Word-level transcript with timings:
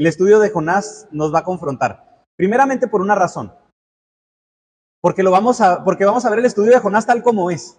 el 0.00 0.06
estudio 0.06 0.38
de 0.38 0.48
Jonás 0.48 1.08
nos 1.10 1.32
va 1.32 1.40
a 1.40 1.44
confrontar. 1.44 2.24
Primeramente 2.34 2.88
por 2.88 3.02
una 3.02 3.14
razón. 3.14 3.52
Porque, 5.02 5.22
lo 5.22 5.30
vamos 5.30 5.60
a, 5.60 5.84
porque 5.84 6.06
vamos 6.06 6.24
a 6.24 6.30
ver 6.30 6.38
el 6.38 6.46
estudio 6.46 6.72
de 6.72 6.78
Jonás 6.78 7.04
tal 7.04 7.22
como 7.22 7.50
es. 7.50 7.78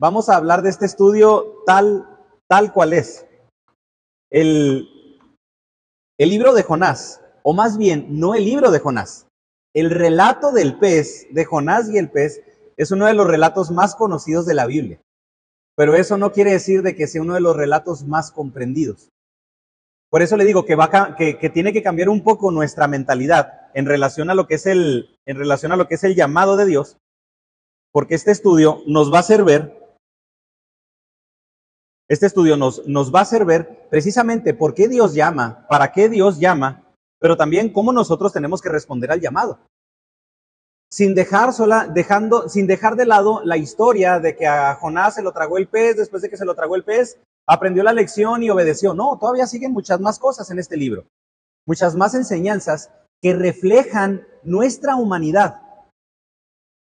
Vamos 0.00 0.28
a 0.28 0.36
hablar 0.36 0.62
de 0.62 0.70
este 0.70 0.86
estudio 0.86 1.64
tal, 1.66 2.06
tal 2.48 2.72
cual 2.72 2.92
es. 2.92 3.26
El, 4.30 4.88
el 6.16 6.30
libro 6.30 6.54
de 6.54 6.62
Jonás, 6.62 7.20
o 7.42 7.54
más 7.54 7.76
bien, 7.76 8.20
no 8.20 8.36
el 8.36 8.44
libro 8.44 8.70
de 8.70 8.78
Jonás, 8.78 9.26
el 9.74 9.90
relato 9.90 10.52
del 10.52 10.78
pez, 10.78 11.26
de 11.32 11.44
Jonás 11.44 11.90
y 11.90 11.98
el 11.98 12.08
pez, 12.08 12.40
es 12.76 12.92
uno 12.92 13.06
de 13.06 13.14
los 13.14 13.26
relatos 13.26 13.72
más 13.72 13.96
conocidos 13.96 14.46
de 14.46 14.54
la 14.54 14.66
Biblia. 14.66 15.00
Pero 15.76 15.96
eso 15.96 16.16
no 16.18 16.30
quiere 16.30 16.52
decir 16.52 16.82
de 16.82 16.94
que 16.94 17.08
sea 17.08 17.22
uno 17.22 17.34
de 17.34 17.40
los 17.40 17.56
relatos 17.56 18.04
más 18.04 18.30
comprendidos. 18.30 19.10
Por 20.10 20.22
eso 20.22 20.36
le 20.36 20.44
digo 20.44 20.64
que, 20.64 21.50
tiene 21.54 21.72
que 21.72 21.82
cambiar 21.84 22.08
un 22.08 22.24
poco 22.24 22.50
nuestra 22.50 22.88
mentalidad 22.88 23.70
en 23.74 23.86
relación 23.86 24.28
a 24.28 24.34
lo 24.34 24.48
que 24.48 24.56
es 24.56 24.66
el, 24.66 25.16
llamado 26.16 26.56
de 26.56 26.66
Dios, 26.66 26.98
porque 27.92 28.16
este 28.16 28.32
estudio 28.32 28.82
nos 28.86 29.12
va 29.12 29.18
a 29.18 29.20
hacer 29.20 29.44
ver, 29.44 29.78
este 32.08 32.26
estudio 32.26 32.56
nos, 32.56 32.82
va 33.14 33.20
a 33.20 33.22
hacer 33.22 33.86
precisamente 33.88 34.52
por 34.52 34.74
qué 34.74 34.88
Dios 34.88 35.14
llama, 35.14 35.64
para 35.68 35.92
qué 35.92 36.08
Dios 36.08 36.40
llama, 36.40 36.82
pero 37.20 37.36
también 37.36 37.72
cómo 37.72 37.92
nosotros 37.92 38.32
tenemos 38.32 38.60
que 38.60 38.68
responder 38.68 39.12
al 39.12 39.20
llamado. 39.20 39.60
Sin 40.90 41.14
dejar 41.14 41.52
de 41.54 43.06
lado 43.06 43.42
la 43.44 43.56
historia 43.56 44.18
de 44.18 44.34
que 44.34 44.48
a 44.48 44.74
Jonás 44.74 45.14
se 45.14 45.22
lo 45.22 45.30
tragó 45.30 45.56
el 45.56 45.68
pez, 45.68 45.98
después 45.98 46.20
de 46.20 46.28
que 46.28 46.36
se 46.36 46.44
lo 46.44 46.56
tragó 46.56 46.74
el 46.74 46.82
pez, 46.82 47.16
aprendió 47.50 47.82
la 47.82 47.92
lección 47.92 48.44
y 48.44 48.50
obedeció. 48.50 48.94
No, 48.94 49.18
todavía 49.18 49.46
siguen 49.46 49.72
muchas 49.72 50.00
más 50.00 50.20
cosas 50.20 50.50
en 50.52 50.60
este 50.60 50.76
libro, 50.76 51.06
muchas 51.66 51.96
más 51.96 52.14
enseñanzas 52.14 52.90
que 53.20 53.34
reflejan 53.34 54.24
nuestra 54.44 54.94
humanidad. 54.94 55.60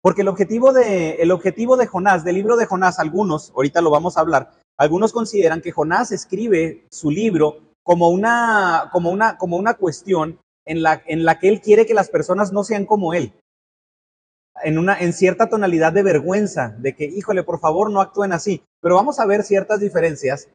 Porque 0.02 0.22
el 0.22 0.28
objetivo 0.28 0.72
de, 0.72 1.14
el 1.14 1.30
objetivo 1.30 1.76
de 1.76 1.86
Jonás, 1.86 2.24
del 2.24 2.34
libro 2.34 2.56
de 2.56 2.66
Jonás, 2.66 2.98
algunos, 2.98 3.52
ahorita 3.54 3.80
lo 3.80 3.90
vamos 3.90 4.16
a 4.16 4.20
hablar, 4.20 4.54
algunos 4.76 5.12
consideran 5.12 5.62
que 5.62 5.70
Jonás 5.70 6.10
escribe 6.10 6.84
su 6.90 7.12
libro 7.12 7.58
como 7.84 8.10
una, 8.10 8.90
como 8.92 9.10
una, 9.10 9.38
como 9.38 9.56
una 9.56 9.74
cuestión 9.74 10.40
en 10.64 10.82
la, 10.82 11.00
en 11.06 11.24
la 11.24 11.38
que 11.38 11.48
él 11.48 11.60
quiere 11.60 11.86
que 11.86 11.94
las 11.94 12.10
personas 12.10 12.52
no 12.52 12.64
sean 12.64 12.86
como 12.86 13.14
él. 13.14 13.32
En, 14.64 14.78
una, 14.78 14.98
en 14.98 15.12
cierta 15.12 15.48
tonalidad 15.48 15.92
de 15.92 16.02
vergüenza, 16.02 16.74
de 16.78 16.94
que, 16.94 17.04
híjole, 17.04 17.42
por 17.42 17.60
favor, 17.60 17.90
no 17.90 18.00
actúen 18.00 18.32
así. 18.32 18.62
Pero 18.80 18.94
vamos 18.94 19.20
a 19.20 19.26
ver 19.26 19.42
ciertas 19.42 19.80
diferencias 19.80 20.48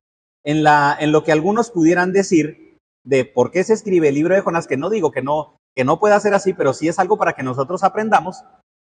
en, 0.43 0.63
la, 0.63 0.95
en 0.99 1.11
lo 1.11 1.23
que 1.23 1.31
algunos 1.31 1.69
pudieran 1.71 2.11
decir 2.11 2.77
de 3.03 3.25
por 3.25 3.51
qué 3.51 3.63
se 3.63 3.73
escribe 3.73 4.09
el 4.09 4.15
libro 4.15 4.35
de 4.35 4.41
Jonás, 4.41 4.67
que 4.67 4.77
no 4.77 4.89
digo 4.89 5.11
que 5.11 5.21
no, 5.21 5.55
que 5.75 5.83
no 5.83 5.99
pueda 5.99 6.19
ser 6.19 6.33
así, 6.33 6.53
pero 6.53 6.73
sí 6.73 6.87
es 6.87 6.99
algo 6.99 7.17
para 7.17 7.33
que 7.33 7.43
nosotros 7.43 7.83
aprendamos, 7.83 8.43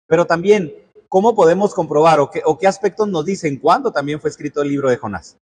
pero 0.07 0.27
también 0.27 0.75
cómo 1.09 1.35
podemos 1.35 1.75
comprobar 1.75 2.21
o 2.21 2.31
qué, 2.31 2.43
o 2.45 2.59
qué 2.59 2.67
aspectos 2.67 3.09
nos 3.09 3.25
dicen 3.25 3.59
cuándo 3.59 3.93
también 3.93 4.21
fue 4.21 4.31
escrito 4.31 4.63
el 4.63 4.69
libro 4.69 4.91
de 4.91 4.97
Jonás. 4.97 5.39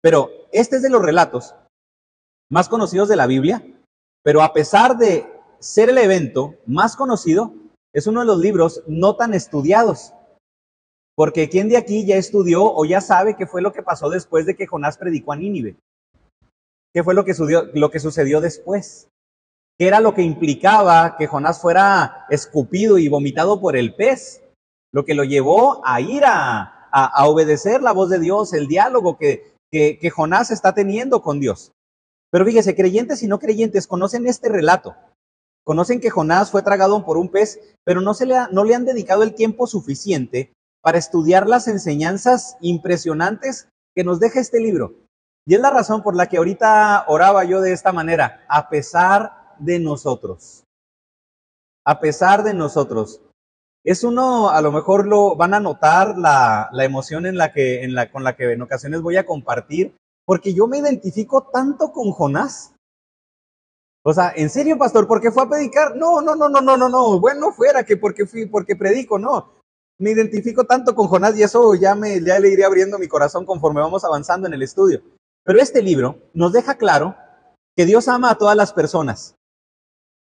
Pero 0.00 0.30
este 0.52 0.76
es 0.76 0.82
de 0.82 0.90
los 0.90 1.02
relatos 1.02 1.54
más 2.50 2.68
conocidos 2.68 3.08
de 3.08 3.16
la 3.16 3.26
Biblia, 3.26 3.64
pero 4.22 4.42
a 4.42 4.52
pesar 4.52 4.98
de 4.98 5.26
ser 5.58 5.90
el 5.90 5.98
evento 5.98 6.56
más 6.66 6.96
conocido, 6.96 7.54
es 7.92 8.06
uno 8.06 8.20
de 8.20 8.26
los 8.26 8.38
libros 8.38 8.82
no 8.86 9.16
tan 9.16 9.34
estudiados. 9.34 10.14
Porque 11.14 11.48
¿quién 11.48 11.68
de 11.68 11.76
aquí 11.76 12.06
ya 12.06 12.16
estudió 12.16 12.64
o 12.64 12.84
ya 12.84 13.00
sabe 13.00 13.36
qué 13.36 13.46
fue 13.46 13.60
lo 13.60 13.72
que 13.72 13.82
pasó 13.82 14.08
después 14.08 14.46
de 14.46 14.56
que 14.56 14.66
Jonás 14.66 14.96
predicó 14.96 15.32
a 15.32 15.36
Nínive? 15.36 15.76
¿Qué 16.94 17.02
fue 17.02 17.14
lo 17.14 17.24
que, 17.24 17.34
sucedió, 17.34 18.40
después? 18.40 19.08
¿Qué 19.78 19.86
era 19.86 20.00
lo 20.00 20.14
que 20.14 20.22
implicaba 20.22 21.16
que 21.16 21.26
Jonás 21.26 21.60
fuera 21.60 22.26
escupido 22.28 22.98
y 22.98 23.08
vomitado 23.08 23.60
por 23.60 23.76
el 23.76 23.94
pez? 23.94 24.42
Lo 24.92 25.04
que 25.04 25.14
lo 25.14 25.24
llevó 25.24 25.80
a 25.86 26.00
ir 26.00 26.24
a, 26.26 26.88
a, 26.90 27.26
obedecer 27.26 27.82
la 27.82 27.92
voz 27.92 28.10
de 28.10 28.18
Dios, 28.18 28.52
el 28.52 28.68
diálogo 28.68 29.16
que, 29.16 29.54
que, 29.70 29.98
que 29.98 30.10
Jonás 30.10 30.50
está 30.50 30.74
teniendo 30.74 31.22
con 31.22 31.40
Dios. 31.40 31.72
Pero 32.30 32.44
fíjese, 32.44 32.76
creyentes 32.76 33.22
y 33.22 33.26
no 33.26 33.38
creyentes 33.38 33.86
conocen 33.86 34.26
este 34.26 34.50
relato. 34.50 34.94
Conocen 35.64 36.00
que 36.00 36.10
Jonás 36.10 36.50
fue 36.50 36.62
tragado 36.62 37.04
por 37.04 37.16
un 37.16 37.28
pez, 37.28 37.60
pero 37.84 38.00
no, 38.00 38.14
se 38.14 38.26
le 38.26 38.36
no 38.50 38.64
le 38.64 38.74
han 38.74 38.84
dedicado 38.84 39.22
el 39.22 39.34
tiempo 39.34 39.66
suficiente 39.66 40.52
para 40.82 40.98
estudiar 40.98 41.48
las 41.48 41.68
enseñanzas 41.68 42.56
impresionantes 42.60 43.68
que 43.94 44.04
nos 44.04 44.18
deja 44.18 44.40
este 44.40 44.60
libro. 44.60 44.94
Y 45.46 45.54
es 45.54 45.60
la 45.60 45.70
razón 45.70 46.02
por 46.02 46.14
la 46.16 46.26
que 46.26 46.36
ahorita 46.36 47.04
oraba 47.08 47.44
yo 47.44 47.60
de 47.60 47.72
esta 47.72 47.92
manera, 47.92 48.44
a 48.48 48.68
pesar 48.68 49.54
de 49.58 49.78
nosotros. 49.78 50.64
A 51.84 52.00
pesar 52.00 52.44
de 52.44 52.54
nosotros. 52.54 53.20
Es 53.84 54.04
uno, 54.04 54.50
a 54.50 54.62
lo 54.62 54.70
mejor 54.70 55.06
lo 55.06 55.34
van 55.34 55.54
a 55.54 55.60
notar 55.60 56.16
la, 56.16 56.68
la 56.72 56.84
emoción 56.84 57.26
en 57.26 57.36
la 57.36 57.52
que, 57.52 57.82
en 57.82 57.94
la, 57.94 58.12
con 58.12 58.22
la 58.22 58.36
que 58.36 58.52
en 58.52 58.62
ocasiones 58.62 59.02
voy 59.02 59.16
a 59.16 59.26
compartir, 59.26 59.96
porque 60.24 60.54
yo 60.54 60.68
me 60.68 60.78
identifico 60.78 61.48
tanto 61.52 61.90
con 61.90 62.12
Jonás. 62.12 62.74
O 64.04 64.12
sea, 64.12 64.32
¿en 64.34 64.50
serio, 64.50 64.78
pastor? 64.78 65.06
¿Por 65.06 65.20
qué 65.20 65.30
fue 65.30 65.44
a 65.44 65.48
predicar? 65.48 65.96
No, 65.96 66.20
no, 66.20 66.34
no, 66.34 66.48
no, 66.48 66.60
no, 66.60 66.76
no, 66.76 66.88
no. 66.88 67.20
Bueno, 67.20 67.52
fuera 67.52 67.84
que 67.84 67.96
porque 67.96 68.26
fui, 68.26 68.46
porque 68.46 68.76
predico, 68.76 69.18
no 69.18 69.62
me 70.02 70.10
identifico 70.10 70.64
tanto 70.64 70.96
con 70.96 71.06
Jonás 71.06 71.38
y 71.38 71.44
eso 71.44 71.76
ya, 71.76 71.94
me, 71.94 72.20
ya 72.20 72.40
le 72.40 72.48
iré 72.48 72.64
abriendo 72.64 72.98
mi 72.98 73.06
corazón 73.06 73.46
conforme 73.46 73.80
vamos 73.80 74.04
avanzando 74.04 74.48
en 74.48 74.54
el 74.54 74.62
estudio. 74.62 75.00
Pero 75.44 75.60
este 75.60 75.80
libro 75.80 76.18
nos 76.34 76.52
deja 76.52 76.74
claro 76.76 77.14
que 77.76 77.86
Dios 77.86 78.08
ama 78.08 78.30
a 78.30 78.34
todas 78.36 78.56
las 78.56 78.72
personas. 78.72 79.36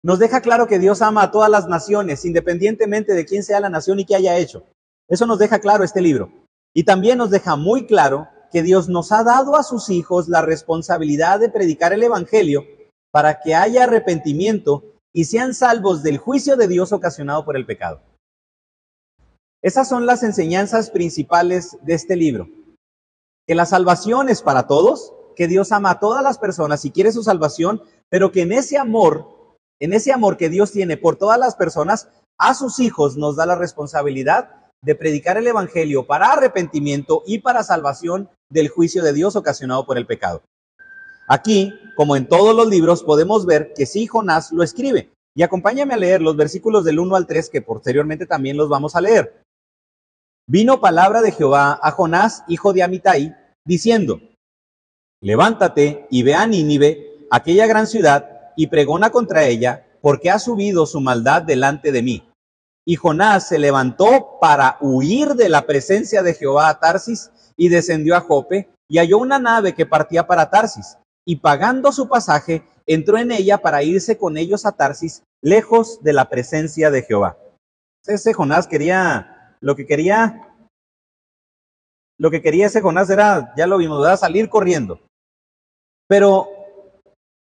Nos 0.02 0.18
deja 0.18 0.42
claro 0.42 0.66
que 0.66 0.78
Dios 0.78 1.00
ama 1.00 1.22
a 1.22 1.30
todas 1.30 1.50
las 1.50 1.66
naciones, 1.66 2.26
independientemente 2.26 3.14
de 3.14 3.24
quién 3.24 3.42
sea 3.42 3.58
la 3.60 3.70
nación 3.70 3.98
y 3.98 4.04
qué 4.04 4.14
haya 4.16 4.36
hecho. 4.36 4.64
Eso 5.08 5.24
nos 5.24 5.38
deja 5.38 5.58
claro 5.60 5.82
este 5.82 6.02
libro. 6.02 6.30
Y 6.74 6.84
también 6.84 7.16
nos 7.16 7.30
deja 7.30 7.56
muy 7.56 7.86
claro 7.86 8.28
que 8.52 8.62
Dios 8.62 8.90
nos 8.90 9.12
ha 9.12 9.24
dado 9.24 9.56
a 9.56 9.62
sus 9.62 9.88
hijos 9.88 10.28
la 10.28 10.42
responsabilidad 10.42 11.40
de 11.40 11.48
predicar 11.48 11.94
el 11.94 12.02
Evangelio 12.02 12.64
para 13.14 13.38
que 13.38 13.54
haya 13.54 13.84
arrepentimiento 13.84 14.82
y 15.12 15.26
sean 15.26 15.54
salvos 15.54 16.02
del 16.02 16.18
juicio 16.18 16.56
de 16.56 16.66
Dios 16.66 16.92
ocasionado 16.92 17.44
por 17.44 17.56
el 17.56 17.64
pecado. 17.64 18.02
Esas 19.62 19.88
son 19.88 20.04
las 20.04 20.24
enseñanzas 20.24 20.90
principales 20.90 21.78
de 21.82 21.94
este 21.94 22.16
libro. 22.16 22.48
Que 23.46 23.54
la 23.54 23.66
salvación 23.66 24.30
es 24.30 24.42
para 24.42 24.66
todos, 24.66 25.14
que 25.36 25.46
Dios 25.46 25.70
ama 25.70 25.90
a 25.90 26.00
todas 26.00 26.24
las 26.24 26.38
personas 26.38 26.84
y 26.84 26.90
quiere 26.90 27.12
su 27.12 27.22
salvación, 27.22 27.82
pero 28.08 28.32
que 28.32 28.42
en 28.42 28.50
ese 28.50 28.78
amor, 28.78 29.28
en 29.80 29.92
ese 29.92 30.12
amor 30.12 30.36
que 30.36 30.48
Dios 30.48 30.72
tiene 30.72 30.96
por 30.96 31.14
todas 31.14 31.38
las 31.38 31.54
personas, 31.54 32.08
a 32.36 32.52
sus 32.52 32.80
hijos 32.80 33.16
nos 33.16 33.36
da 33.36 33.46
la 33.46 33.54
responsabilidad 33.54 34.72
de 34.82 34.96
predicar 34.96 35.36
el 35.36 35.46
Evangelio 35.46 36.08
para 36.08 36.32
arrepentimiento 36.32 37.22
y 37.28 37.38
para 37.38 37.62
salvación 37.62 38.28
del 38.50 38.70
juicio 38.70 39.04
de 39.04 39.12
Dios 39.12 39.36
ocasionado 39.36 39.86
por 39.86 39.98
el 39.98 40.06
pecado. 40.08 40.42
Aquí, 41.26 41.72
como 41.96 42.16
en 42.16 42.28
todos 42.28 42.54
los 42.54 42.68
libros, 42.68 43.02
podemos 43.02 43.46
ver 43.46 43.72
que 43.74 43.86
sí 43.86 44.06
Jonás 44.06 44.52
lo 44.52 44.62
escribe. 44.62 45.10
Y 45.34 45.42
acompáñame 45.42 45.94
a 45.94 45.98
leer 45.98 46.22
los 46.22 46.36
versículos 46.36 46.84
del 46.84 46.98
1 46.98 47.16
al 47.16 47.26
3 47.26 47.50
que 47.50 47.62
posteriormente 47.62 48.26
también 48.26 48.56
los 48.56 48.68
vamos 48.68 48.94
a 48.94 49.00
leer. 49.00 49.42
Vino 50.46 50.80
palabra 50.80 51.22
de 51.22 51.32
Jehová 51.32 51.78
a 51.82 51.90
Jonás, 51.90 52.44
hijo 52.48 52.72
de 52.72 52.82
Amitai, 52.82 53.34
diciendo, 53.64 54.20
Levántate 55.22 56.06
y 56.10 56.22
ve 56.22 56.34
a 56.34 56.46
Nínive, 56.46 57.26
aquella 57.30 57.66
gran 57.66 57.86
ciudad, 57.86 58.52
y 58.56 58.66
pregona 58.66 59.10
contra 59.10 59.44
ella, 59.44 59.86
porque 60.02 60.30
ha 60.30 60.38
subido 60.38 60.84
su 60.86 61.00
maldad 61.00 61.42
delante 61.42 61.90
de 61.90 62.02
mí. 62.02 62.28
Y 62.86 62.96
Jonás 62.96 63.48
se 63.48 63.58
levantó 63.58 64.38
para 64.38 64.76
huir 64.82 65.30
de 65.30 65.48
la 65.48 65.64
presencia 65.64 66.22
de 66.22 66.34
Jehová 66.34 66.68
a 66.68 66.78
Tarsis, 66.78 67.30
y 67.56 67.70
descendió 67.70 68.14
a 68.14 68.20
Jope, 68.20 68.68
y 68.88 68.98
halló 68.98 69.18
una 69.18 69.38
nave 69.38 69.74
que 69.74 69.86
partía 69.86 70.26
para 70.26 70.50
Tarsis, 70.50 70.98
y 71.26 71.36
pagando 71.36 71.92
su 71.92 72.08
pasaje, 72.08 72.62
entró 72.86 73.18
en 73.18 73.32
ella 73.32 73.58
para 73.58 73.82
irse 73.82 74.18
con 74.18 74.36
ellos 74.36 74.66
a 74.66 74.72
Tarsis, 74.72 75.22
lejos 75.42 76.02
de 76.02 76.12
la 76.12 76.28
presencia 76.28 76.90
de 76.90 77.02
Jehová. 77.02 77.38
Ese 78.06 78.34
Jonás 78.34 78.66
quería 78.66 79.56
lo 79.60 79.76
que 79.76 79.86
quería, 79.86 80.54
lo 82.18 82.30
que 82.30 82.42
quería 82.42 82.66
ese 82.66 82.82
Jonás 82.82 83.08
era, 83.08 83.54
ya 83.56 83.66
lo 83.66 83.78
vimos, 83.78 84.20
salir 84.20 84.50
corriendo. 84.50 85.00
Pero, 86.06 86.48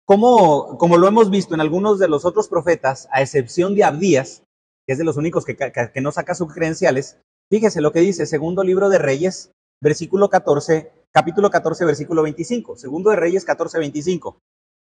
como, 0.05 0.77
como 0.77 0.97
lo 0.97 1.07
hemos 1.07 1.29
visto 1.29 1.53
en 1.53 1.61
algunos 1.61 1.99
de 1.99 2.09
los 2.09 2.25
otros 2.25 2.49
profetas, 2.49 3.07
a 3.11 3.21
excepción 3.21 3.75
de 3.75 3.85
Abdías, 3.85 4.43
que 4.85 4.93
es 4.93 4.97
de 4.97 5.05
los 5.05 5.15
únicos 5.15 5.45
que, 5.45 5.55
que, 5.55 6.01
no 6.01 6.11
saca 6.11 6.35
sus 6.35 6.53
credenciales, 6.53 7.17
fíjese 7.49 7.79
lo 7.79 7.93
que 7.93 8.01
dice, 8.01 8.25
segundo 8.25 8.63
libro 8.63 8.89
de 8.89 8.97
Reyes, 8.97 9.51
versículo 9.81 10.29
14, 10.29 10.91
capítulo 11.13 11.49
14, 11.49 11.85
versículo 11.85 12.23
25. 12.23 12.75
Segundo 12.75 13.09
de 13.09 13.15
Reyes 13.15 13.45
14, 13.45 13.79
25. 13.79 14.39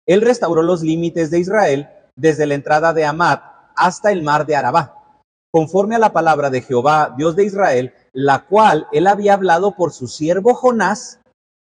Él 0.07 0.21
restauró 0.23 0.63
los 0.63 0.83
límites 0.83 1.31
de 1.31 1.39
Israel 1.39 1.89
desde 2.17 2.47
la 2.47 2.55
entrada 2.55 2.93
de 2.93 3.05
Amad 3.05 3.41
hasta 3.77 4.13
el 4.13 4.23
mar 4.23 4.47
de 4.47 4.57
Arabá 4.57 5.05
conforme 5.55 5.95
a 5.95 6.01
la 6.01 6.13
palabra 6.13 6.51
de 6.51 6.63
Jehová, 6.63 7.15
Dios 7.17 7.37
de 7.37 7.45
Israel, 7.45 7.95
la 8.13 8.45
cual 8.45 8.89
él 8.91 9.07
había 9.07 9.35
hablado 9.35 9.77
por 9.77 9.93
su 9.93 10.09
siervo 10.09 10.53
Jonás, 10.53 11.21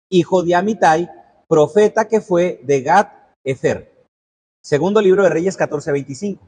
hijo 0.09 0.45
de 0.45 0.55
Amitai, 0.55 1.11
profeta 1.49 2.07
que 2.07 2.21
fue 2.21 2.61
de 2.63 2.83
Gat 2.83 3.13
Efer. 3.45 4.07
Segundo 4.63 5.01
libro 5.01 5.25
de 5.25 5.31
Reyes 5.31 5.59
14:25. 5.59 6.39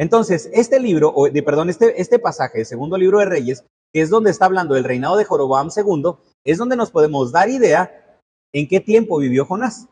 Entonces, 0.00 0.50
este 0.52 0.80
libro, 0.80 1.12
o, 1.14 1.28
de, 1.28 1.44
perdón, 1.44 1.70
este, 1.70 2.00
este 2.00 2.18
pasaje, 2.18 2.64
segundo 2.64 2.98
libro 2.98 3.20
de 3.20 3.26
Reyes, 3.26 3.64
que 3.92 4.00
es 4.00 4.10
donde 4.10 4.32
está 4.32 4.46
hablando 4.46 4.74
del 4.74 4.82
reinado 4.82 5.16
de 5.16 5.24
Joroboam 5.24 5.68
II, 5.76 6.16
es 6.44 6.58
donde 6.58 6.76
nos 6.76 6.90
podemos 6.90 7.32
dar 7.32 7.48
idea 7.48 8.18
en 8.52 8.68
qué 8.68 8.80
tiempo 8.80 9.18
vivió 9.18 9.44
Jonás. 9.46 9.88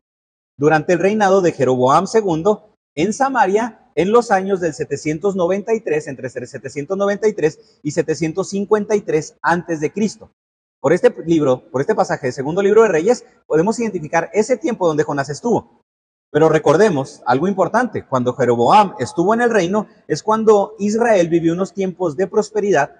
Durante 0.58 0.92
el 0.92 0.98
reinado 0.98 1.40
de 1.40 1.52
Jeroboam 1.52 2.04
II 2.12 2.58
en 2.94 3.12
Samaria 3.12 3.90
en 3.94 4.12
los 4.12 4.30
años 4.30 4.60
del 4.60 4.74
793, 4.74 6.06
entre 6.06 6.30
793 6.30 7.80
y 7.82 7.90
753 7.90 9.36
antes 9.42 9.80
de 9.80 9.92
Cristo. 9.92 10.30
Por 10.80 10.92
este 10.92 11.14
libro, 11.26 11.70
por 11.70 11.80
este 11.80 11.94
pasaje 11.94 12.26
del 12.26 12.34
segundo 12.34 12.62
libro 12.62 12.82
de 12.82 12.88
Reyes, 12.88 13.24
podemos 13.46 13.78
identificar 13.78 14.30
ese 14.32 14.56
tiempo 14.56 14.86
donde 14.86 15.04
Jonás 15.04 15.28
estuvo. 15.28 15.82
Pero 16.30 16.48
recordemos 16.48 17.22
algo 17.26 17.46
importante, 17.46 18.06
cuando 18.06 18.34
Jeroboam 18.34 18.94
estuvo 18.98 19.34
en 19.34 19.42
el 19.42 19.50
reino 19.50 19.86
es 20.08 20.22
cuando 20.22 20.74
Israel 20.78 21.28
vivió 21.28 21.52
unos 21.52 21.74
tiempos 21.74 22.16
de 22.16 22.26
prosperidad 22.26 22.96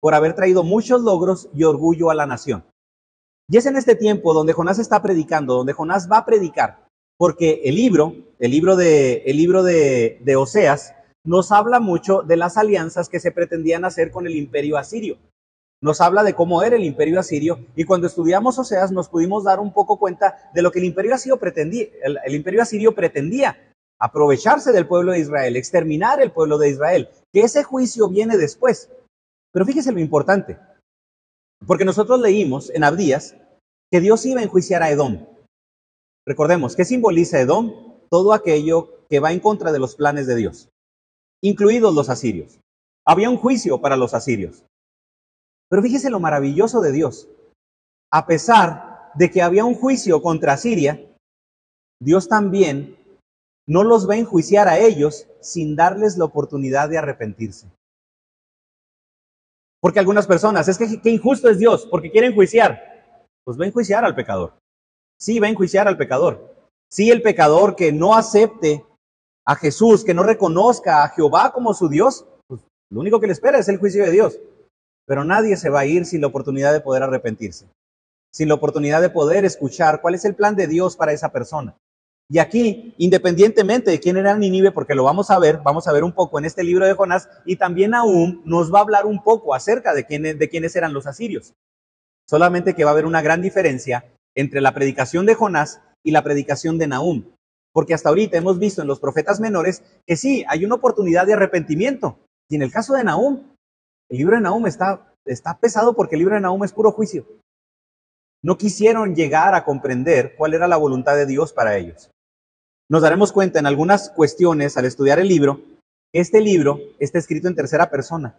por 0.00 0.14
haber 0.14 0.34
traído 0.34 0.64
muchos 0.64 1.02
logros 1.02 1.48
y 1.54 1.64
orgullo 1.64 2.10
a 2.10 2.14
la 2.14 2.26
nación. 2.26 2.64
Y 3.52 3.58
es 3.58 3.66
en 3.66 3.76
este 3.76 3.96
tiempo 3.96 4.32
donde 4.32 4.54
Jonás 4.54 4.78
está 4.78 5.02
predicando, 5.02 5.56
donde 5.56 5.74
Jonás 5.74 6.10
va 6.10 6.16
a 6.16 6.24
predicar, 6.24 6.86
porque 7.18 7.60
el 7.64 7.76
libro, 7.76 8.14
el 8.38 8.50
libro 8.50 8.76
de, 8.76 9.24
el 9.26 9.36
libro 9.36 9.62
de, 9.62 10.36
Oseas, 10.38 10.94
nos 11.22 11.52
habla 11.52 11.78
mucho 11.78 12.22
de 12.22 12.38
las 12.38 12.56
alianzas 12.56 13.10
que 13.10 13.20
se 13.20 13.30
pretendían 13.30 13.84
hacer 13.84 14.10
con 14.10 14.26
el 14.26 14.36
imperio 14.36 14.78
asirio 14.78 15.18
nos 15.82 16.00
habla 16.00 16.22
de 16.22 16.34
cómo 16.34 16.62
era 16.62 16.76
el 16.76 16.84
imperio 16.84 17.18
asirio 17.18 17.58
y 17.74 17.84
cuando 17.84 18.06
estudiamos 18.06 18.56
Oseas 18.56 18.92
nos 18.92 19.08
pudimos 19.08 19.42
dar 19.42 19.58
un 19.58 19.72
poco 19.72 19.98
cuenta 19.98 20.50
de 20.54 20.62
lo 20.62 20.70
que 20.70 20.78
el 20.78 20.84
imperio 20.84 21.12
asirio 21.12 21.38
pretendía, 21.38 21.88
el, 22.04 22.34
imperio 22.34 22.62
asirio 22.62 22.94
pretendía, 22.94 23.74
aprovecharse 24.00 24.70
del 24.70 24.86
pueblo 24.86 25.10
de 25.10 25.18
Israel, 25.18 25.56
exterminar 25.56 26.22
el 26.22 26.30
pueblo 26.30 26.56
de 26.56 26.70
Israel, 26.70 27.10
que 27.32 27.40
ese 27.40 27.64
juicio 27.64 28.08
viene 28.08 28.36
después. 28.36 28.90
Pero 29.52 29.66
fíjese 29.66 29.90
lo 29.90 29.98
importante, 29.98 30.56
porque 31.66 31.84
nosotros 31.84 32.20
leímos 32.20 32.70
en 32.70 32.84
Abdías 32.84 33.34
que 33.92 34.00
Dios 34.00 34.24
iba 34.24 34.40
a 34.40 34.44
enjuiciar 34.44 34.82
a 34.82 34.90
Edom. 34.90 35.26
Recordemos, 36.26 36.74
¿qué 36.74 36.86
simboliza 36.86 37.38
Edom? 37.38 37.98
Todo 38.08 38.32
aquello 38.32 39.06
que 39.10 39.20
va 39.20 39.32
en 39.32 39.40
contra 39.40 39.70
de 39.70 39.78
los 39.78 39.96
planes 39.96 40.26
de 40.26 40.34
Dios, 40.34 40.70
incluidos 41.42 41.94
los 41.94 42.08
asirios. 42.08 42.58
Había 43.06 43.28
un 43.28 43.36
juicio 43.36 43.82
para 43.82 43.98
los 43.98 44.14
asirios. 44.14 44.64
Pero 45.68 45.82
fíjese 45.82 46.08
lo 46.08 46.20
maravilloso 46.20 46.80
de 46.80 46.92
Dios. 46.92 47.28
A 48.10 48.26
pesar 48.26 49.10
de 49.14 49.30
que 49.30 49.42
había 49.42 49.66
un 49.66 49.74
juicio 49.74 50.22
contra 50.22 50.56
Siria, 50.56 51.14
Dios 52.00 52.28
también 52.28 52.96
no 53.66 53.84
los 53.84 54.08
va 54.08 54.14
a 54.14 54.18
enjuiciar 54.18 54.68
a 54.68 54.78
ellos 54.78 55.26
sin 55.40 55.76
darles 55.76 56.16
la 56.16 56.24
oportunidad 56.24 56.88
de 56.88 56.96
arrepentirse. 56.96 57.70
Porque 59.80 59.98
algunas 59.98 60.26
personas, 60.26 60.68
es 60.68 60.78
que 60.78 61.00
qué 61.00 61.10
injusto 61.10 61.50
es 61.50 61.58
Dios, 61.58 61.86
porque 61.90 62.10
quiere 62.10 62.28
enjuiciar. 62.28 62.91
Pues 63.44 63.58
va 63.58 63.64
a 63.64 63.68
enjuiciar 63.68 64.04
al 64.04 64.14
pecador. 64.14 64.54
Sí, 65.18 65.38
va 65.38 65.46
a 65.46 65.50
enjuiciar 65.50 65.88
al 65.88 65.96
pecador. 65.96 66.54
Sí, 66.88 67.10
el 67.10 67.22
pecador 67.22 67.74
que 67.74 67.92
no 67.92 68.14
acepte 68.14 68.84
a 69.46 69.56
Jesús, 69.56 70.04
que 70.04 70.14
no 70.14 70.22
reconozca 70.22 71.02
a 71.02 71.08
Jehová 71.08 71.52
como 71.52 71.74
su 71.74 71.88
Dios, 71.88 72.26
pues 72.46 72.60
lo 72.90 73.00
único 73.00 73.20
que 73.20 73.26
le 73.26 73.32
espera 73.32 73.58
es 73.58 73.68
el 73.68 73.78
juicio 73.78 74.04
de 74.04 74.10
Dios. 74.10 74.38
Pero 75.06 75.24
nadie 75.24 75.56
se 75.56 75.70
va 75.70 75.80
a 75.80 75.86
ir 75.86 76.06
sin 76.06 76.20
la 76.20 76.28
oportunidad 76.28 76.72
de 76.72 76.80
poder 76.80 77.02
arrepentirse, 77.02 77.66
sin 78.32 78.48
la 78.48 78.54
oportunidad 78.54 79.00
de 79.00 79.10
poder 79.10 79.44
escuchar 79.44 80.00
cuál 80.00 80.14
es 80.14 80.24
el 80.24 80.34
plan 80.34 80.54
de 80.54 80.66
Dios 80.66 80.96
para 80.96 81.12
esa 81.12 81.32
persona. 81.32 81.76
Y 82.28 82.38
aquí, 82.38 82.94
independientemente 82.98 83.90
de 83.90 84.00
quién 84.00 84.16
era 84.16 84.36
Nínive, 84.36 84.70
porque 84.70 84.94
lo 84.94 85.04
vamos 85.04 85.30
a 85.30 85.38
ver, 85.38 85.58
vamos 85.58 85.88
a 85.88 85.92
ver 85.92 86.04
un 86.04 86.12
poco 86.12 86.38
en 86.38 86.44
este 86.44 86.62
libro 86.62 86.86
de 86.86 86.94
Jonás, 86.94 87.28
y 87.44 87.56
también 87.56 87.94
aún 87.94 88.40
nos 88.44 88.72
va 88.72 88.78
a 88.78 88.82
hablar 88.82 89.06
un 89.06 89.22
poco 89.22 89.54
acerca 89.54 89.92
de, 89.92 90.06
quién, 90.06 90.22
de 90.22 90.48
quiénes 90.48 90.74
eran 90.76 90.94
los 90.94 91.06
asirios. 91.06 91.52
Solamente 92.28 92.74
que 92.74 92.84
va 92.84 92.90
a 92.90 92.92
haber 92.92 93.06
una 93.06 93.22
gran 93.22 93.42
diferencia 93.42 94.04
entre 94.34 94.60
la 94.60 94.74
predicación 94.74 95.26
de 95.26 95.34
Jonás 95.34 95.80
y 96.04 96.10
la 96.10 96.22
predicación 96.22 96.78
de 96.78 96.86
Nahum. 96.86 97.24
Porque 97.72 97.94
hasta 97.94 98.08
ahorita 98.08 98.36
hemos 98.36 98.58
visto 98.58 98.82
en 98.82 98.88
los 98.88 99.00
profetas 99.00 99.40
menores 99.40 99.82
que 100.06 100.16
sí, 100.16 100.44
hay 100.48 100.64
una 100.64 100.76
oportunidad 100.76 101.26
de 101.26 101.34
arrepentimiento. 101.34 102.18
Y 102.50 102.56
en 102.56 102.62
el 102.62 102.72
caso 102.72 102.94
de 102.94 103.04
Nahum, 103.04 103.42
el 104.10 104.18
libro 104.18 104.36
de 104.36 104.42
Nahum 104.42 104.66
está, 104.66 105.14
está 105.24 105.58
pesado 105.58 105.94
porque 105.94 106.16
el 106.16 106.20
libro 106.20 106.34
de 106.34 106.40
Nahum 106.40 106.64
es 106.64 106.72
puro 106.72 106.92
juicio. 106.92 107.26
No 108.42 108.58
quisieron 108.58 109.14
llegar 109.14 109.54
a 109.54 109.64
comprender 109.64 110.34
cuál 110.36 110.54
era 110.54 110.66
la 110.66 110.76
voluntad 110.76 111.16
de 111.16 111.26
Dios 111.26 111.52
para 111.52 111.76
ellos. 111.76 112.10
Nos 112.90 113.02
daremos 113.02 113.32
cuenta 113.32 113.58
en 113.58 113.66
algunas 113.66 114.10
cuestiones 114.10 114.76
al 114.76 114.84
estudiar 114.84 115.18
el 115.18 115.28
libro 115.28 115.60
este 116.14 116.42
libro 116.42 116.78
está 116.98 117.18
escrito 117.18 117.48
en 117.48 117.54
tercera 117.54 117.88
persona. 117.88 118.38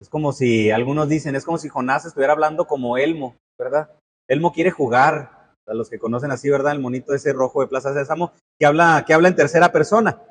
Es 0.00 0.08
como 0.08 0.32
si, 0.32 0.70
algunos 0.70 1.08
dicen, 1.08 1.36
es 1.36 1.44
como 1.44 1.58
si 1.58 1.68
Jonás 1.68 2.04
estuviera 2.04 2.32
hablando 2.32 2.66
como 2.66 2.98
Elmo, 2.98 3.36
¿verdad? 3.58 3.90
Elmo 4.28 4.52
quiere 4.52 4.70
jugar, 4.70 5.54
a 5.66 5.74
los 5.74 5.90
que 5.90 5.98
conocen 5.98 6.30
así, 6.30 6.48
¿verdad? 6.50 6.72
El 6.72 6.80
monito 6.80 7.14
ese 7.14 7.32
rojo 7.32 7.60
de 7.60 7.66
Plaza 7.66 7.92
Sésamo, 7.92 8.32
que 8.58 8.66
habla, 8.66 9.04
que 9.06 9.14
habla 9.14 9.28
en 9.28 9.36
tercera 9.36 9.72
persona 9.72 10.22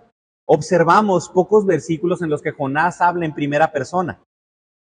observamos 0.45 1.29
pocos 1.29 1.65
versículos 1.65 2.21
en 2.21 2.29
los 2.29 2.41
que 2.41 2.51
Jonás 2.51 3.01
habla 3.01 3.25
en 3.25 3.33
primera 3.33 3.71
persona. 3.71 4.21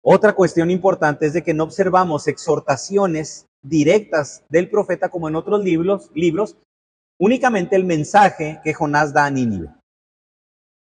Otra 0.01 0.33
cuestión 0.33 0.71
importante 0.71 1.25
es 1.25 1.33
de 1.33 1.43
que 1.43 1.53
no 1.53 1.65
observamos 1.65 2.27
exhortaciones 2.27 3.47
directas 3.61 4.43
del 4.49 4.69
profeta 4.69 5.09
como 5.09 5.27
en 5.27 5.35
otros 5.35 5.63
libros, 5.63 6.09
libros, 6.13 6.55
únicamente 7.19 7.75
el 7.75 7.83
mensaje 7.83 8.61
que 8.63 8.73
Jonás 8.73 9.11
da 9.11 9.25
a 9.25 9.29
Nínive. 9.29 9.69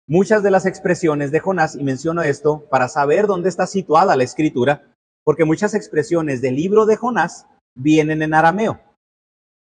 Muchas 0.10 0.42
de 0.42 0.50
las 0.50 0.66
expresiones 0.66 1.30
de 1.30 1.40
Jonás, 1.40 1.76
y 1.76 1.84
menciono 1.84 2.24
esto 2.24 2.66
para 2.72 2.90
saber 2.90 3.28
dónde 3.28 3.48
está 3.48 3.68
situada 3.68 4.16
la 4.16 4.24
escritura, 4.24 4.92
porque 5.24 5.46
muchas 5.46 5.76
expresiones 5.76 6.42
del 6.42 6.56
libro 6.56 6.88
de 6.88 6.96
Jonás 6.96 7.46
vienen 7.78 8.24
en 8.24 8.34
arameo. 8.34 8.82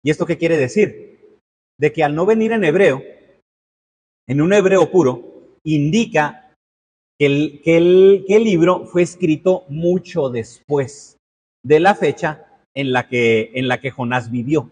¿Y 0.03 0.09
esto 0.09 0.25
qué 0.25 0.39
quiere 0.39 0.57
decir? 0.57 1.37
De 1.79 1.93
que 1.93 2.03
al 2.03 2.15
no 2.15 2.25
venir 2.25 2.51
en 2.51 2.63
hebreo, 2.63 3.03
en 4.27 4.41
un 4.41 4.51
hebreo 4.51 4.89
puro, 4.89 5.51
indica 5.63 6.51
que 7.19 7.27
el, 7.27 7.61
que 7.63 7.77
el, 8.35 8.43
libro 8.43 8.87
fue 8.87 9.03
escrito 9.03 9.65
mucho 9.69 10.29
después 10.31 11.17
de 11.63 11.79
la 11.79 11.93
fecha 11.93 12.63
en 12.75 12.91
la 12.91 13.07
que, 13.07 13.51
en 13.53 13.67
la 13.67 13.79
que 13.79 13.91
Jonás 13.91 14.31
vivió. 14.31 14.71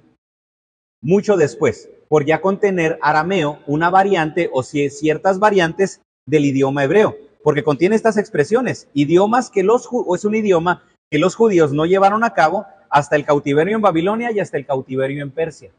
Mucho 1.04 1.38
después, 1.38 1.92
por 2.10 2.26
ya 2.26 2.42
contener 2.42 2.98
arameo, 3.02 3.60
una 3.68 3.90
variante 3.90 4.50
o 4.54 4.64
ciertas 4.64 5.40
variantes 5.40 6.02
del 6.26 6.46
idioma 6.46 6.84
hebreo, 6.84 7.16
porque 7.44 7.64
contiene 7.64 7.96
estas 7.96 8.18
expresiones, 8.18 8.88
idiomas 8.94 9.50
que 9.50 9.64
los, 9.64 9.88
o 9.92 10.16
es 10.16 10.26
un 10.26 10.36
idioma 10.36 10.84
que 11.10 11.20
los 11.20 11.36
judíos 11.36 11.72
no 11.72 11.86
llevaron 11.86 12.24
a 12.24 12.34
cabo 12.34 12.66
hasta 12.90 13.16
el 13.16 13.26
cautiverio 13.26 13.76
en 13.76 13.82
Babilonia 13.82 14.32
y 14.32 14.40
hasta 14.40 14.58
el 14.58 14.66
cautiverio 14.66 15.24
en 15.24 15.32
Persia. 15.32 15.72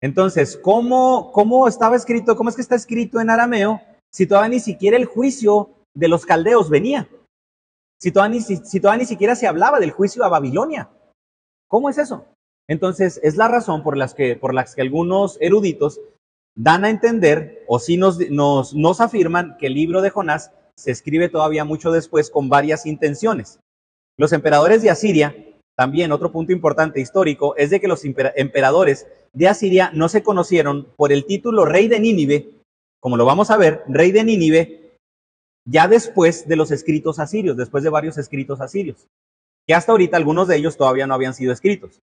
Entonces, 0.00 0.56
¿cómo, 0.56 1.30
¿cómo 1.32 1.68
estaba 1.68 1.96
escrito? 1.96 2.36
¿Cómo 2.36 2.48
es 2.48 2.56
que 2.56 2.62
está 2.62 2.74
escrito 2.74 3.20
en 3.20 3.30
arameo 3.30 3.80
si 4.10 4.26
todavía 4.26 4.50
ni 4.50 4.60
siquiera 4.60 4.96
el 4.96 5.04
juicio 5.04 5.70
de 5.94 6.08
los 6.08 6.26
caldeos 6.26 6.68
venía? 6.68 7.08
Si 8.00 8.10
todavía 8.10 8.38
ni, 8.38 8.40
si 8.40 8.80
todavía 8.80 9.02
ni 9.02 9.06
siquiera 9.06 9.36
se 9.36 9.46
hablaba 9.46 9.78
del 9.78 9.92
juicio 9.92 10.24
a 10.24 10.28
Babilonia. 10.28 10.90
¿Cómo 11.68 11.88
es 11.88 11.98
eso? 11.98 12.26
Entonces, 12.72 13.20
es 13.22 13.36
la 13.36 13.48
razón 13.48 13.82
por, 13.82 13.98
las 13.98 14.14
que, 14.14 14.34
por 14.34 14.54
las 14.54 14.74
que 14.74 14.80
algunos 14.80 15.36
eruditos 15.42 16.00
dan 16.56 16.86
a 16.86 16.90
entender, 16.90 17.64
o 17.68 17.78
sí 17.78 17.98
nos, 17.98 18.18
nos, 18.30 18.74
nos 18.74 19.02
afirman, 19.02 19.56
que 19.58 19.66
el 19.66 19.74
libro 19.74 20.00
de 20.00 20.08
Jonás 20.08 20.52
se 20.74 20.90
escribe 20.90 21.28
todavía 21.28 21.66
mucho 21.66 21.92
después 21.92 22.30
con 22.30 22.48
varias 22.48 22.86
intenciones. 22.86 23.60
Los 24.18 24.32
emperadores 24.32 24.80
de 24.80 24.88
Asiria 24.88 25.34
también 25.76 26.12
otro 26.12 26.32
punto 26.32 26.52
importante 26.52 27.00
histórico 27.00 27.54
es 27.56 27.68
de 27.68 27.78
que 27.80 27.88
los 27.88 28.04
emperadores 28.04 29.06
de 29.34 29.48
Asiria 29.48 29.90
no 29.92 30.08
se 30.08 30.22
conocieron 30.22 30.88
por 30.96 31.12
el 31.12 31.26
título 31.26 31.66
rey 31.66 31.88
de 31.88 32.00
Nínive, 32.00 32.50
como 33.00 33.18
lo 33.18 33.26
vamos 33.26 33.50
a 33.50 33.58
ver, 33.58 33.82
rey 33.88 34.12
de 34.12 34.24
Nínive, 34.24 34.96
ya 35.68 35.88
después 35.88 36.48
de 36.48 36.56
los 36.56 36.70
escritos 36.70 37.18
asirios, 37.18 37.56
después 37.56 37.84
de 37.84 37.90
varios 37.90 38.16
escritos 38.16 38.62
asirios, 38.62 39.06
que 39.66 39.74
hasta 39.74 39.92
ahorita 39.92 40.16
algunos 40.16 40.48
de 40.48 40.56
ellos 40.56 40.78
todavía 40.78 41.06
no 41.06 41.14
habían 41.14 41.34
sido 41.34 41.52
escritos. 41.52 42.00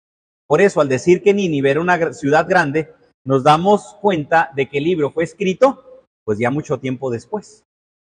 Por 0.50 0.60
eso, 0.60 0.80
al 0.80 0.88
decir 0.88 1.22
que 1.22 1.32
Nínive 1.32 1.70
era 1.70 1.80
una 1.80 2.12
ciudad 2.12 2.48
grande, 2.48 2.92
nos 3.24 3.44
damos 3.44 3.96
cuenta 4.00 4.50
de 4.56 4.68
que 4.68 4.78
el 4.78 4.84
libro 4.84 5.12
fue 5.12 5.22
escrito, 5.22 6.02
pues 6.24 6.40
ya 6.40 6.50
mucho 6.50 6.80
tiempo 6.80 7.08
después, 7.08 7.62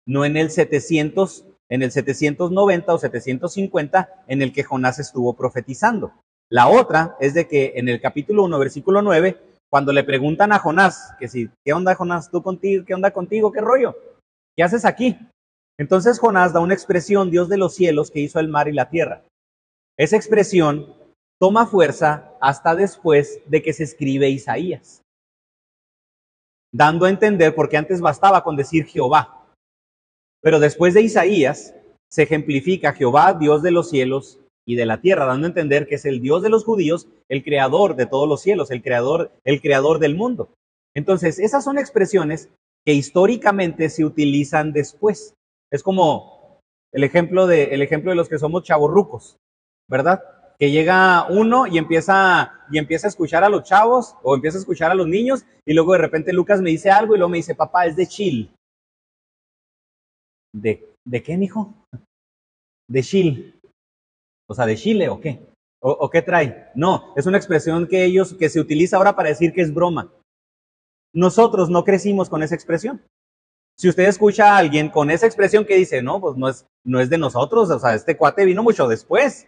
no 0.07 0.25
en 0.25 0.35
el 0.35 0.49
700 0.49 1.45
en 1.69 1.83
el 1.83 1.91
790 1.91 2.91
o 2.91 2.97
750 2.97 4.23
en 4.27 4.41
el 4.41 4.51
que 4.51 4.63
Jonás 4.63 4.97
estuvo 4.97 5.35
profetizando. 5.35 6.11
La 6.49 6.67
otra 6.69 7.15
es 7.19 7.35
de 7.35 7.47
que 7.47 7.73
en 7.75 7.87
el 7.87 8.01
capítulo 8.01 8.45
1, 8.45 8.57
versículo 8.57 9.03
9, 9.03 9.39
cuando 9.69 9.93
le 9.93 10.03
preguntan 10.03 10.53
a 10.53 10.59
Jonás, 10.59 11.13
que 11.19 11.27
si, 11.27 11.51
¿qué 11.63 11.71
onda 11.71 11.93
Jonás? 11.93 12.31
¿Tú 12.31 12.41
contigo? 12.41 12.83
¿Qué 12.83 12.95
onda 12.95 13.11
contigo? 13.11 13.51
¿Qué 13.51 13.61
rollo? 13.61 13.95
¿Qué 14.57 14.63
haces 14.63 14.85
aquí? 14.85 15.19
Entonces 15.77 16.17
Jonás 16.17 16.51
da 16.51 16.61
una 16.61 16.73
expresión, 16.73 17.29
Dios 17.29 17.47
de 17.47 17.57
los 17.57 17.75
cielos, 17.75 18.09
que 18.09 18.21
hizo 18.21 18.39
el 18.39 18.47
mar 18.47 18.67
y 18.67 18.73
la 18.73 18.89
tierra. 18.89 19.21
Esa 19.97 20.15
expresión 20.15 21.02
toma 21.43 21.65
fuerza 21.65 22.31
hasta 22.39 22.73
después 22.73 23.41
de 23.47 23.61
que 23.61 23.73
se 23.73 23.83
escribe 23.83 24.29
Isaías. 24.29 25.01
dando 26.71 27.05
a 27.05 27.09
entender, 27.09 27.53
porque 27.53 27.75
antes 27.75 27.99
bastaba 27.99 28.45
con 28.45 28.55
decir 28.55 28.85
Jehová. 28.85 29.45
Pero 30.41 30.61
después 30.61 30.93
de 30.93 31.01
Isaías 31.01 31.75
se 32.09 32.23
ejemplifica 32.23 32.93
Jehová, 32.93 33.33
Dios 33.33 33.61
de 33.61 33.71
los 33.71 33.89
cielos 33.89 34.39
y 34.65 34.77
de 34.77 34.85
la 34.85 35.01
tierra, 35.01 35.25
dando 35.25 35.45
a 35.45 35.49
entender 35.49 35.85
que 35.85 35.95
es 35.95 36.05
el 36.05 36.21
Dios 36.21 36.43
de 36.43 36.49
los 36.49 36.63
judíos, 36.63 37.09
el 37.27 37.43
creador 37.43 37.97
de 37.97 38.05
todos 38.05 38.29
los 38.29 38.41
cielos, 38.41 38.71
el 38.71 38.81
creador, 38.81 39.33
el 39.43 39.59
creador 39.61 39.99
del 39.99 40.15
mundo. 40.15 40.53
Entonces, 40.95 41.39
esas 41.39 41.65
son 41.65 41.77
expresiones 41.77 42.53
que 42.85 42.93
históricamente 42.93 43.89
se 43.89 44.05
utilizan 44.05 44.71
después. 44.71 45.33
Es 45.73 45.83
como 45.83 46.61
el 46.93 47.03
ejemplo 47.03 47.47
de, 47.47 47.65
el 47.75 47.81
ejemplo 47.81 48.11
de 48.11 48.15
los 48.15 48.29
que 48.29 48.39
somos 48.39 48.63
chavorrucos, 48.63 49.35
¿verdad? 49.89 50.23
Que 50.63 50.71
llega 50.71 51.27
uno 51.27 51.67
y 51.67 51.77
empieza, 51.77 52.53
y 52.71 52.77
empieza 52.77 53.07
a 53.07 53.09
escuchar 53.09 53.43
a 53.43 53.49
los 53.49 53.63
chavos 53.63 54.15
o 54.23 54.33
empieza 54.33 54.57
a 54.57 54.61
escuchar 54.61 54.91
a 54.91 54.95
los 54.95 55.07
niños 55.09 55.43
y 55.65 55.73
luego 55.73 55.91
de 55.91 55.97
repente 55.97 56.31
Lucas 56.31 56.61
me 56.61 56.69
dice 56.69 56.89
algo 56.89 57.15
y 57.15 57.17
luego 57.17 57.31
me 57.31 57.35
dice, 57.35 57.53
papá, 57.53 57.85
es 57.85 57.97
de 57.97 58.07
chill. 58.07 58.55
¿De, 60.55 60.87
de 61.05 61.21
qué, 61.21 61.35
mijo? 61.35 61.73
De 62.89 63.03
chill. 63.03 63.59
O 64.49 64.53
sea, 64.53 64.65
¿de 64.65 64.77
Chile 64.77 65.09
o 65.09 65.19
qué? 65.19 65.45
¿O, 65.81 65.91
¿O, 65.91 66.09
qué 66.09 66.21
trae? 66.21 66.71
No, 66.75 67.13
es 67.17 67.25
una 67.25 67.37
expresión 67.37 67.85
que 67.85 68.05
ellos, 68.05 68.33
que 68.33 68.47
se 68.47 68.61
utiliza 68.61 68.95
ahora 68.95 69.17
para 69.17 69.27
decir 69.27 69.51
que 69.51 69.63
es 69.63 69.73
broma. 69.73 70.13
Nosotros 71.13 71.69
no 71.69 71.83
crecimos 71.83 72.29
con 72.29 72.41
esa 72.41 72.55
expresión. 72.55 73.01
Si 73.77 73.89
usted 73.89 74.05
escucha 74.07 74.53
a 74.53 74.59
alguien 74.59 74.87
con 74.87 75.11
esa 75.11 75.25
expresión 75.25 75.65
que 75.65 75.75
dice, 75.75 76.01
no, 76.01 76.21
pues 76.21 76.37
no 76.37 76.47
es, 76.47 76.65
no 76.85 77.01
es 77.01 77.09
de 77.09 77.17
nosotros, 77.17 77.69
o 77.69 77.79
sea, 77.79 77.95
este 77.95 78.15
cuate 78.15 78.45
vino 78.45 78.63
mucho 78.63 78.87
después. 78.87 79.45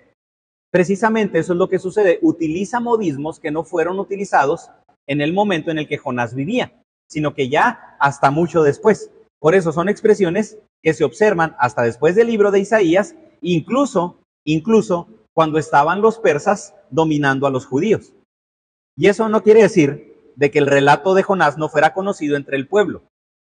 Precisamente 0.75 1.39
eso 1.39 1.53
es 1.53 1.57
lo 1.57 1.69
que 1.69 1.79
sucede. 1.79 2.19
Utiliza 2.21 2.81
modismos 2.81 3.39
que 3.39 3.49
no 3.49 3.63
fueron 3.63 3.97
utilizados 3.97 4.71
en 5.07 5.21
el 5.21 5.31
momento 5.31 5.71
en 5.71 5.77
el 5.77 5.87
que 5.87 5.97
Jonás 5.97 6.35
vivía, 6.35 6.73
sino 7.09 7.33
que 7.33 7.47
ya 7.47 7.95
hasta 7.97 8.29
mucho 8.29 8.61
después. 8.61 9.09
Por 9.39 9.55
eso 9.55 9.71
son 9.71 9.87
expresiones 9.87 10.57
que 10.83 10.93
se 10.93 11.05
observan 11.05 11.55
hasta 11.59 11.81
después 11.81 12.15
del 12.15 12.27
libro 12.27 12.51
de 12.51 12.59
Isaías, 12.59 13.15
incluso, 13.39 14.19
incluso 14.45 15.07
cuando 15.33 15.59
estaban 15.59 16.01
los 16.01 16.19
persas 16.19 16.75
dominando 16.89 17.47
a 17.47 17.51
los 17.51 17.65
judíos. 17.65 18.11
Y 18.97 19.07
eso 19.07 19.29
no 19.29 19.43
quiere 19.43 19.61
decir 19.61 20.33
de 20.35 20.51
que 20.51 20.59
el 20.59 20.67
relato 20.67 21.13
de 21.13 21.23
Jonás 21.23 21.57
no 21.57 21.69
fuera 21.69 21.93
conocido 21.93 22.35
entre 22.35 22.57
el 22.57 22.67
pueblo 22.67 23.03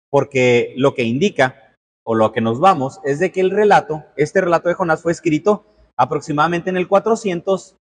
porque 0.09 0.73
lo 0.75 0.95
que 0.95 1.03
indica 1.03 1.75
o 2.03 2.15
lo 2.15 2.31
que 2.31 2.41
nos 2.41 2.59
vamos 2.59 2.99
es 3.03 3.19
de 3.19 3.31
que 3.31 3.41
el 3.41 3.51
relato, 3.51 4.05
este 4.17 4.41
relato 4.41 4.69
de 4.69 4.75
Jonás 4.75 5.03
fue 5.03 5.11
escrito 5.11 5.70
aproximadamente 6.01 6.71
en 6.71 6.77
el 6.77 6.87
400, 6.87 7.77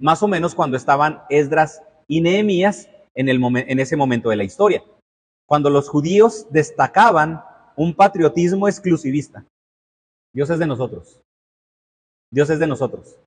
más 0.00 0.22
o 0.22 0.28
menos 0.28 0.54
cuando 0.54 0.76
estaban 0.76 1.22
Esdras 1.30 1.82
y 2.06 2.20
Nehemías 2.20 2.88
en, 3.16 3.28
en 3.28 3.80
ese 3.80 3.96
momento 3.96 4.30
de 4.30 4.36
la 4.36 4.44
historia, 4.44 4.84
cuando 5.48 5.68
los 5.68 5.88
judíos 5.88 6.46
destacaban 6.50 7.42
un 7.74 7.92
patriotismo 7.92 8.68
exclusivista. 8.68 9.44
Dios 10.32 10.48
es 10.48 10.60
de 10.60 10.66
nosotros. 10.68 11.20
Dios 12.32 12.48
es 12.50 12.60
de 12.60 12.68
nosotros. 12.68 13.18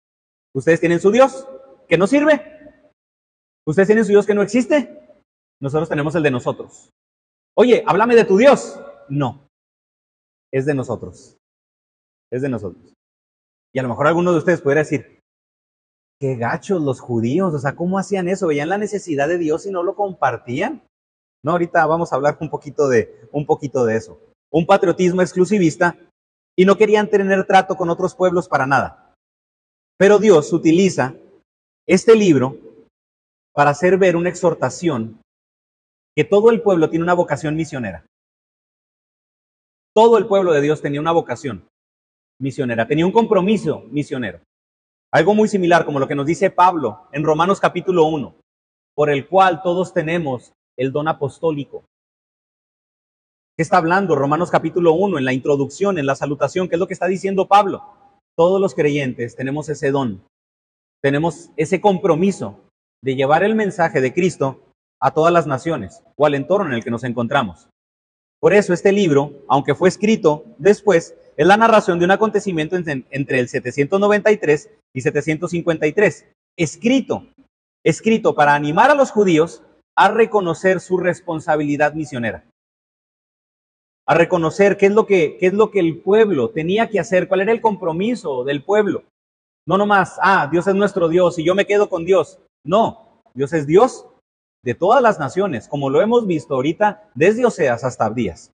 Ustedes 0.55 0.79
tienen 0.79 1.01
su 1.01 1.11
Dios 1.11 1.45
que 1.89 1.97
no 1.97 2.07
sirve. 2.07 2.81
Ustedes 3.67 3.87
tienen 3.87 4.05
su 4.05 4.11
Dios 4.11 4.25
que 4.25 4.35
no 4.35 4.41
existe. 4.41 5.19
Nosotros 5.61 5.89
tenemos 5.89 6.15
el 6.15 6.23
de 6.23 6.31
nosotros. 6.31 6.89
Oye, 7.57 7.83
háblame 7.85 8.15
de 8.15 8.23
tu 8.23 8.37
Dios. 8.37 8.79
No, 9.09 9.49
es 10.49 10.65
de 10.65 10.75
nosotros. 10.75 11.35
Es 12.31 12.41
de 12.41 12.47
nosotros. 12.47 12.93
Y 13.73 13.79
a 13.79 13.83
lo 13.83 13.89
mejor 13.89 14.07
alguno 14.07 14.31
de 14.31 14.37
ustedes 14.37 14.61
pudiera 14.61 14.81
decir, 14.81 15.19
qué 16.19 16.35
gachos 16.35 16.81
los 16.81 17.01
judíos, 17.01 17.53
o 17.53 17.59
sea, 17.59 17.75
¿cómo 17.75 17.97
hacían 17.97 18.27
eso? 18.29 18.47
¿Veían 18.47 18.69
la 18.69 18.77
necesidad 18.77 19.27
de 19.27 19.39
Dios 19.39 19.65
y 19.65 19.71
no 19.71 19.83
lo 19.83 19.95
compartían? 19.95 20.83
No, 21.43 21.51
ahorita 21.51 21.85
vamos 21.85 22.13
a 22.13 22.15
hablar 22.15 22.37
un 22.39 22.49
poquito 22.49 22.87
de, 22.87 23.27
un 23.31 23.45
poquito 23.45 23.83
de 23.83 23.97
eso. 23.97 24.21
Un 24.51 24.65
patriotismo 24.65 25.21
exclusivista 25.21 25.97
y 26.55 26.65
no 26.65 26.77
querían 26.77 27.09
tener 27.09 27.45
trato 27.45 27.75
con 27.75 27.89
otros 27.89 28.15
pueblos 28.15 28.47
para 28.47 28.67
nada. 28.67 29.15
Pero 29.97 30.19
Dios 30.19 30.53
utiliza 30.53 31.15
este 31.87 32.15
libro 32.15 32.57
para 33.53 33.71
hacer 33.71 33.97
ver 33.97 34.15
una 34.15 34.29
exhortación 34.29 35.19
que 36.15 36.23
todo 36.23 36.51
el 36.51 36.61
pueblo 36.61 36.89
tiene 36.89 37.03
una 37.03 37.15
vocación 37.15 37.55
misionera. 37.55 38.05
Todo 39.95 40.17
el 40.17 40.27
pueblo 40.27 40.53
de 40.53 40.61
Dios 40.61 40.81
tenía 40.81 41.01
una 41.01 41.11
vocación 41.11 41.67
misionera, 42.43 42.85
tenía 42.85 43.05
un 43.05 43.11
compromiso 43.11 43.85
misionero. 43.89 44.41
Algo 45.11 45.33
muy 45.33 45.47
similar 45.47 45.85
como 45.85 45.99
lo 45.99 46.07
que 46.07 46.15
nos 46.15 46.25
dice 46.25 46.51
Pablo 46.51 47.07
en 47.13 47.23
Romanos 47.23 47.59
capítulo 47.59 48.05
1, 48.05 48.35
por 48.95 49.09
el 49.09 49.27
cual 49.27 49.61
todos 49.63 49.93
tenemos 49.93 50.51
el 50.77 50.91
don 50.91 51.07
apostólico. 51.07 51.85
¿Qué 53.55 53.63
está 53.63 53.77
hablando 53.77 54.15
Romanos 54.15 54.51
capítulo 54.51 54.93
1 54.93 55.19
en 55.19 55.25
la 55.25 55.31
introducción, 55.31 55.97
en 55.97 56.05
la 56.05 56.15
salutación? 56.15 56.67
¿Qué 56.67 56.75
es 56.75 56.79
lo 56.79 56.87
que 56.87 56.93
está 56.93 57.07
diciendo 57.07 57.47
Pablo? 57.47 57.81
Todos 58.35 58.59
los 58.59 58.75
creyentes 58.75 59.35
tenemos 59.35 59.69
ese 59.69 59.91
don, 59.91 60.25
tenemos 61.01 61.51
ese 61.55 61.79
compromiso 61.79 62.59
de 63.01 63.15
llevar 63.15 63.43
el 63.43 63.55
mensaje 63.55 64.01
de 64.01 64.13
Cristo 64.13 64.59
a 64.99 65.11
todas 65.11 65.31
las 65.31 65.47
naciones 65.47 66.03
o 66.17 66.25
al 66.25 66.35
entorno 66.35 66.67
en 66.67 66.73
el 66.73 66.83
que 66.83 66.91
nos 66.91 67.05
encontramos. 67.05 67.69
Por 68.41 68.53
eso 68.53 68.73
este 68.73 68.91
libro, 68.91 69.31
aunque 69.47 69.75
fue 69.75 69.87
escrito 69.87 70.43
después, 70.57 71.15
es 71.35 71.47
la 71.47 71.57
narración 71.57 71.99
de 71.99 72.05
un 72.05 72.11
acontecimiento 72.11 72.75
entre 72.75 73.39
el 73.39 73.47
793 73.47 74.69
y 74.93 75.01
753, 75.01 76.25
escrito, 76.57 77.27
escrito 77.83 78.35
para 78.35 78.53
animar 78.53 78.91
a 78.91 78.95
los 78.95 79.11
judíos 79.11 79.63
a 79.95 80.09
reconocer 80.09 80.79
su 80.79 80.97
responsabilidad 80.97 81.93
misionera, 81.93 82.45
a 84.07 84.13
reconocer 84.15 84.77
qué 84.77 84.87
es 84.87 84.93
lo 84.93 85.05
que, 85.05 85.37
qué 85.37 85.47
es 85.47 85.53
lo 85.53 85.71
que 85.71 85.79
el 85.79 86.01
pueblo 86.01 86.49
tenía 86.49 86.89
que 86.89 86.99
hacer, 86.99 87.27
cuál 87.27 87.41
era 87.41 87.51
el 87.51 87.61
compromiso 87.61 88.43
del 88.43 88.63
pueblo. 88.63 89.03
No 89.65 89.77
nomás, 89.77 90.17
ah, 90.21 90.47
Dios 90.51 90.67
es 90.67 90.75
nuestro 90.75 91.07
Dios 91.07 91.39
y 91.39 91.45
yo 91.45 91.55
me 91.55 91.65
quedo 91.65 91.89
con 91.89 92.05
Dios. 92.05 92.39
No, 92.65 93.21
Dios 93.33 93.53
es 93.53 93.65
Dios 93.65 94.07
de 94.63 94.75
todas 94.75 95.01
las 95.01 95.19
naciones, 95.19 95.67
como 95.67 95.89
lo 95.89 96.01
hemos 96.01 96.27
visto 96.27 96.55
ahorita 96.55 97.09
desde 97.15 97.45
Oseas 97.45 97.83
hasta 97.83 98.05
Abdías. 98.05 98.51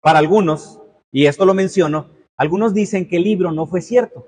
Para 0.00 0.18
algunos, 0.20 0.80
y 1.12 1.26
esto 1.26 1.44
lo 1.44 1.54
menciono, 1.54 2.10
algunos 2.36 2.74
dicen 2.74 3.08
que 3.08 3.16
el 3.16 3.24
libro 3.24 3.52
no 3.52 3.66
fue 3.66 3.80
cierto, 3.80 4.26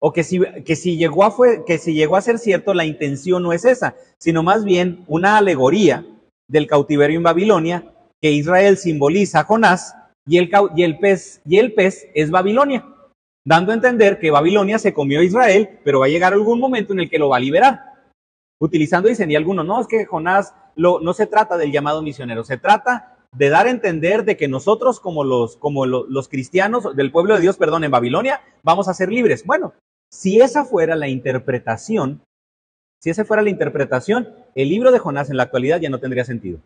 o 0.00 0.12
que 0.12 0.22
si, 0.22 0.40
que 0.64 0.76
si, 0.76 0.96
llegó, 0.96 1.24
a 1.24 1.30
fue, 1.30 1.64
que 1.64 1.78
si 1.78 1.92
llegó 1.92 2.16
a 2.16 2.22
ser 2.22 2.38
cierto, 2.38 2.72
la 2.74 2.84
intención 2.84 3.42
no 3.42 3.52
es 3.52 3.64
esa, 3.64 3.96
sino 4.18 4.42
más 4.42 4.64
bien 4.64 5.04
una 5.08 5.38
alegoría 5.38 6.06
del 6.48 6.66
cautiverio 6.66 7.18
en 7.18 7.24
Babilonia, 7.24 7.92
que 8.20 8.32
Israel 8.32 8.76
simboliza 8.76 9.40
a 9.40 9.44
Jonás 9.44 9.94
y 10.26 10.38
el, 10.38 10.50
y 10.76 10.82
el, 10.82 10.98
pez, 10.98 11.40
y 11.44 11.58
el 11.58 11.72
pez 11.74 12.08
es 12.14 12.30
Babilonia, 12.30 12.84
dando 13.44 13.72
a 13.72 13.74
entender 13.74 14.18
que 14.18 14.30
Babilonia 14.30 14.78
se 14.78 14.92
comió 14.92 15.20
a 15.20 15.24
Israel, 15.24 15.80
pero 15.84 16.00
va 16.00 16.06
a 16.06 16.10
llegar 16.10 16.32
algún 16.32 16.60
momento 16.60 16.92
en 16.92 17.00
el 17.00 17.10
que 17.10 17.18
lo 17.18 17.28
va 17.28 17.36
a 17.36 17.40
liberar. 17.40 17.80
Utilizando, 18.60 19.08
dicen, 19.08 19.30
y 19.30 19.36
algunos, 19.36 19.64
no, 19.64 19.80
es 19.80 19.86
que 19.86 20.04
Jonás 20.04 20.54
lo, 20.74 21.00
no 21.00 21.12
se 21.12 21.26
trata 21.26 21.56
del 21.56 21.72
llamado 21.72 22.02
misionero, 22.02 22.44
se 22.44 22.58
trata 22.58 23.17
de 23.36 23.48
dar 23.48 23.66
a 23.66 23.70
entender 23.70 24.24
de 24.24 24.36
que 24.36 24.48
nosotros 24.48 25.00
como 25.00 25.24
los, 25.24 25.56
como 25.56 25.86
los 25.86 26.28
cristianos 26.28 26.96
del 26.96 27.12
pueblo 27.12 27.34
de 27.34 27.40
Dios, 27.40 27.56
perdón, 27.56 27.84
en 27.84 27.90
Babilonia, 27.90 28.42
vamos 28.62 28.88
a 28.88 28.94
ser 28.94 29.10
libres. 29.10 29.44
Bueno, 29.44 29.74
si 30.10 30.40
esa 30.40 30.64
fuera 30.64 30.96
la 30.96 31.08
interpretación, 31.08 32.22
si 33.00 33.10
esa 33.10 33.24
fuera 33.24 33.42
la 33.42 33.50
interpretación, 33.50 34.28
el 34.54 34.68
libro 34.68 34.90
de 34.90 34.98
Jonás 34.98 35.30
en 35.30 35.36
la 35.36 35.44
actualidad 35.44 35.80
ya 35.80 35.90
no 35.90 36.00
tendría 36.00 36.24
sentido. 36.24 36.60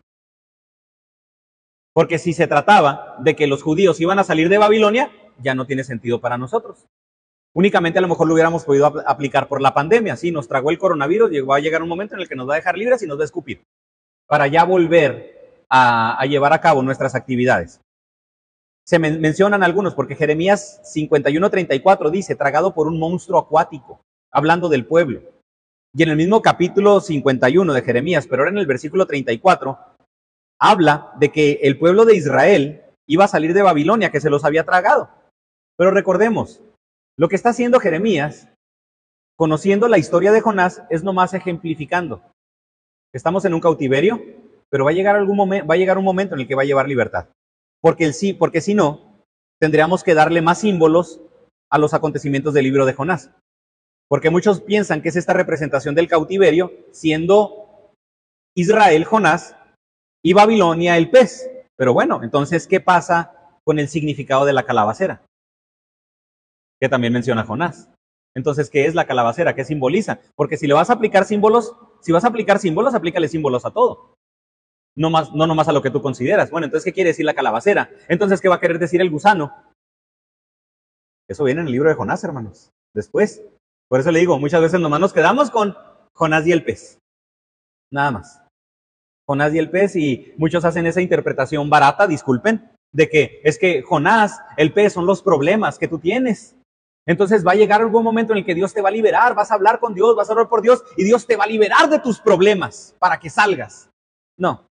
Porque 1.93 2.17
si 2.17 2.33
se 2.33 2.47
trataba 2.47 3.17
de 3.19 3.35
que 3.35 3.45
los 3.45 3.61
judíos 3.61 3.99
iban 4.01 4.17
a 4.17 4.23
salir 4.23 4.49
de 4.49 4.57
Babilonia, 4.57 5.11
ya 5.39 5.53
no 5.53 5.67
tiene 5.67 5.83
sentido 5.83 6.21
para 6.21 6.37
nosotros. 6.37 6.85
Únicamente 7.55 7.99
a 7.99 8.01
lo 8.01 8.07
mejor 8.07 8.27
lo 8.27 8.33
hubiéramos 8.33 8.63
podido 8.63 8.87
aplicar 9.07 9.47
por 9.47 9.61
la 9.61 9.75
pandemia. 9.75 10.15
Sí, 10.15 10.31
nos 10.31 10.47
tragó 10.47 10.71
el 10.71 10.79
coronavirus, 10.79 11.29
llegó 11.29 11.53
a 11.53 11.59
llegar 11.59 11.83
un 11.83 11.89
momento 11.89 12.15
en 12.15 12.21
el 12.21 12.27
que 12.27 12.35
nos 12.35 12.49
va 12.49 12.53
a 12.53 12.57
dejar 12.57 12.77
libres 12.77 13.03
y 13.03 13.07
nos 13.07 13.19
va 13.19 13.23
a 13.23 13.25
escupir 13.25 13.61
para 14.27 14.47
ya 14.47 14.63
volver 14.63 15.42
a, 15.75 16.23
llevar 16.27 16.53
a 16.53 16.61
cabo 16.61 16.83
nuestras 16.83 17.15
actividades. 17.15 17.81
Se 18.85 18.99
mencionan 18.99 19.63
algunos 19.63 19.95
porque 19.95 20.15
Jeremías 20.15 20.81
51:34 20.93 22.11
dice, 22.11 22.35
tragado 22.35 22.75
por 22.75 22.87
un 22.87 22.99
monstruo 22.99 23.39
acuático, 23.39 24.01
hablando 24.31 24.69
del 24.69 24.85
pueblo. 24.85 25.21
Y 25.95 26.03
en 26.03 26.09
el 26.09 26.17
mismo 26.17 26.41
capítulo 26.41 26.99
51 26.99 27.73
de 27.73 27.81
Jeremías, 27.81 28.27
pero 28.27 28.41
ahora 28.43 28.51
en 28.51 28.59
el 28.59 28.67
versículo 28.67 29.07
34, 29.07 29.79
habla 30.59 31.11
de 31.19 31.31
que 31.31 31.59
el 31.63 31.79
pueblo 31.79 32.05
de 32.05 32.15
Israel 32.15 32.83
iba 33.07 33.25
a 33.25 33.29
salir 33.29 33.53
de 33.53 33.61
Babilonia, 33.63 34.11
que 34.11 34.21
se 34.21 34.29
los 34.29 34.45
había 34.45 34.65
tragado. 34.65 35.09
Pero 35.77 35.91
recordemos, 35.91 36.61
lo 37.17 37.29
que 37.29 37.35
está 37.35 37.49
haciendo 37.49 37.79
Jeremías, 37.79 38.47
conociendo 39.37 39.87
la 39.87 39.97
historia 39.97 40.31
de 40.31 40.41
Jonás, 40.41 40.83
es 40.89 41.03
nomás 41.03 41.33
ejemplificando. 41.33 42.21
Estamos 43.13 43.45
en 43.45 43.53
un 43.53 43.61
cautiverio, 43.61 44.21
pero 44.73 44.85
va 44.85 44.89
a 44.89 44.93
llegar 44.95 45.15
algún 45.15 45.37
va 45.37 45.75
a 45.75 45.77
llegar 45.77 45.99
un 45.99 46.03
momento 46.03 46.33
en 46.33 46.41
el 46.41 46.47
que 46.47 46.55
va 46.55 46.63
a 46.63 46.65
llevar 46.65 46.87
libertad. 46.87 47.27
Porque 47.79 48.05
el 48.05 48.15
sí, 48.15 48.33
porque 48.33 48.59
si 48.59 48.73
no, 48.73 49.23
tendríamos 49.61 50.03
que 50.03 50.15
darle 50.15 50.41
más 50.41 50.61
símbolos 50.61 51.21
a 51.69 51.77
los 51.77 51.93
acontecimientos 51.93 52.55
del 52.55 52.63
libro 52.63 52.87
de 52.87 52.93
Jonás. 52.93 53.29
Porque 54.09 54.31
muchos 54.31 54.61
piensan 54.61 55.03
que 55.03 55.09
es 55.09 55.15
esta 55.15 55.33
representación 55.33 55.93
del 55.93 56.07
cautiverio, 56.07 56.71
siendo 56.91 57.93
Israel 58.55 59.03
Jonás, 59.03 59.55
y 60.23 60.33
Babilonia 60.33 60.97
el 60.97 61.11
pez. 61.11 61.47
Pero 61.77 61.93
bueno, 61.93 62.23
entonces, 62.23 62.65
¿qué 62.65 62.79
pasa 62.79 63.59
con 63.63 63.77
el 63.77 63.87
significado 63.87 64.43
de 64.43 64.53
la 64.53 64.63
calabacera? 64.63 65.21
Que 66.81 66.89
también 66.89 67.13
menciona 67.13 67.45
Jonás. 67.45 67.91
Entonces, 68.35 68.71
¿qué 68.71 68.87
es 68.87 68.95
la 68.95 69.05
calabacera? 69.05 69.53
¿Qué 69.53 69.65
simboliza? 69.65 70.19
Porque 70.33 70.57
si 70.57 70.65
le 70.65 70.73
vas 70.73 70.89
a 70.89 70.93
aplicar 70.93 71.25
símbolos, 71.25 71.75
si 72.01 72.11
vas 72.11 72.23
a 72.23 72.29
aplicar 72.29 72.57
símbolos, 72.57 72.95
aplícale 72.95 73.27
símbolos 73.27 73.65
a 73.67 73.69
todo. 73.69 74.15
No, 74.95 75.09
más, 75.09 75.33
no 75.33 75.47
nomás 75.47 75.67
a 75.67 75.71
lo 75.71 75.81
que 75.81 75.89
tú 75.89 76.01
consideras. 76.01 76.51
Bueno, 76.51 76.65
entonces, 76.65 76.85
¿qué 76.85 76.93
quiere 76.93 77.09
decir 77.09 77.25
la 77.25 77.33
calabacera? 77.33 77.89
Entonces, 78.07 78.41
¿qué 78.41 78.49
va 78.49 78.55
a 78.55 78.59
querer 78.59 78.79
decir 78.79 79.01
el 79.01 79.09
gusano? 79.09 79.53
Eso 81.27 81.43
viene 81.43 81.61
en 81.61 81.67
el 81.67 81.73
libro 81.73 81.89
de 81.89 81.95
Jonás, 81.95 82.23
hermanos. 82.23 82.69
Después. 82.93 83.41
Por 83.89 83.99
eso 83.99 84.11
le 84.11 84.19
digo, 84.19 84.39
muchas 84.39 84.61
veces 84.61 84.79
nomás 84.79 84.99
nos 84.99 85.13
quedamos 85.13 85.51
con 85.51 85.75
Jonás 86.13 86.45
y 86.47 86.51
el 86.51 86.63
pez. 86.63 86.99
Nada 87.91 88.11
más. 88.11 88.41
Jonás 89.27 89.53
y 89.53 89.59
el 89.59 89.69
pez, 89.69 89.95
y 89.95 90.33
muchos 90.37 90.65
hacen 90.65 90.85
esa 90.85 91.01
interpretación 91.01 91.69
barata, 91.69 92.07
disculpen, 92.07 92.71
de 92.91 93.09
que 93.09 93.41
es 93.43 93.57
que 93.57 93.81
Jonás, 93.81 94.41
el 94.57 94.73
pez, 94.73 94.93
son 94.93 95.05
los 95.05 95.21
problemas 95.21 95.77
que 95.79 95.87
tú 95.87 95.99
tienes. 95.99 96.55
Entonces 97.05 97.45
va 97.45 97.51
a 97.51 97.55
llegar 97.55 97.81
algún 97.81 98.03
momento 98.03 98.33
en 98.33 98.39
el 98.39 98.45
que 98.45 98.55
Dios 98.55 98.73
te 98.73 98.81
va 98.81 98.89
a 98.89 98.91
liberar, 98.91 99.35
vas 99.35 99.51
a 99.51 99.55
hablar 99.55 99.79
con 99.79 99.93
Dios, 99.93 100.15
vas 100.15 100.29
a 100.29 100.33
orar 100.33 100.49
por 100.49 100.61
Dios 100.61 100.83
y 100.95 101.03
Dios 101.03 101.25
te 101.27 101.35
va 101.35 101.43
a 101.43 101.47
liberar 101.47 101.89
de 101.89 101.99
tus 101.99 102.19
problemas 102.19 102.95
para 102.99 103.19
que 103.19 103.29
salgas. 103.29 103.89
No, 104.37 104.67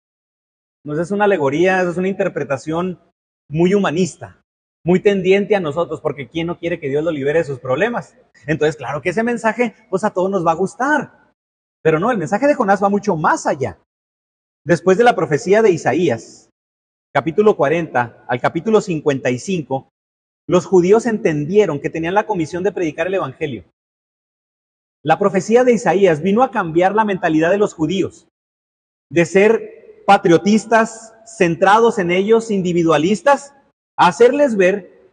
no 0.85 1.01
es 1.01 1.11
una 1.11 1.25
alegoría, 1.25 1.83
es 1.83 1.97
una 1.97 2.09
interpretación 2.09 2.99
muy 3.49 3.75
humanista, 3.75 4.43
muy 4.85 5.01
tendiente 5.01 5.57
a 5.57 5.61
nosotros, 5.61 6.01
porque 6.01 6.29
¿quién 6.29 6.47
no 6.47 6.59
quiere 6.59 6.81
que 6.81 6.89
Dios 6.89 7.05
lo 7.05 7.11
libere 7.11 7.41
de 7.41 7.45
sus 7.45 7.59
problemas? 7.59 8.17
Entonces, 8.47 8.77
claro 8.77 9.03
que 9.03 9.11
ese 9.11 9.23
mensaje, 9.23 9.75
pues 9.91 10.05
a 10.05 10.11
todos 10.11 10.31
nos 10.31 10.47
va 10.47 10.53
a 10.53 10.57
gustar. 10.57 11.33
Pero 11.83 11.99
no, 11.99 12.11
el 12.11 12.19
mensaje 12.19 12.47
de 12.47 12.55
Jonás 12.55 12.83
va 12.83 12.89
mucho 12.89 13.17
más 13.17 13.47
allá. 13.47 13.79
Después 14.65 14.99
de 14.99 15.05
la 15.05 15.17
profecía 15.17 15.63
de 15.63 15.71
Isaías, 15.71 16.51
capítulo 17.13 17.57
40 17.57 18.25
al 18.29 18.41
capítulo 18.41 18.81
55, 18.81 19.89
los 20.47 20.67
judíos 20.67 21.07
entendieron 21.07 21.81
que 21.81 21.91
tenían 21.91 22.15
la 22.15 22.27
comisión 22.27 22.63
de 22.63 22.73
predicar 22.73 23.07
el 23.07 23.15
Evangelio. 23.15 23.65
La 25.03 25.19
profecía 25.19 25.65
de 25.65 25.73
Isaías 25.73 26.23
vino 26.23 26.43
a 26.43 26.51
cambiar 26.51 26.95
la 26.95 27.07
mentalidad 27.07 27.51
de 27.51 27.59
los 27.59 27.73
judíos, 27.73 28.29
de 29.11 29.25
ser 29.25 29.80
patriotistas, 30.11 31.15
centrados 31.25 32.01
en 32.01 32.11
ellos, 32.11 32.51
individualistas, 32.51 33.55
a 33.97 34.09
hacerles 34.09 34.57
ver 34.57 35.13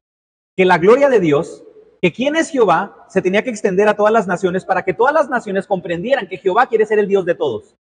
que 0.56 0.66
la 0.66 0.80
gloria 0.80 1.08
de 1.08 1.20
Dios, 1.20 1.64
que 2.02 2.12
quién 2.12 2.36
es 2.36 2.50
Jehová, 2.50 3.06
se 3.08 3.22
tenía 3.22 3.44
que 3.44 3.52
extender 3.52 3.88
a 3.88 3.96
todas 3.96 4.12
las 4.12 4.26
naciones 4.26 4.66
para 4.66 4.84
que 4.84 4.96
todas 4.96 5.14
las 5.14 5.30
naciones 5.30 5.68
comprendieran 5.68 6.28
que 6.28 6.40
Jehová 6.40 6.66
quiere 6.66 6.88
ser 6.88 6.98
el 6.98 7.08
Dios 7.08 7.26
de 7.26 7.36
todos. 7.36 7.76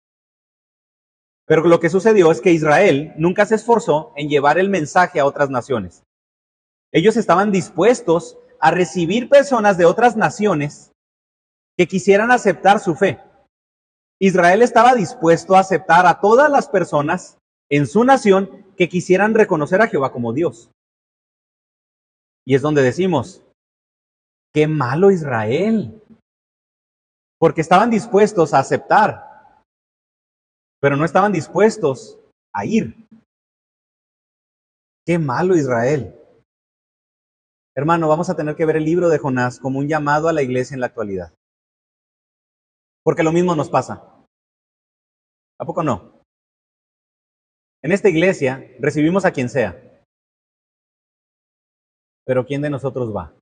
Pero 1.45 1.63
lo 1.63 1.79
que 1.79 1.89
sucedió 1.89 2.31
es 2.31 2.41
que 2.41 2.51
Israel 2.51 3.13
nunca 3.15 3.45
se 3.45 3.55
esforzó 3.55 4.11
en 4.17 4.27
llevar 4.27 4.57
el 4.57 4.67
mensaje 4.67 5.21
a 5.21 5.25
otras 5.25 5.49
naciones. 5.49 6.03
Ellos 6.91 7.15
estaban 7.15 7.49
dispuestos 7.49 8.37
a 8.59 8.71
recibir 8.71 9.29
personas 9.29 9.77
de 9.77 9.85
otras 9.85 10.17
naciones 10.17 10.91
que 11.77 11.87
quisieran 11.87 12.29
aceptar 12.29 12.81
su 12.81 12.93
fe. 12.93 13.21
Israel 14.19 14.61
estaba 14.61 14.95
dispuesto 14.95 15.55
a 15.55 15.59
aceptar 15.59 16.05
a 16.05 16.19
todas 16.19 16.49
las 16.49 16.67
personas 16.69 17.37
en 17.69 17.87
su 17.87 18.03
nación 18.03 18.65
que 18.77 18.89
quisieran 18.89 19.33
reconocer 19.33 19.81
a 19.81 19.87
Jehová 19.87 20.11
como 20.11 20.33
Dios. 20.33 20.71
Y 22.45 22.55
es 22.55 22.61
donde 22.61 22.81
decimos, 22.81 23.43
qué 24.53 24.67
malo 24.67 25.11
Israel, 25.11 26.01
porque 27.39 27.61
estaban 27.61 27.89
dispuestos 27.89 28.53
a 28.53 28.59
aceptar, 28.59 29.61
pero 30.79 30.95
no 30.95 31.05
estaban 31.05 31.31
dispuestos 31.31 32.19
a 32.53 32.65
ir. 32.65 32.95
Qué 35.05 35.19
malo 35.19 35.55
Israel. 35.55 36.15
Hermano, 37.75 38.07
vamos 38.07 38.29
a 38.29 38.35
tener 38.35 38.55
que 38.55 38.65
ver 38.65 38.77
el 38.77 38.85
libro 38.85 39.09
de 39.09 39.17
Jonás 39.17 39.59
como 39.59 39.79
un 39.79 39.87
llamado 39.87 40.29
a 40.29 40.33
la 40.33 40.41
iglesia 40.41 40.75
en 40.75 40.79
la 40.79 40.87
actualidad. 40.87 41.33
Porque 43.05 43.21
lo 43.21 43.31
mismo 43.31 43.55
nos 43.55 43.69
pasa. 43.69 44.25
¿A 45.59 45.65
poco 45.65 45.83
no? 45.83 46.23
En 47.83 47.91
esta 47.91 48.09
iglesia 48.09 48.67
recibimos 48.79 49.25
a 49.25 49.31
quien 49.31 49.47
sea. 49.47 49.79
Pero 52.25 52.47
¿quién 52.47 52.63
de 52.63 52.71
nosotros 52.71 53.15
va? 53.15 53.37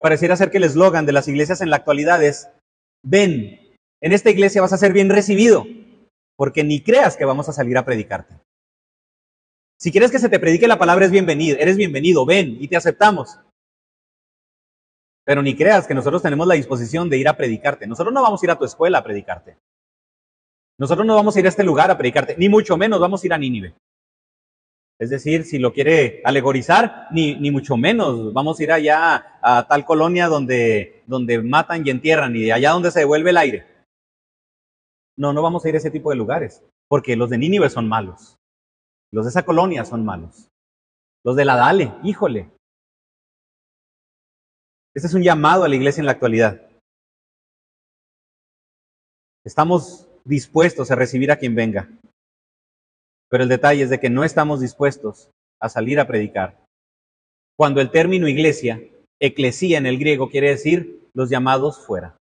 Pareciera 0.00 0.34
ser 0.34 0.50
que 0.50 0.56
el 0.56 0.64
eslogan 0.64 1.04
de 1.04 1.12
las 1.12 1.28
iglesias 1.28 1.60
en 1.60 1.68
la 1.68 1.76
actualidad 1.76 2.24
es, 2.24 2.48
ven, 3.04 3.76
en 4.00 4.12
esta 4.12 4.30
iglesia 4.30 4.62
vas 4.62 4.72
a 4.72 4.78
ser 4.78 4.94
bien 4.94 5.10
recibido, 5.10 5.64
porque 6.36 6.64
ni 6.64 6.82
creas 6.82 7.18
que 7.18 7.26
vamos 7.26 7.50
a 7.50 7.52
salir 7.52 7.76
a 7.76 7.84
predicarte. 7.84 8.40
Si 9.78 9.92
quieres 9.92 10.10
que 10.10 10.18
se 10.18 10.30
te 10.30 10.40
predique 10.40 10.66
la 10.66 10.78
palabra, 10.78 11.04
es 11.04 11.10
bienvenido, 11.10 11.58
eres 11.58 11.76
bienvenido, 11.76 12.24
ven 12.24 12.56
y 12.58 12.68
te 12.68 12.76
aceptamos. 12.76 13.38
Pero 15.24 15.42
ni 15.42 15.54
creas 15.54 15.86
que 15.86 15.94
nosotros 15.94 16.22
tenemos 16.22 16.46
la 16.46 16.54
disposición 16.54 17.08
de 17.08 17.18
ir 17.18 17.28
a 17.28 17.36
predicarte. 17.36 17.86
Nosotros 17.86 18.12
no 18.12 18.22
vamos 18.22 18.42
a 18.42 18.46
ir 18.46 18.50
a 18.50 18.58
tu 18.58 18.64
escuela 18.64 18.98
a 18.98 19.04
predicarte. 19.04 19.56
Nosotros 20.78 21.06
no 21.06 21.14
vamos 21.14 21.36
a 21.36 21.40
ir 21.40 21.46
a 21.46 21.48
este 21.48 21.62
lugar 21.64 21.90
a 21.90 21.98
predicarte, 21.98 22.34
ni 22.36 22.48
mucho 22.48 22.76
menos 22.76 22.98
vamos 22.98 23.22
a 23.22 23.26
ir 23.26 23.32
a 23.32 23.38
Nínive. 23.38 23.74
Es 24.98 25.10
decir, 25.10 25.44
si 25.44 25.58
lo 25.58 25.72
quiere 25.72 26.22
alegorizar, 26.24 27.08
ni, 27.10 27.34
ni 27.36 27.50
mucho 27.50 27.76
menos 27.76 28.32
vamos 28.32 28.58
a 28.58 28.62
ir 28.62 28.72
allá 28.72 29.38
a 29.42 29.66
tal 29.66 29.84
colonia 29.84 30.28
donde, 30.28 31.02
donde 31.06 31.42
matan 31.42 31.86
y 31.86 31.90
entierran 31.90 32.34
y 32.36 32.50
allá 32.50 32.70
donde 32.70 32.90
se 32.90 33.00
devuelve 33.00 33.30
el 33.30 33.36
aire. 33.36 33.66
No, 35.16 35.32
no 35.32 35.42
vamos 35.42 35.64
a 35.64 35.68
ir 35.68 35.74
a 35.74 35.78
ese 35.78 35.90
tipo 35.90 36.10
de 36.10 36.16
lugares, 36.16 36.64
porque 36.88 37.16
los 37.16 37.30
de 37.30 37.38
Nínive 37.38 37.68
son 37.68 37.88
malos. 37.88 38.36
Los 39.12 39.24
de 39.24 39.30
esa 39.30 39.44
colonia 39.44 39.84
son 39.84 40.04
malos. 40.04 40.48
Los 41.24 41.36
de 41.36 41.44
la 41.44 41.56
Dale, 41.56 41.92
híjole. 42.02 42.50
Este 44.94 45.08
es 45.08 45.14
un 45.14 45.22
llamado 45.22 45.64
a 45.64 45.68
la 45.68 45.76
iglesia 45.76 46.00
en 46.00 46.06
la 46.06 46.12
actualidad. 46.12 46.60
Estamos 49.44 50.06
dispuestos 50.24 50.90
a 50.90 50.94
recibir 50.94 51.32
a 51.32 51.36
quien 51.36 51.54
venga. 51.54 51.88
Pero 53.28 53.42
el 53.42 53.48
detalle 53.48 53.82
es 53.82 53.90
de 53.90 53.98
que 53.98 54.10
no 54.10 54.24
estamos 54.24 54.60
dispuestos 54.60 55.30
a 55.60 55.68
salir 55.68 55.98
a 55.98 56.06
predicar. 56.06 56.62
Cuando 57.56 57.80
el 57.80 57.90
término 57.90 58.28
iglesia, 58.28 58.82
eclesía 59.20 59.78
en 59.78 59.86
el 59.86 59.98
griego, 59.98 60.28
quiere 60.28 60.50
decir 60.50 61.08
los 61.14 61.30
llamados 61.30 61.84
fuera. 61.84 62.16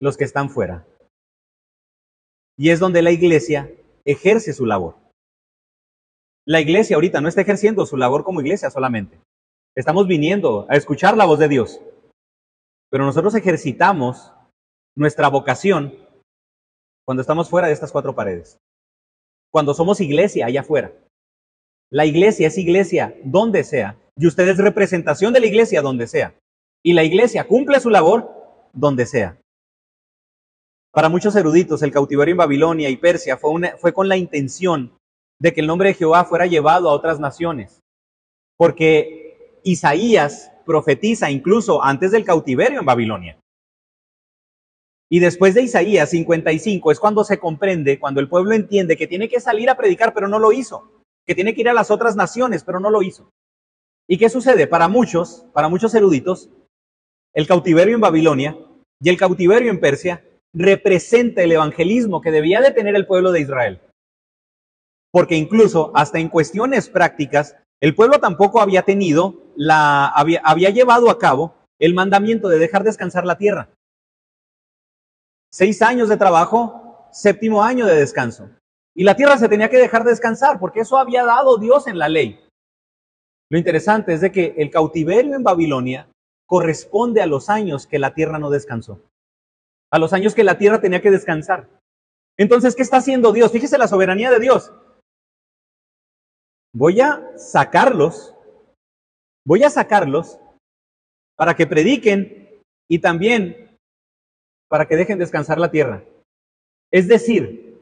Los 0.00 0.16
que 0.16 0.24
están 0.24 0.50
fuera. 0.50 0.86
Y 2.58 2.70
es 2.70 2.80
donde 2.80 3.02
la 3.02 3.12
iglesia 3.12 3.70
ejerce 4.04 4.52
su 4.52 4.66
labor. 4.66 4.96
La 6.44 6.60
iglesia 6.60 6.96
ahorita 6.96 7.20
no 7.20 7.28
está 7.28 7.42
ejerciendo 7.42 7.86
su 7.86 7.96
labor 7.96 8.24
como 8.24 8.40
iglesia 8.40 8.70
solamente. 8.70 9.18
Estamos 9.76 10.06
viniendo 10.06 10.66
a 10.70 10.76
escuchar 10.76 11.18
la 11.18 11.26
voz 11.26 11.38
de 11.38 11.48
Dios. 11.48 11.80
Pero 12.90 13.04
nosotros 13.04 13.34
ejercitamos 13.34 14.32
nuestra 14.96 15.28
vocación 15.28 15.92
cuando 17.04 17.20
estamos 17.20 17.50
fuera 17.50 17.66
de 17.66 17.74
estas 17.74 17.92
cuatro 17.92 18.14
paredes. 18.14 18.56
Cuando 19.52 19.74
somos 19.74 20.00
iglesia 20.00 20.46
allá 20.46 20.62
afuera. 20.62 20.92
La 21.90 22.06
iglesia 22.06 22.48
es 22.48 22.56
iglesia 22.56 23.14
donde 23.22 23.64
sea. 23.64 23.98
Y 24.16 24.26
usted 24.26 24.48
es 24.48 24.56
representación 24.56 25.34
de 25.34 25.40
la 25.40 25.46
iglesia 25.46 25.82
donde 25.82 26.06
sea. 26.06 26.34
Y 26.82 26.94
la 26.94 27.04
iglesia 27.04 27.46
cumple 27.46 27.78
su 27.78 27.90
labor 27.90 28.32
donde 28.72 29.04
sea. 29.04 29.38
Para 30.90 31.10
muchos 31.10 31.36
eruditos, 31.36 31.82
el 31.82 31.92
cautiverio 31.92 32.32
en 32.32 32.38
Babilonia 32.38 32.88
y 32.88 32.96
Persia 32.96 33.36
fue, 33.36 33.76
fue 33.76 33.92
con 33.92 34.08
la 34.08 34.16
intención 34.16 34.96
de 35.38 35.52
que 35.52 35.60
el 35.60 35.66
nombre 35.66 35.90
de 35.90 35.94
Jehová 35.96 36.24
fuera 36.24 36.46
llevado 36.46 36.88
a 36.88 36.94
otras 36.94 37.20
naciones. 37.20 37.80
Porque 38.56 39.25
Isaías 39.66 40.52
profetiza 40.64 41.28
incluso 41.28 41.82
antes 41.82 42.12
del 42.12 42.24
cautiverio 42.24 42.78
en 42.78 42.86
Babilonia. 42.86 43.38
Y 45.10 45.18
después 45.18 45.54
de 45.54 45.62
Isaías 45.62 46.10
55 46.10 46.92
es 46.92 47.00
cuando 47.00 47.24
se 47.24 47.38
comprende, 47.38 47.98
cuando 47.98 48.20
el 48.20 48.28
pueblo 48.28 48.54
entiende 48.54 48.96
que 48.96 49.08
tiene 49.08 49.28
que 49.28 49.40
salir 49.40 49.68
a 49.68 49.76
predicar, 49.76 50.14
pero 50.14 50.28
no 50.28 50.38
lo 50.38 50.52
hizo. 50.52 51.02
Que 51.26 51.34
tiene 51.34 51.52
que 51.52 51.62
ir 51.62 51.68
a 51.68 51.74
las 51.74 51.90
otras 51.90 52.14
naciones, 52.14 52.62
pero 52.62 52.78
no 52.78 52.90
lo 52.90 53.02
hizo. 53.02 53.30
¿Y 54.08 54.18
qué 54.18 54.28
sucede? 54.28 54.68
Para 54.68 54.86
muchos, 54.86 55.46
para 55.52 55.68
muchos 55.68 55.92
eruditos, 55.94 56.48
el 57.34 57.48
cautiverio 57.48 57.96
en 57.96 58.00
Babilonia 58.00 58.56
y 59.00 59.08
el 59.08 59.16
cautiverio 59.16 59.70
en 59.70 59.80
Persia 59.80 60.24
representa 60.54 61.42
el 61.42 61.52
evangelismo 61.52 62.20
que 62.20 62.30
debía 62.30 62.60
de 62.60 62.70
tener 62.70 62.94
el 62.94 63.06
pueblo 63.06 63.32
de 63.32 63.40
Israel 63.40 63.80
porque 65.16 65.34
incluso 65.34 65.92
hasta 65.94 66.18
en 66.18 66.28
cuestiones 66.28 66.90
prácticas, 66.90 67.56
el 67.80 67.94
pueblo 67.94 68.18
tampoco 68.20 68.60
había 68.60 68.82
tenido 68.82 69.52
la, 69.56 70.06
había, 70.06 70.40
había 70.44 70.70
llevado 70.70 71.10
a 71.10 71.18
cabo 71.18 71.54
el 71.78 71.94
mandamiento 71.94 72.48
de 72.48 72.58
dejar 72.58 72.84
descansar 72.84 73.26
la 73.26 73.38
tierra. 73.38 73.68
Seis 75.50 75.82
años 75.82 76.08
de 76.08 76.16
trabajo, 76.16 77.08
séptimo 77.12 77.62
año 77.62 77.86
de 77.86 77.96
descanso. 77.96 78.50
Y 78.94 79.04
la 79.04 79.14
tierra 79.14 79.38
se 79.38 79.48
tenía 79.48 79.68
que 79.68 79.78
dejar 79.78 80.04
descansar, 80.04 80.58
porque 80.58 80.80
eso 80.80 80.98
había 80.98 81.24
dado 81.24 81.58
Dios 81.58 81.86
en 81.86 81.98
la 81.98 82.08
ley. 82.08 82.40
Lo 83.50 83.58
interesante 83.58 84.14
es 84.14 84.20
de 84.20 84.32
que 84.32 84.54
el 84.56 84.70
cautiverio 84.70 85.36
en 85.36 85.42
Babilonia 85.42 86.08
corresponde 86.46 87.20
a 87.20 87.26
los 87.26 87.50
años 87.50 87.86
que 87.86 87.98
la 87.98 88.14
tierra 88.14 88.38
no 88.38 88.50
descansó. 88.50 89.02
A 89.90 89.98
los 89.98 90.12
años 90.12 90.34
que 90.34 90.44
la 90.44 90.58
tierra 90.58 90.80
tenía 90.80 91.02
que 91.02 91.10
descansar. 91.10 91.68
Entonces, 92.38 92.74
¿qué 92.74 92.82
está 92.82 92.98
haciendo 92.98 93.32
Dios? 93.32 93.52
Fíjese 93.52 93.78
la 93.78 93.88
soberanía 93.88 94.30
de 94.30 94.40
Dios. 94.40 94.72
Voy 96.78 97.00
a 97.00 97.38
sacarlos, 97.38 98.34
voy 99.46 99.62
a 99.62 99.70
sacarlos 99.70 100.38
para 101.34 101.56
que 101.56 101.66
prediquen 101.66 102.50
y 102.86 102.98
también 102.98 103.78
para 104.68 104.86
que 104.86 104.96
dejen 104.96 105.18
descansar 105.18 105.58
la 105.58 105.70
tierra. 105.70 106.04
Es 106.92 107.08
decir, 107.08 107.80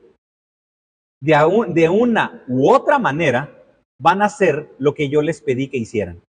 de, 1.20 1.88
una 1.88 2.44
u 2.46 2.70
otra 2.70 3.00
manera 3.00 3.64
van 4.00 4.22
a 4.22 4.26
hacer 4.26 4.70
lo 4.78 4.94
que 4.94 5.08
yo 5.08 5.22
les 5.22 5.42
pedí 5.42 5.66
que 5.66 5.78
hicieran. 5.78 6.22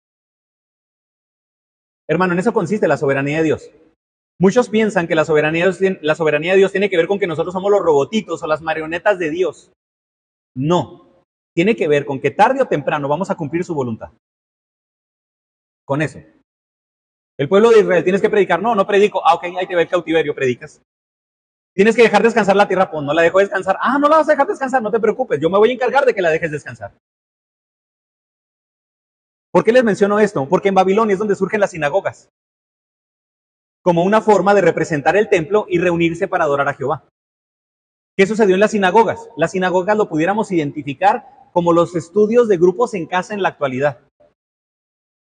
Hermano, 2.07 2.31
en 2.31 2.39
eso 2.39 2.53
consiste 2.53 2.87
la 2.87 2.95
soberanía 2.95 3.39
de 3.39 3.43
Dios. 3.43 3.71
Muchos 4.39 4.69
piensan 4.69 5.07
que 5.07 5.15
la 5.15 5.25
soberanía, 5.25 5.65
de 5.65 5.77
Dios, 5.77 5.97
la 6.01 6.15
soberanía 6.15 6.53
de 6.53 6.59
Dios 6.59 6.71
tiene 6.71 6.89
que 6.89 6.95
ver 6.95 7.07
con 7.07 7.19
que 7.19 7.27
nosotros 7.27 7.51
somos 7.51 7.71
los 7.71 7.81
robotitos 7.81 8.41
o 8.41 8.47
las 8.47 8.61
marionetas 8.61 9.19
de 9.19 9.31
Dios. 9.31 9.73
No, 10.55 11.12
tiene 11.55 11.75
que 11.75 11.87
ver 11.87 12.05
con 12.05 12.19
que 12.19 12.31
tarde 12.31 12.61
o 12.61 12.67
temprano 12.67 13.07
vamos 13.07 13.29
a 13.29 13.35
cumplir 13.35 13.63
su 13.63 13.73
voluntad. 13.73 14.09
Con 15.85 16.01
eso. 16.01 16.19
El 17.37 17.49
pueblo 17.49 17.71
de 17.71 17.79
Israel, 17.79 18.03
tienes 18.03 18.21
que 18.21 18.29
predicar. 18.29 18.61
No, 18.61 18.75
no 18.75 18.87
predico. 18.87 19.25
Ah, 19.25 19.35
ok, 19.35 19.43
ahí 19.59 19.67
te 19.67 19.75
ve 19.75 19.83
el 19.83 19.89
cautiverio, 19.89 20.35
predicas. 20.35 20.81
Tienes 21.73 21.95
que 21.95 22.03
dejar 22.03 22.21
descansar 22.21 22.55
la 22.55 22.67
tierra, 22.67 22.89
pues 22.89 23.03
no 23.03 23.13
la 23.13 23.23
dejo 23.23 23.39
descansar. 23.39 23.77
Ah, 23.81 23.97
no 23.97 24.07
la 24.07 24.17
vas 24.17 24.29
a 24.29 24.31
dejar 24.31 24.47
descansar, 24.47 24.81
no 24.81 24.91
te 24.91 24.99
preocupes. 24.99 25.39
Yo 25.39 25.49
me 25.49 25.57
voy 25.57 25.71
a 25.71 25.73
encargar 25.73 26.05
de 26.05 26.13
que 26.13 26.21
la 26.21 26.29
dejes 26.29 26.51
descansar. 26.51 26.93
¿Por 29.51 29.63
qué 29.63 29.71
les 29.71 29.83
menciono 29.83 30.19
esto? 30.19 30.47
Porque 30.47 30.69
en 30.69 30.75
Babilonia 30.75 31.13
es 31.13 31.19
donde 31.19 31.35
surgen 31.35 31.59
las 31.59 31.71
sinagogas 31.71 32.29
como 33.83 34.03
una 34.03 34.21
forma 34.21 34.55
de 34.55 34.61
representar 34.61 35.17
el 35.17 35.29
templo 35.29 35.65
y 35.69 35.77
reunirse 35.77 36.27
para 36.27 36.45
adorar 36.45 36.69
a 36.69 36.73
Jehová. 36.73 37.03
¿Qué 38.17 38.25
sucedió 38.25 38.55
en 38.55 38.61
las 38.61 38.71
sinagogas? 38.71 39.29
Las 39.35 39.51
sinagogas 39.51 39.97
lo 39.97 40.07
pudiéramos 40.07 40.51
identificar 40.51 41.27
como 41.53 41.71
los 41.71 41.95
estudios 41.95 42.47
de 42.47 42.57
grupos 42.57 42.93
en 42.93 43.05
casa 43.05 43.33
en 43.33 43.41
la 43.41 43.49
actualidad. 43.49 43.99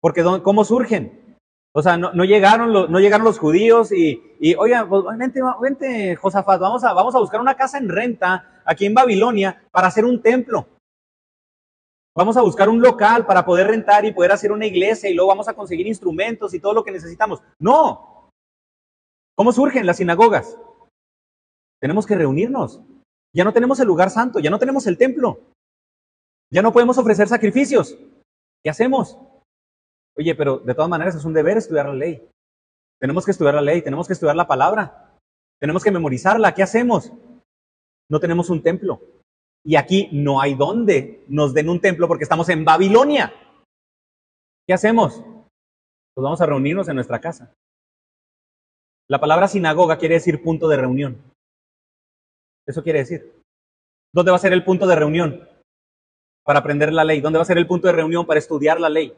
Porque 0.02 0.24
¿cómo 0.44 0.64
surgen? 0.64 1.38
O 1.74 1.82
sea, 1.82 1.98
no, 1.98 2.24
llegaron, 2.24 2.74
los, 2.74 2.90
no 2.90 3.00
llegaron 3.00 3.26
los 3.26 3.40
judíos 3.40 3.92
y, 3.92 4.22
y 4.40 4.56
oigan, 4.56 4.90
pues, 4.90 5.04
vente, 5.18 5.40
vente, 5.62 6.16
Josafat, 6.16 6.60
vamos 6.60 6.84
a, 6.84 6.94
vamos 6.94 7.16
a 7.16 7.20
buscar 7.20 7.40
una 7.42 7.56
casa 7.56 7.78
en 7.78 7.90
renta 7.90 8.62
aquí 8.66 8.86
en 8.86 8.94
Babilonia 8.94 9.64
para 9.72 9.88
hacer 9.88 10.06
un 10.06 10.22
templo. 10.22 10.68
Vamos 12.16 12.38
a 12.38 12.42
buscar 12.42 12.70
un 12.70 12.82
local 12.82 13.26
para 13.26 13.46
poder 13.46 13.68
rentar 13.68 14.04
y 14.04 14.12
poder 14.12 14.32
hacer 14.32 14.52
una 14.52 14.66
iglesia 14.66 15.10
y 15.10 15.14
luego 15.14 15.30
vamos 15.30 15.48
a 15.48 15.54
conseguir 15.54 15.88
instrumentos 15.88 16.54
y 16.54 16.60
todo 16.60 16.74
lo 16.74 16.84
que 16.84 16.92
necesitamos. 16.92 17.42
No, 17.60 18.10
¿Cómo 19.40 19.54
surgen 19.54 19.86
las 19.86 19.96
sinagogas? 19.96 20.58
Tenemos 21.80 22.06
que 22.06 22.16
reunirnos. 22.16 22.82
Ya 23.34 23.46
no 23.46 23.54
tenemos 23.54 23.80
el 23.80 23.88
lugar 23.88 24.10
santo, 24.10 24.40
ya 24.40 24.50
no 24.50 24.60
tenemos 24.60 24.86
el 24.86 24.98
templo. 24.98 25.40
Ya 26.52 26.62
no 26.62 26.74
podemos 26.74 26.98
ofrecer 26.98 27.28
sacrificios. 27.28 27.96
¿Qué 28.64 28.70
hacemos? 28.70 29.18
Oye, 30.18 30.36
pero 30.36 30.58
de 30.60 30.74
todas 30.74 30.90
maneras 30.90 31.16
es 31.16 31.26
un 31.26 31.34
deber 31.34 31.58
estudiar 31.58 31.88
la 31.88 31.94
ley. 31.94 32.28
Tenemos 33.00 33.24
que 33.24 33.32
estudiar 33.32 33.56
la 33.56 33.62
ley, 33.62 33.82
tenemos 33.82 34.08
que 34.08 34.14
estudiar 34.14 34.36
la 34.36 34.48
palabra, 34.48 35.18
tenemos 35.60 35.84
que 35.84 35.92
memorizarla. 35.92 36.54
¿Qué 36.54 36.64
hacemos? 36.64 37.12
No 38.10 38.20
tenemos 38.20 38.50
un 38.50 38.62
templo. 38.62 39.02
Y 39.64 39.76
aquí 39.76 40.10
no 40.12 40.42
hay 40.42 40.56
donde 40.56 41.24
nos 41.28 41.54
den 41.54 41.70
un 41.70 41.80
templo 41.80 42.08
porque 42.08 42.24
estamos 42.24 42.50
en 42.50 42.66
Babilonia. 42.66 43.34
¿Qué 44.68 44.74
hacemos? 44.74 45.22
Pues 46.14 46.24
vamos 46.24 46.42
a 46.42 46.46
reunirnos 46.46 46.88
en 46.90 46.96
nuestra 46.96 47.20
casa. 47.22 47.54
La 49.10 49.20
palabra 49.20 49.48
sinagoga 49.48 49.98
quiere 49.98 50.16
decir 50.16 50.44
punto 50.44 50.68
de 50.68 50.78
reunión. 50.78 51.22
Eso 52.68 52.84
quiere 52.84 53.00
decir. 53.00 53.42
¿Dónde 54.14 54.32
va 54.32 54.38
a 54.38 54.42
ser 54.42 54.54
el 54.54 54.64
punto 54.64 54.86
de 54.86 54.96
reunión? 54.96 55.49
Para 56.50 56.62
aprender 56.62 56.92
la 56.92 57.04
ley. 57.04 57.22
¿Dónde 57.22 57.38
va 57.38 57.44
a 57.44 57.46
ser 57.46 57.60
el 57.60 57.68
punto 57.68 57.86
de 57.86 57.94
reunión 57.94 58.26
para 58.26 58.40
estudiar 58.40 58.80
la 58.80 58.90
ley? 58.90 59.16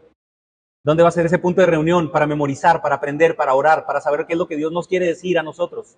¿Dónde 0.83 1.01
va 1.01 1.07
a 1.07 1.13
ser 1.13 1.25
ese 1.25 1.39
punto 1.39 1.61
de 1.61 1.67
reunión 1.67 2.11
para 2.11 2.27
memorizar, 2.27 2.81
para 2.81 2.95
aprender, 2.95 3.37
para 3.37 3.53
orar, 3.53 3.85
para 3.85 4.01
saber 4.01 4.25
qué 4.25 4.33
es 4.33 4.37
lo 4.37 4.49
que 4.49 4.57
Dios 4.57 4.73
nos 4.73 4.85
quiere 4.85 5.05
decir 5.05 5.39
a 5.39 5.41
nosotros? 5.41 5.97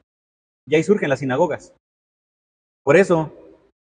Y 0.67 0.75
ahí 0.75 0.83
surgen 0.83 1.09
las 1.09 1.21
sinagogas. 1.21 1.73
Por 2.83 2.97
eso, 2.97 3.33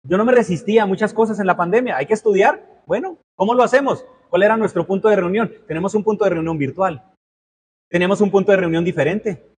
yo 0.09 0.16
no 0.16 0.24
me 0.24 0.33
resistía 0.33 0.85
a 0.85 0.87
muchas 0.87 1.12
cosas 1.12 1.38
en 1.38 1.46
la 1.46 1.54
pandemia. 1.54 1.98
¿Hay 1.98 2.07
que 2.07 2.14
estudiar? 2.14 2.83
Bueno, 2.87 3.18
¿cómo 3.37 3.52
lo 3.52 3.62
hacemos? 3.62 4.07
¿Cuál 4.30 4.42
era 4.42 4.57
nuestro 4.57 4.87
punto 4.87 5.11
de 5.11 5.16
reunión? 5.16 5.52
Tenemos 5.66 5.94
un 5.94 6.02
punto 6.02 6.24
de 6.24 6.30
reunión 6.30 6.57
virtual. 6.57 7.12
Tenemos 7.90 8.22
un 8.22 8.30
punto 8.30 8.52
de 8.52 8.57
reunión 8.57 8.87
diferente. 8.87 9.50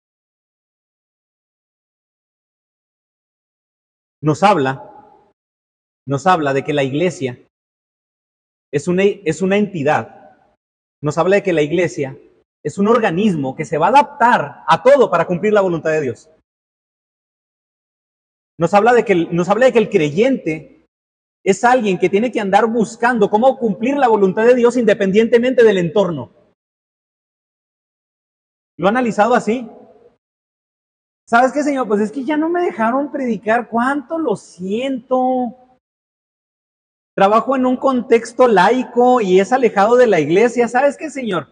nos 4.23 4.41
habla, 4.41 4.91
nos 6.07 6.25
habla 6.25 6.51
de 6.51 6.63
que 6.63 6.73
la 6.73 6.81
iglesia 6.81 7.44
es 8.75 8.89
una, 8.89 9.03
es 9.03 9.41
una 9.41 9.55
entidad, 9.55 10.37
nos 11.01 11.17
habla 11.17 11.37
de 11.37 11.43
que 11.43 11.53
la 11.53 11.61
iglesia 11.61 12.17
es 12.61 12.77
un 12.77 12.89
organismo 12.89 13.55
que 13.55 13.63
se 13.63 13.77
va 13.77 13.85
a 13.85 13.89
adaptar 13.89 14.63
a 14.67 14.83
todo 14.83 15.09
para 15.09 15.25
cumplir 15.25 15.53
la 15.53 15.61
voluntad 15.61 15.91
de 15.91 16.01
Dios. 16.01 16.29
Nos 18.59 18.73
habla 18.73 18.91
de 18.91 19.05
que, 19.05 19.15
nos 19.15 19.47
habla 19.47 19.67
de 19.67 19.71
que 19.71 19.79
el 19.79 19.89
creyente 19.89 20.87
es 21.45 21.63
alguien 21.63 21.97
que 21.97 22.09
tiene 22.09 22.33
que 22.33 22.41
andar 22.41 22.65
buscando 22.65 23.29
cómo 23.29 23.57
cumplir 23.57 23.95
la 23.95 24.09
voluntad 24.09 24.45
de 24.45 24.55
Dios 24.55 24.75
independientemente 24.75 25.63
del 25.63 25.77
entorno. 25.77 26.33
¿Lo 28.77 28.87
ha 28.87 28.89
analizado 28.89 29.35
así? 29.35 29.69
¿Sabes 31.29 31.53
qué, 31.53 31.63
Señor? 31.63 31.87
Pues 31.87 32.01
es 32.01 32.11
que 32.11 32.25
ya 32.25 32.35
no 32.35 32.49
me 32.49 32.61
dejaron 32.61 33.09
predicar. 33.09 33.69
¿Cuánto 33.69 34.17
lo 34.17 34.35
siento? 34.35 35.64
Trabajo 37.15 37.55
en 37.55 37.65
un 37.65 37.77
contexto 37.77 38.47
laico 38.47 39.21
y 39.21 39.39
es 39.39 39.53
alejado 39.53 39.95
de 39.95 40.05
la 40.05 40.19
iglesia. 40.19 40.67
¿Sabes 40.67 40.97
qué, 40.97 41.09
Señor? 41.09 41.47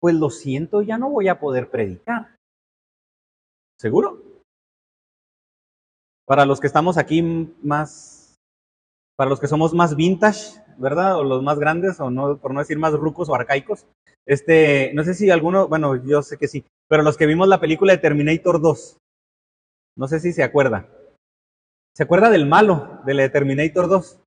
Pues 0.00 0.14
lo 0.14 0.30
siento, 0.30 0.82
ya 0.82 0.98
no 0.98 1.10
voy 1.10 1.26
a 1.26 1.40
poder 1.40 1.68
predicar. 1.68 2.36
¿Seguro? 3.76 4.22
Para 6.26 6.46
los 6.46 6.60
que 6.60 6.68
estamos 6.68 6.96
aquí 6.96 7.22
más, 7.62 8.36
para 9.16 9.28
los 9.28 9.40
que 9.40 9.48
somos 9.48 9.74
más 9.74 9.96
vintage, 9.96 10.62
¿verdad? 10.76 11.18
O 11.18 11.24
los 11.24 11.42
más 11.42 11.58
grandes, 11.58 11.98
o 11.98 12.10
no, 12.10 12.38
por 12.38 12.54
no 12.54 12.60
decir 12.60 12.78
más 12.78 12.92
rucos 12.92 13.28
o 13.28 13.34
arcaicos. 13.34 13.84
Este, 14.26 14.92
no 14.94 15.02
sé 15.02 15.14
si 15.14 15.30
alguno, 15.30 15.66
bueno, 15.66 15.96
yo 15.96 16.22
sé 16.22 16.36
que 16.36 16.46
sí, 16.46 16.64
pero 16.88 17.02
los 17.02 17.16
que 17.16 17.26
vimos 17.26 17.48
la 17.48 17.60
película 17.60 17.92
de 17.92 17.98
Terminator 17.98 18.60
2, 18.60 18.98
no 19.96 20.06
sé 20.06 20.20
si 20.20 20.32
se 20.32 20.44
acuerda. 20.44 20.86
¿Se 21.96 22.04
acuerda 22.04 22.30
del 22.30 22.46
malo 22.46 23.00
de 23.04 23.14
la 23.14 23.22
de 23.22 23.30
Terminator 23.30 23.88
2? 23.88 24.20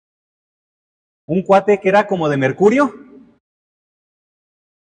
Un 1.32 1.44
cuate 1.44 1.80
que 1.80 1.88
era 1.88 2.08
como 2.08 2.28
de 2.28 2.36
mercurio, 2.36 2.94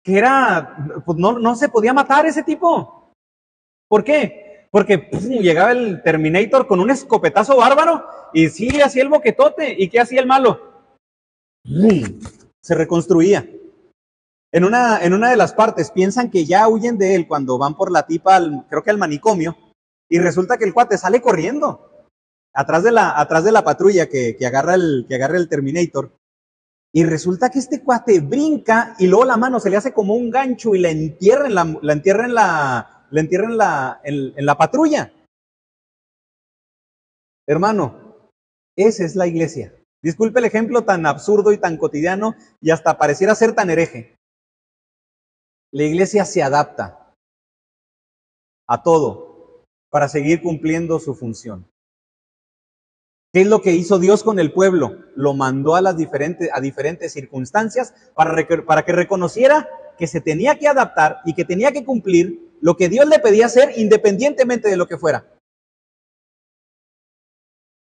que 0.03 0.19
era, 0.19 1.01
pues 1.07 1.17
no, 1.17 1.39
no 1.39 1.55
se 1.55 1.69
podía 1.69 1.93
matar 1.93 2.27
ese 2.27 2.43
tipo. 2.43 3.13
¿Por 3.89 4.03
qué? 4.03 4.67
Porque 4.73 4.97
llegaba 5.41 5.71
el 5.71 6.03
Terminator 6.03 6.67
con 6.67 6.81
un 6.81 6.91
escopetazo 6.91 7.57
bárbaro 7.57 8.05
y 8.35 8.49
sí 8.49 8.81
hacía 8.81 9.05
el 9.05 9.11
boquetote. 9.11 9.77
¿Y 9.79 9.89
qué 9.89 10.01
hacía 10.01 10.21
el 10.21 10.27
malo? 10.27 10.89
Se 12.61 12.75
reconstruía. 12.75 13.49
En 14.51 14.65
una, 14.65 15.05
en 15.05 15.15
una 15.15 15.31
de 15.31 15.37
las 15.37 15.53
partes 15.53 15.93
piensan 15.93 16.33
que 16.33 16.47
ya 16.47 16.67
huyen 16.67 16.99
de 16.99 17.15
él 17.15 17.29
cuando 17.29 17.59
van 17.59 17.77
por 17.77 17.93
la 17.93 18.09
tipa, 18.09 18.35
al, 18.35 18.67
creo 18.69 18.83
que 18.83 18.91
al 18.91 18.99
manicomio, 18.99 19.57
y 20.09 20.19
resulta 20.19 20.59
que 20.59 20.65
el 20.65 20.75
cuate 20.75 20.99
sale 20.99 21.23
corriendo 21.23 22.09
atrás 22.53 22.83
de 22.83 22.91
la, 22.91 23.17
atrás 23.17 23.45
de 23.45 23.53
la 23.53 23.63
patrulla 23.63 24.09
que, 24.09 24.35
que, 24.37 24.47
agarra 24.49 24.75
el, 24.75 25.07
que 25.09 25.15
agarra 25.15 25.37
el 25.37 25.49
Terminator. 25.49 26.11
Y 26.93 27.05
resulta 27.05 27.51
que 27.51 27.61
este 27.61 27.83
cuate 27.83 28.21
brinca 28.21 28.97
y 28.99 29.07
luego 29.07 29.25
la 29.25 29.37
mano 29.37 29.61
se 29.61 29.71
le 29.71 29.77
hace 29.77 29.93
como 29.93 30.15
un 30.15 30.31
gancho 30.31 30.75
y 30.75 30.81
la 30.81 30.91
entierra 30.91 31.47
en 31.47 31.55
la, 31.55 31.79
la 31.83 31.93
entierra 31.93 32.25
en 32.25 32.35
la, 32.35 33.07
entierra 33.13 33.47
en 33.47 33.57
la, 33.57 34.01
en 34.03 34.47
la 34.47 34.59
patrulla. 34.59 35.13
Hermano, 37.47 38.31
esa 38.77 39.05
es 39.05 39.15
la 39.15 39.27
iglesia. 39.27 39.75
Disculpe 40.03 40.39
el 40.39 40.47
ejemplo 40.47 40.85
tan 40.85 41.07
absurdo 41.07 41.53
y 41.53 41.59
tan 41.59 41.77
cotidiano 41.77 42.35
y 42.61 42.71
hasta 42.71 42.97
pareciera 42.97 43.35
ser 43.35 43.55
tan 43.55 43.71
hereje. 43.71 44.17
La 45.73 45.85
iglesia 45.85 46.25
se 46.25 46.43
adapta 46.43 47.15
a 48.67 48.83
todo 48.83 49.65
para 49.91 50.09
seguir 50.09 50.43
cumpliendo 50.43 50.99
su 50.99 51.15
función. 51.15 51.69
¿Qué 53.33 53.43
es 53.43 53.47
lo 53.47 53.63
que 53.63 53.73
hizo 53.73 53.99
Dios 53.99 54.25
con 54.25 54.41
el 54.41 54.53
pueblo? 54.53 54.97
Lo 55.15 55.35
mandó 55.35 55.77
a 55.77 55.81
las 55.81 55.97
diferentes, 55.97 56.51
a 56.53 56.61
diferentes 56.61 57.13
circunstancias 57.13 57.95
para, 58.15 58.35
para 58.67 58.85
que 58.85 58.93
reconociera 58.93 59.69
que 59.99 60.07
se 60.07 60.21
tenía 60.21 60.59
que 60.59 60.67
adaptar 60.67 61.21
y 61.25 61.35
que 61.35 61.45
tenía 61.45 61.71
que 61.73 61.85
cumplir 61.85 62.57
lo 62.61 62.77
que 62.77 62.89
Dios 62.89 63.07
le 63.07 63.19
pedía 63.19 63.47
hacer 63.47 63.73
independientemente 63.77 64.69
de 64.69 64.77
lo 64.77 64.89
que 64.89 64.99
fuera. 64.99 65.27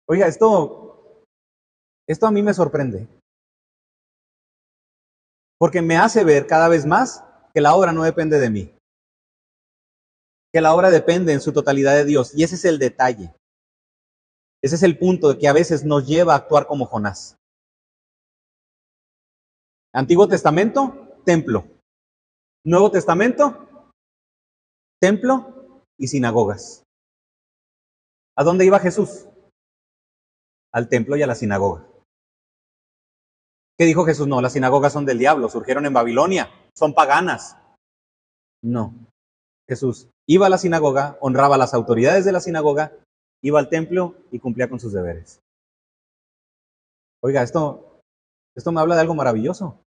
Oiga, 0.07 0.29
esto 0.29 0.85
esto 2.07 2.27
a 2.27 2.31
mí 2.31 2.43
me 2.43 2.55
sorprende. 2.55 3.09
Porque 5.59 5.81
me 5.81 5.97
hace 5.97 6.25
ver 6.25 6.47
cada 6.47 6.69
vez 6.69 6.85
más 6.85 7.25
que 7.55 7.61
la 7.61 7.75
obra 7.75 7.93
no 7.93 8.03
depende 8.03 8.39
de 8.39 8.51
mí. 8.51 8.75
Que 10.53 10.61
la 10.61 10.75
obra 10.75 10.91
depende 10.91 11.33
en 11.33 11.41
su 11.41 11.53
totalidad 11.53 11.95
de 11.95 12.05
Dios. 12.05 12.33
Y 12.35 12.45
ese 12.45 12.57
es 12.57 12.65
el 12.65 12.79
detalle. 12.79 13.35
Ese 14.65 14.77
es 14.77 14.83
el 14.83 14.97
punto 14.97 15.39
que 15.39 15.47
a 15.47 15.53
veces 15.53 15.85
nos 15.85 16.07
lleva 16.07 16.33
a 16.33 16.37
actuar 16.39 16.67
como 16.67 16.87
Jonás. 16.87 17.37
Antiguo 19.93 20.27
Testamento, 20.27 21.21
templo. 21.23 21.67
Nuevo 22.65 22.91
Testamento, 22.91 23.93
templo 24.99 25.85
y 25.99 26.09
sinagogas. 26.09 26.83
¿A 28.39 28.43
dónde 28.43 28.65
iba 28.65 28.79
Jesús? 28.79 29.29
Al 30.73 30.89
templo 30.89 31.15
y 31.17 31.23
a 31.23 31.27
la 31.27 31.35
sinagoga. 31.35 31.87
¿Qué 33.79 33.85
dijo 33.85 34.07
Jesús? 34.07 34.27
No, 34.27 34.41
las 34.41 34.55
sinagogas 34.55 34.95
son 34.95 35.05
del 35.05 35.19
diablo, 35.19 35.51
surgieron 35.51 35.85
en 35.85 35.93
Babilonia, 35.93 36.49
son 36.75 36.95
paganas. 36.95 37.59
No. 38.63 38.95
Jesús 39.69 40.09
iba 40.27 40.47
a 40.47 40.51
la 40.51 40.57
sinagoga, 40.57 41.19
honraba 41.21 41.57
a 41.57 41.59
las 41.59 41.75
autoridades 41.75 42.25
de 42.25 42.33
la 42.33 42.41
sinagoga, 42.41 43.04
iba 43.45 43.59
al 43.59 43.69
templo 43.69 44.15
y 44.31 44.39
cumplía 44.39 44.69
con 44.69 44.81
sus 44.81 44.93
deberes. 44.93 45.41
Oiga, 47.23 47.43
esto, 47.43 48.01
esto 48.57 48.73
me 48.73 48.81
habla 48.81 48.95
de 48.95 49.03
algo 49.03 49.15
maravilloso. 49.15 49.83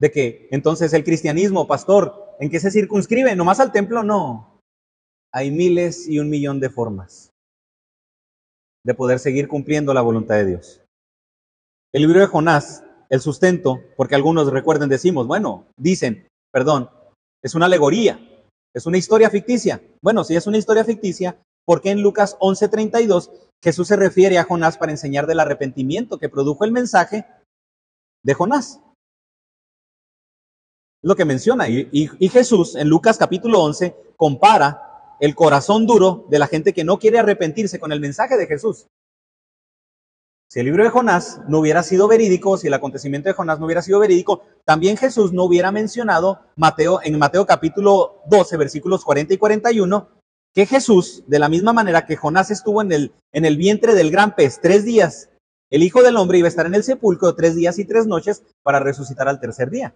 De 0.00 0.10
que 0.10 0.48
entonces 0.50 0.92
el 0.92 1.04
cristianismo, 1.04 1.68
pastor, 1.68 2.36
¿en 2.40 2.50
qué 2.50 2.58
se 2.58 2.70
circunscribe? 2.70 3.36
¿Nomás 3.36 3.60
al 3.60 3.70
templo? 3.70 4.02
No. 4.02 4.60
Hay 5.32 5.52
miles 5.52 6.08
y 6.08 6.18
un 6.18 6.28
millón 6.28 6.58
de 6.58 6.70
formas 6.70 7.30
de 8.84 8.94
poder 8.94 9.18
seguir 9.18 9.46
cumpliendo 9.46 9.94
la 9.94 10.00
voluntad 10.00 10.36
de 10.36 10.46
Dios. 10.46 10.82
El 11.92 12.02
libro 12.02 12.18
de 12.18 12.26
Jonás, 12.26 12.82
el 13.10 13.20
sustento, 13.20 13.80
porque 13.96 14.14
algunos 14.14 14.50
recuerden, 14.50 14.88
decimos, 14.88 15.26
bueno, 15.26 15.66
dicen, 15.76 16.26
perdón, 16.52 16.90
es 17.44 17.54
una 17.54 17.66
alegoría, 17.66 18.18
es 18.74 18.86
una 18.86 18.98
historia 18.98 19.30
ficticia. 19.30 19.82
Bueno, 20.02 20.24
si 20.24 20.34
es 20.34 20.46
una 20.46 20.56
historia 20.56 20.84
ficticia, 20.84 21.40
¿por 21.70 21.82
qué 21.82 21.90
en 21.90 22.02
Lucas 22.02 22.36
11:32 22.40 23.30
Jesús 23.62 23.86
se 23.86 23.94
refiere 23.94 24.38
a 24.38 24.42
Jonás 24.42 24.76
para 24.76 24.90
enseñar 24.90 25.28
del 25.28 25.38
arrepentimiento 25.38 26.18
que 26.18 26.28
produjo 26.28 26.64
el 26.64 26.72
mensaje 26.72 27.28
de 28.24 28.34
Jonás? 28.34 28.80
Lo 31.00 31.14
que 31.14 31.24
menciona. 31.24 31.68
Y, 31.68 31.88
y 31.92 32.28
Jesús 32.28 32.74
en 32.74 32.88
Lucas 32.88 33.18
capítulo 33.18 33.62
11 33.62 33.94
compara 34.16 35.16
el 35.20 35.36
corazón 35.36 35.86
duro 35.86 36.26
de 36.28 36.40
la 36.40 36.48
gente 36.48 36.72
que 36.72 36.82
no 36.82 36.98
quiere 36.98 37.20
arrepentirse 37.20 37.78
con 37.78 37.92
el 37.92 38.00
mensaje 38.00 38.36
de 38.36 38.48
Jesús. 38.48 38.88
Si 40.48 40.58
el 40.58 40.66
libro 40.66 40.82
de 40.82 40.90
Jonás 40.90 41.40
no 41.46 41.60
hubiera 41.60 41.84
sido 41.84 42.08
verídico, 42.08 42.56
si 42.56 42.66
el 42.66 42.74
acontecimiento 42.74 43.28
de 43.28 43.34
Jonás 43.34 43.60
no 43.60 43.66
hubiera 43.66 43.82
sido 43.82 44.00
verídico, 44.00 44.42
también 44.64 44.96
Jesús 44.96 45.32
no 45.32 45.44
hubiera 45.44 45.70
mencionado 45.70 46.40
Mateo, 46.56 46.98
en 47.04 47.16
Mateo 47.16 47.46
capítulo 47.46 48.22
12, 48.26 48.56
versículos 48.56 49.04
40 49.04 49.34
y 49.34 49.38
41, 49.38 50.19
que 50.54 50.66
Jesús, 50.66 51.24
de 51.26 51.38
la 51.38 51.48
misma 51.48 51.72
manera 51.72 52.06
que 52.06 52.16
Jonás 52.16 52.50
estuvo 52.50 52.82
en 52.82 52.92
el, 52.92 53.12
en 53.32 53.44
el 53.44 53.56
vientre 53.56 53.94
del 53.94 54.10
gran 54.10 54.34
pez 54.34 54.60
tres 54.60 54.84
días, 54.84 55.30
el 55.70 55.82
Hijo 55.82 56.02
del 56.02 56.16
Hombre 56.16 56.38
iba 56.38 56.46
a 56.46 56.48
estar 56.48 56.66
en 56.66 56.74
el 56.74 56.82
sepulcro 56.82 57.34
tres 57.34 57.54
días 57.54 57.78
y 57.78 57.84
tres 57.84 58.06
noches 58.06 58.42
para 58.62 58.80
resucitar 58.80 59.28
al 59.28 59.40
tercer 59.40 59.70
día. 59.70 59.94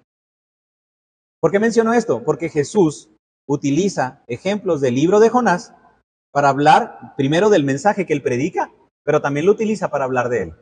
¿Por 1.40 1.50
qué 1.50 1.58
menciono 1.58 1.92
esto? 1.92 2.22
Porque 2.24 2.48
Jesús 2.48 3.10
utiliza 3.46 4.22
ejemplos 4.28 4.80
del 4.80 4.94
libro 4.94 5.20
de 5.20 5.28
Jonás 5.28 5.74
para 6.32 6.48
hablar 6.48 7.14
primero 7.16 7.50
del 7.50 7.64
mensaje 7.64 8.06
que 8.06 8.12
él 8.12 8.22
predica 8.22 8.70
pero 9.04 9.20
también 9.20 9.46
lo 9.46 9.52
utiliza 9.52 9.88
para 9.88 10.04
hablar 10.04 10.28
de 10.28 10.42
él. 10.42 10.54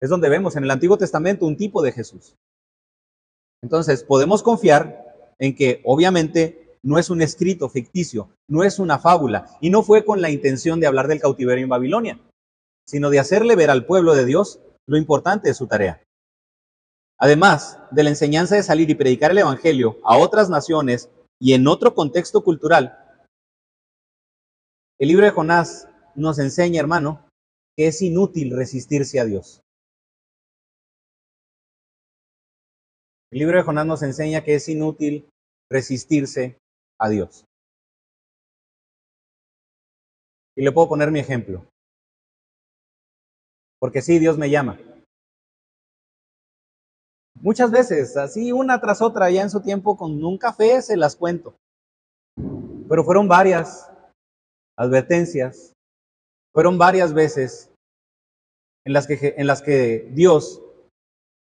Es 0.00 0.08
donde 0.08 0.28
vemos 0.28 0.56
en 0.56 0.64
el 0.64 0.70
Antiguo 0.70 0.96
Testamento 0.96 1.46
un 1.46 1.56
tipo 1.56 1.82
de 1.82 1.92
Jesús. 1.92 2.36
Entonces, 3.62 4.02
podemos 4.02 4.42
confiar 4.42 5.04
en 5.38 5.54
que 5.54 5.82
obviamente 5.84 6.61
no 6.84 6.98
es 6.98 7.10
un 7.10 7.22
escrito 7.22 7.68
ficticio, 7.68 8.30
no 8.48 8.64
es 8.64 8.78
una 8.78 8.98
fábula, 8.98 9.46
y 9.60 9.70
no 9.70 9.82
fue 9.82 10.04
con 10.04 10.20
la 10.20 10.30
intención 10.30 10.80
de 10.80 10.86
hablar 10.86 11.08
del 11.08 11.20
cautiverio 11.20 11.62
en 11.62 11.70
Babilonia, 11.70 12.20
sino 12.86 13.10
de 13.10 13.20
hacerle 13.20 13.56
ver 13.56 13.70
al 13.70 13.86
pueblo 13.86 14.14
de 14.14 14.24
Dios 14.24 14.60
lo 14.86 14.96
importante 14.96 15.48
de 15.48 15.54
su 15.54 15.66
tarea. 15.66 16.02
Además 17.18 17.78
de 17.92 18.02
la 18.02 18.10
enseñanza 18.10 18.56
de 18.56 18.64
salir 18.64 18.90
y 18.90 18.96
predicar 18.96 19.30
el 19.30 19.38
Evangelio 19.38 20.00
a 20.02 20.18
otras 20.18 20.50
naciones 20.50 21.08
y 21.40 21.54
en 21.54 21.68
otro 21.68 21.94
contexto 21.94 22.42
cultural, 22.42 22.98
el 24.98 25.08
libro 25.08 25.24
de 25.24 25.30
Jonás 25.30 25.88
nos 26.16 26.38
enseña, 26.38 26.80
hermano, 26.80 27.26
que 27.76 27.86
es 27.86 28.02
inútil 28.02 28.54
resistirse 28.56 29.20
a 29.20 29.24
Dios. 29.24 29.60
El 33.30 33.38
libro 33.38 33.56
de 33.56 33.64
Jonás 33.64 33.86
nos 33.86 34.02
enseña 34.02 34.44
que 34.44 34.56
es 34.56 34.68
inútil 34.68 35.28
resistirse 35.70 36.58
a 37.02 37.08
Dios. 37.08 37.44
Y 40.56 40.62
le 40.62 40.72
puedo 40.72 40.88
poner 40.88 41.10
mi 41.10 41.20
ejemplo. 41.20 41.66
Porque 43.80 44.02
sí, 44.02 44.18
Dios 44.18 44.38
me 44.38 44.50
llama. 44.50 44.78
Muchas 47.34 47.70
veces, 47.70 48.16
así 48.16 48.52
una 48.52 48.80
tras 48.80 49.02
otra, 49.02 49.30
ya 49.30 49.42
en 49.42 49.50
su 49.50 49.60
tiempo 49.62 49.96
con 49.96 50.22
un 50.24 50.38
café 50.38 50.80
se 50.82 50.96
las 50.96 51.16
cuento. 51.16 51.56
Pero 52.88 53.04
fueron 53.04 53.26
varias 53.26 53.90
advertencias 54.76 55.72
fueron 56.52 56.78
varias 56.78 57.14
veces 57.14 57.70
en 58.84 58.92
las 58.92 59.06
que, 59.06 59.34
en 59.36 59.46
las 59.46 59.62
que 59.62 60.10
Dios, 60.12 60.62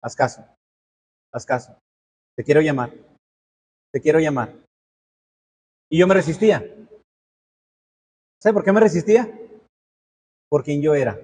haz 0.02 0.14
caso, 0.14 0.46
haz 1.32 1.44
caso, 1.44 1.78
te 2.36 2.44
quiero 2.44 2.60
llamar, 2.60 2.92
te 3.92 4.00
quiero 4.00 4.20
llamar. 4.20 4.63
Y 5.94 5.98
yo 5.98 6.08
me 6.08 6.14
resistía. 6.14 6.58
¿Sabe 8.42 8.52
por 8.52 8.64
qué 8.64 8.72
me 8.72 8.80
resistía? 8.80 9.32
Por 10.50 10.64
quien 10.64 10.82
yo 10.82 10.92
era. 10.92 11.16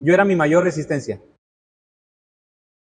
Yo 0.00 0.14
era 0.14 0.24
mi 0.24 0.36
mayor 0.36 0.62
resistencia. 0.62 1.20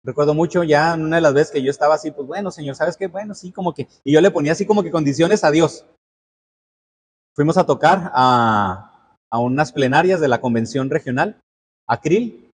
Recuerdo 0.03 0.33
mucho 0.33 0.63
ya 0.63 0.95
una 0.95 1.17
de 1.17 1.21
las 1.21 1.35
veces 1.35 1.51
que 1.51 1.61
yo 1.61 1.69
estaba 1.69 1.93
así, 1.93 2.09
pues 2.09 2.27
bueno, 2.27 2.49
Señor, 2.49 2.73
¿sabes 2.75 2.97
qué? 2.97 3.05
Bueno, 3.05 3.35
sí, 3.35 3.51
como 3.51 3.75
que, 3.75 3.87
y 4.03 4.11
yo 4.11 4.21
le 4.21 4.31
ponía 4.31 4.53
así 4.53 4.65
como 4.65 4.81
que 4.81 4.89
condiciones 4.89 5.43
a 5.43 5.51
Dios 5.51 5.85
fuimos 7.35 7.59
a 7.59 7.67
tocar 7.67 8.11
a, 8.15 9.19
a 9.31 9.37
unas 9.37 9.71
plenarias 9.71 10.19
de 10.19 10.29
la 10.29 10.41
convención 10.41 10.89
regional, 10.89 11.39
a 11.87 12.01
Krill, 12.01 12.49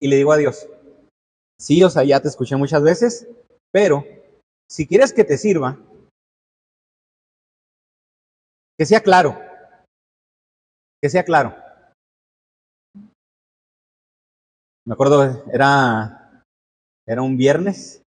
y 0.00 0.08
le 0.08 0.16
digo 0.16 0.32
a 0.32 0.36
Dios, 0.36 0.68
sí, 1.60 1.80
o 1.84 1.90
sea, 1.90 2.02
ya 2.02 2.18
te 2.18 2.26
escuché 2.26 2.56
muchas 2.56 2.82
veces, 2.82 3.28
pero 3.70 4.17
si 4.70 4.86
quieres 4.86 5.12
que 5.12 5.24
te 5.24 5.38
sirva, 5.38 5.78
que 8.78 8.86
sea 8.86 9.00
claro, 9.00 9.38
que 11.02 11.08
sea 11.08 11.24
claro. 11.24 11.56
Me 14.86 14.94
acuerdo, 14.94 15.44
era, 15.52 16.42
era 17.06 17.22
un 17.22 17.36
viernes, 17.36 18.02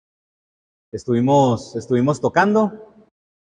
estuvimos, 0.92 1.76
estuvimos 1.76 2.20
tocando, 2.20 2.90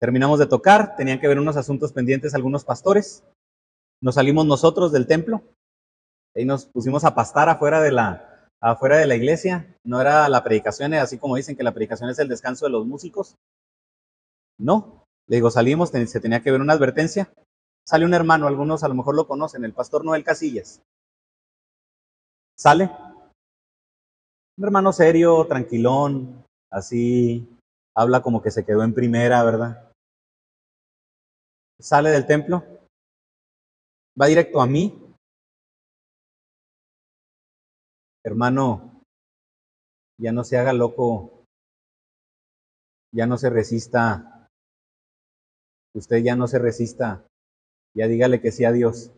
Terminamos 0.04 0.38
de 0.38 0.46
tocar, 0.46 0.96
tenían 0.96 1.18
que 1.18 1.28
ver 1.28 1.38
unos 1.38 1.56
asuntos 1.56 1.94
pendientes 1.94 2.34
algunos 2.34 2.62
pastores. 2.62 3.24
Nos 4.02 4.16
salimos 4.16 4.44
nosotros 4.44 4.92
del 4.92 5.06
templo 5.06 5.42
y 6.34 6.44
nos 6.44 6.66
pusimos 6.66 7.04
a 7.04 7.14
pastar 7.14 7.48
afuera 7.48 7.80
de 7.80 7.90
la, 7.90 8.33
afuera 8.70 8.96
de 8.98 9.06
la 9.06 9.14
iglesia. 9.14 9.76
No 9.84 10.00
era 10.00 10.28
la 10.28 10.42
predicación, 10.42 10.94
así 10.94 11.18
como 11.18 11.36
dicen 11.36 11.56
que 11.56 11.62
la 11.62 11.72
predicación 11.72 12.10
es 12.10 12.18
el 12.18 12.28
descanso 12.28 12.66
de 12.66 12.72
los 12.72 12.86
músicos. 12.86 13.36
No, 14.58 15.04
le 15.28 15.36
digo, 15.36 15.50
salimos, 15.50 15.90
se 15.90 16.20
tenía 16.20 16.42
que 16.42 16.50
ver 16.50 16.60
una 16.60 16.72
advertencia. 16.72 17.32
Sale 17.86 18.04
un 18.04 18.14
hermano, 18.14 18.46
algunos 18.46 18.82
a 18.82 18.88
lo 18.88 18.94
mejor 18.94 19.14
lo 19.14 19.26
conocen, 19.26 19.64
el 19.64 19.74
pastor 19.74 20.04
Noel 20.04 20.24
Casillas. 20.24 20.80
Sale. 22.56 22.90
Un 24.56 24.64
hermano 24.64 24.92
serio, 24.92 25.44
tranquilón, 25.46 26.44
así, 26.70 27.46
habla 27.94 28.22
como 28.22 28.40
que 28.40 28.52
se 28.52 28.64
quedó 28.64 28.82
en 28.84 28.94
primera, 28.94 29.42
¿verdad? 29.42 29.90
sale 31.80 32.10
del 32.10 32.26
templo, 32.26 32.64
va 34.18 34.26
directo 34.26 34.60
a 34.62 34.66
mí. 34.66 35.03
Hermano, 38.24 39.02
ya 40.18 40.32
no 40.32 40.44
se 40.44 40.56
haga 40.56 40.72
loco, 40.72 41.44
ya 43.12 43.26
no 43.26 43.36
se 43.36 43.50
resista, 43.50 44.48
usted 45.94 46.22
ya 46.24 46.34
no 46.34 46.46
se 46.48 46.58
resista, 46.58 47.26
ya 47.94 48.08
dígale 48.08 48.40
que 48.40 48.50
sí 48.50 48.64
a 48.64 48.72
Dios. 48.72 49.12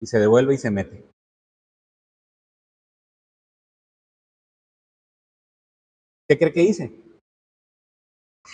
Y 0.00 0.06
se 0.06 0.18
devuelve 0.18 0.54
y 0.54 0.58
se 0.58 0.70
mete. 0.70 1.10
¿Qué 6.28 6.38
cree 6.38 6.52
que 6.52 6.62
hice? 6.62 7.02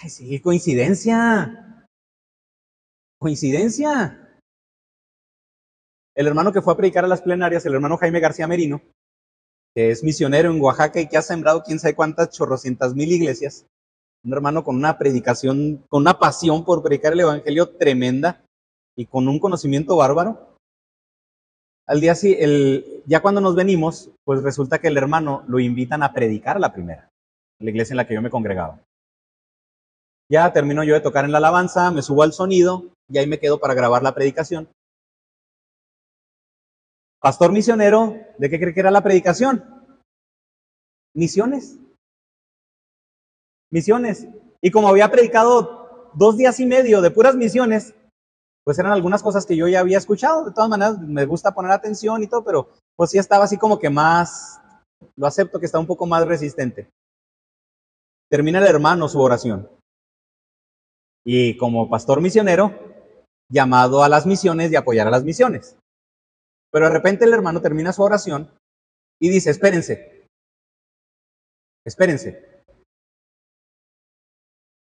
Ay, 0.02 0.11
sí, 0.11 0.40
coincidencia. 0.40 1.87
Coincidencia. 3.18 4.21
El 6.14 6.27
hermano 6.27 6.53
que 6.53 6.61
fue 6.61 6.75
a 6.75 6.77
predicar 6.77 7.05
a 7.05 7.09
las 7.09 7.22
plenarias, 7.22 7.64
el 7.64 7.75
hermano 7.75 7.96
Jaime 7.96 8.20
García 8.20 8.46
Merino, 8.46 8.83
que 9.75 9.90
es 9.90 10.05
misionero 10.05 10.51
en 10.51 10.61
Oaxaca 10.61 11.01
y 11.01 11.09
que 11.09 11.16
ha 11.16 11.22
sembrado 11.22 11.62
quién 11.62 11.79
sabe 11.79 11.94
cuántas 11.94 12.31
chorrocientas 12.31 12.94
mil 12.94 13.11
iglesias, 13.11 13.66
un 14.25 14.33
hermano 14.33 14.62
con 14.62 14.77
una 14.77 14.98
predicación, 14.98 15.85
con 15.88 16.03
una 16.03 16.18
pasión 16.18 16.64
por 16.64 16.83
predicar 16.83 17.14
el 17.14 17.20
Evangelio 17.20 17.70
tremenda 17.70 18.44
y 18.96 19.07
con 19.07 19.27
un 19.27 19.38
conocimiento 19.38 19.96
bárbaro. 19.96 20.57
Al 21.87 22.01
día 22.01 22.14
sí, 22.14 22.37
el, 22.38 23.03
ya 23.07 23.20
cuando 23.20 23.40
nos 23.40 23.57
venimos, 23.57 24.11
pues 24.25 24.42
resulta 24.42 24.79
que 24.79 24.88
el 24.88 24.96
hermano 24.96 25.42
lo 25.48 25.59
invitan 25.59 26.03
a 26.03 26.12
predicar 26.12 26.61
la 26.61 26.72
primera, 26.72 27.09
la 27.59 27.70
iglesia 27.70 27.94
en 27.94 27.96
la 27.96 28.07
que 28.07 28.14
yo 28.14 28.22
me 28.22 28.31
congregaba. 28.31 28.81
Ya 30.31 30.53
termino 30.53 30.85
yo 30.85 30.94
de 30.94 31.01
tocar 31.01 31.25
en 31.25 31.33
la 31.33 31.38
alabanza, 31.38 31.90
me 31.90 32.03
subo 32.03 32.22
al 32.22 32.33
sonido 32.33 32.85
y 33.09 33.18
ahí 33.18 33.27
me 33.27 33.38
quedo 33.38 33.59
para 33.59 33.75
grabar 33.75 34.03
la 34.03 34.14
predicación. 34.14 34.68
Pastor 37.22 37.52
misionero, 37.52 38.16
¿de 38.37 38.50
qué 38.50 38.58
cree 38.58 38.74
que 38.74 38.80
era 38.80 38.90
la 38.90 39.00
predicación? 39.00 39.64
Misiones. 41.14 41.78
Misiones. 43.70 44.26
Y 44.61 44.72
como 44.72 44.88
había 44.88 45.08
predicado 45.08 46.11
dos 46.14 46.37
días 46.37 46.58
y 46.58 46.66
medio 46.66 47.00
de 47.00 47.12
puras 47.12 47.37
misiones, 47.37 47.94
pues 48.64 48.76
eran 48.80 48.90
algunas 48.90 49.22
cosas 49.22 49.46
que 49.46 49.56
yo 49.56 49.68
ya 49.68 49.78
había 49.78 49.98
escuchado. 49.98 50.46
De 50.46 50.50
todas 50.50 50.68
maneras, 50.68 50.98
me 50.98 51.24
gusta 51.24 51.54
poner 51.54 51.70
atención 51.70 52.24
y 52.24 52.26
todo, 52.26 52.42
pero 52.42 52.70
pues 52.96 53.11
sí 53.11 53.18
estaba 53.18 53.44
así 53.44 53.56
como 53.56 53.78
que 53.78 53.88
más, 53.88 54.61
lo 55.14 55.28
acepto 55.28 55.61
que 55.61 55.66
está 55.66 55.78
un 55.78 55.87
poco 55.87 56.06
más 56.06 56.26
resistente. 56.26 56.90
Termina 58.28 58.58
el 58.58 58.66
hermano 58.66 59.08
su 59.08 59.20
oración. 59.20 59.68
Y 61.24 61.56
como 61.56 61.88
pastor 61.88 62.20
misionero, 62.20 62.76
llamado 63.48 64.02
a 64.02 64.08
las 64.08 64.26
misiones 64.26 64.72
y 64.72 64.76
apoyar 64.76 65.06
a 65.06 65.11
las 65.12 65.22
misiones. 65.22 65.76
Pero 66.72 66.87
de 66.87 66.92
repente 66.92 67.26
el 67.26 67.35
hermano 67.35 67.61
termina 67.61 67.92
su 67.92 68.02
oración 68.02 68.50
y 69.20 69.28
dice, 69.28 69.50
espérense, 69.50 70.26
espérense. 71.87 72.64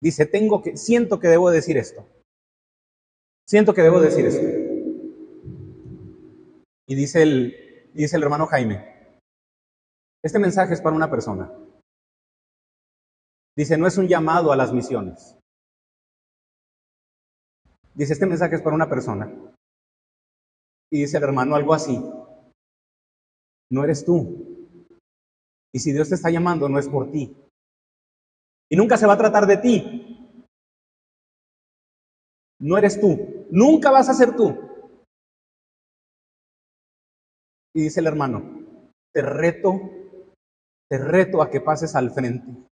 Dice, 0.02 0.26
tengo 0.26 0.64
que, 0.64 0.78
siento 0.78 1.20
que 1.20 1.28
debo 1.28 1.52
decir 1.52 1.78
esto. 1.78 2.08
Siento 3.48 3.74
que 3.74 3.82
debo 3.82 4.00
decir 4.00 4.26
esto. 4.26 4.42
Y 6.88 6.96
dice 6.96 7.22
el, 7.22 7.92
dice 7.94 8.16
el 8.16 8.24
hermano 8.24 8.48
Jaime, 8.48 9.20
este 10.24 10.40
mensaje 10.40 10.74
es 10.74 10.82
para 10.82 10.96
una 10.96 11.12
persona. 11.12 11.52
Dice, 13.56 13.78
no 13.78 13.86
es 13.86 13.98
un 13.98 14.08
llamado 14.08 14.52
a 14.52 14.56
las 14.56 14.72
misiones. 14.72 15.38
Dice, 17.94 18.14
este 18.14 18.26
mensaje 18.26 18.56
es 18.56 18.62
para 18.62 18.76
una 18.76 18.90
persona. 18.90 19.30
Y 20.92 21.00
dice 21.00 21.18
el 21.18 21.24
hermano 21.24 21.56
algo 21.56 21.74
así, 21.74 21.98
no 23.72 23.84
eres 23.84 24.04
tú. 24.04 24.78
Y 25.74 25.80
si 25.80 25.94
Dios 25.94 26.10
te 26.10 26.16
está 26.16 26.30
llamando, 26.30 26.68
no 26.68 26.78
es 26.78 26.90
por 26.90 27.10
ti. 27.12 27.34
Y 28.70 28.76
nunca 28.76 28.98
se 28.98 29.08
va 29.08 29.14
a 29.14 29.18
tratar 29.18 29.48
de 29.48 29.58
ti. 29.58 30.48
No 32.60 32.78
eres 32.78 33.00
tú. 33.00 33.48
Nunca 33.50 33.90
vas 33.90 34.10
a 34.10 34.14
ser 34.14 34.36
tú. 34.36 34.58
Y 37.74 37.84
dice 37.84 38.02
el 38.02 38.08
hermano, 38.08 38.42
te 39.14 39.22
reto, 39.22 39.80
te 40.90 40.98
reto 40.98 41.42
a 41.42 41.50
que 41.50 41.62
pases 41.62 41.96
al 41.96 42.12
frente. 42.12 42.68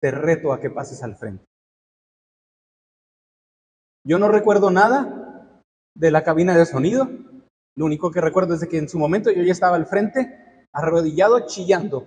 Te 0.00 0.12
reto 0.12 0.52
a 0.52 0.60
que 0.60 0.70
pases 0.70 1.02
al 1.02 1.16
frente. 1.16 1.44
Yo 4.06 4.18
no 4.18 4.28
recuerdo 4.28 4.70
nada 4.70 5.23
de 5.94 6.10
la 6.10 6.24
cabina 6.24 6.56
de 6.56 6.66
sonido. 6.66 7.08
Lo 7.76 7.84
único 7.84 8.10
que 8.10 8.20
recuerdo 8.20 8.54
es 8.54 8.66
que 8.68 8.78
en 8.78 8.88
su 8.88 8.98
momento 8.98 9.30
yo 9.30 9.42
ya 9.42 9.52
estaba 9.52 9.76
al 9.76 9.86
frente, 9.86 10.68
arrodillado, 10.72 11.46
chillando. 11.46 12.06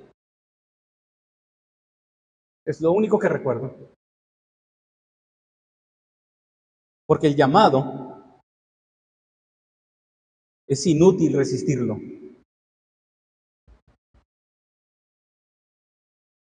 Es 2.66 2.82
lo 2.82 2.92
único 2.92 3.18
que 3.18 3.30
recuerdo. 3.30 3.94
Porque 7.06 7.28
el 7.28 7.36
llamado 7.36 8.44
es 10.68 10.86
inútil 10.86 11.34
resistirlo. 11.38 11.98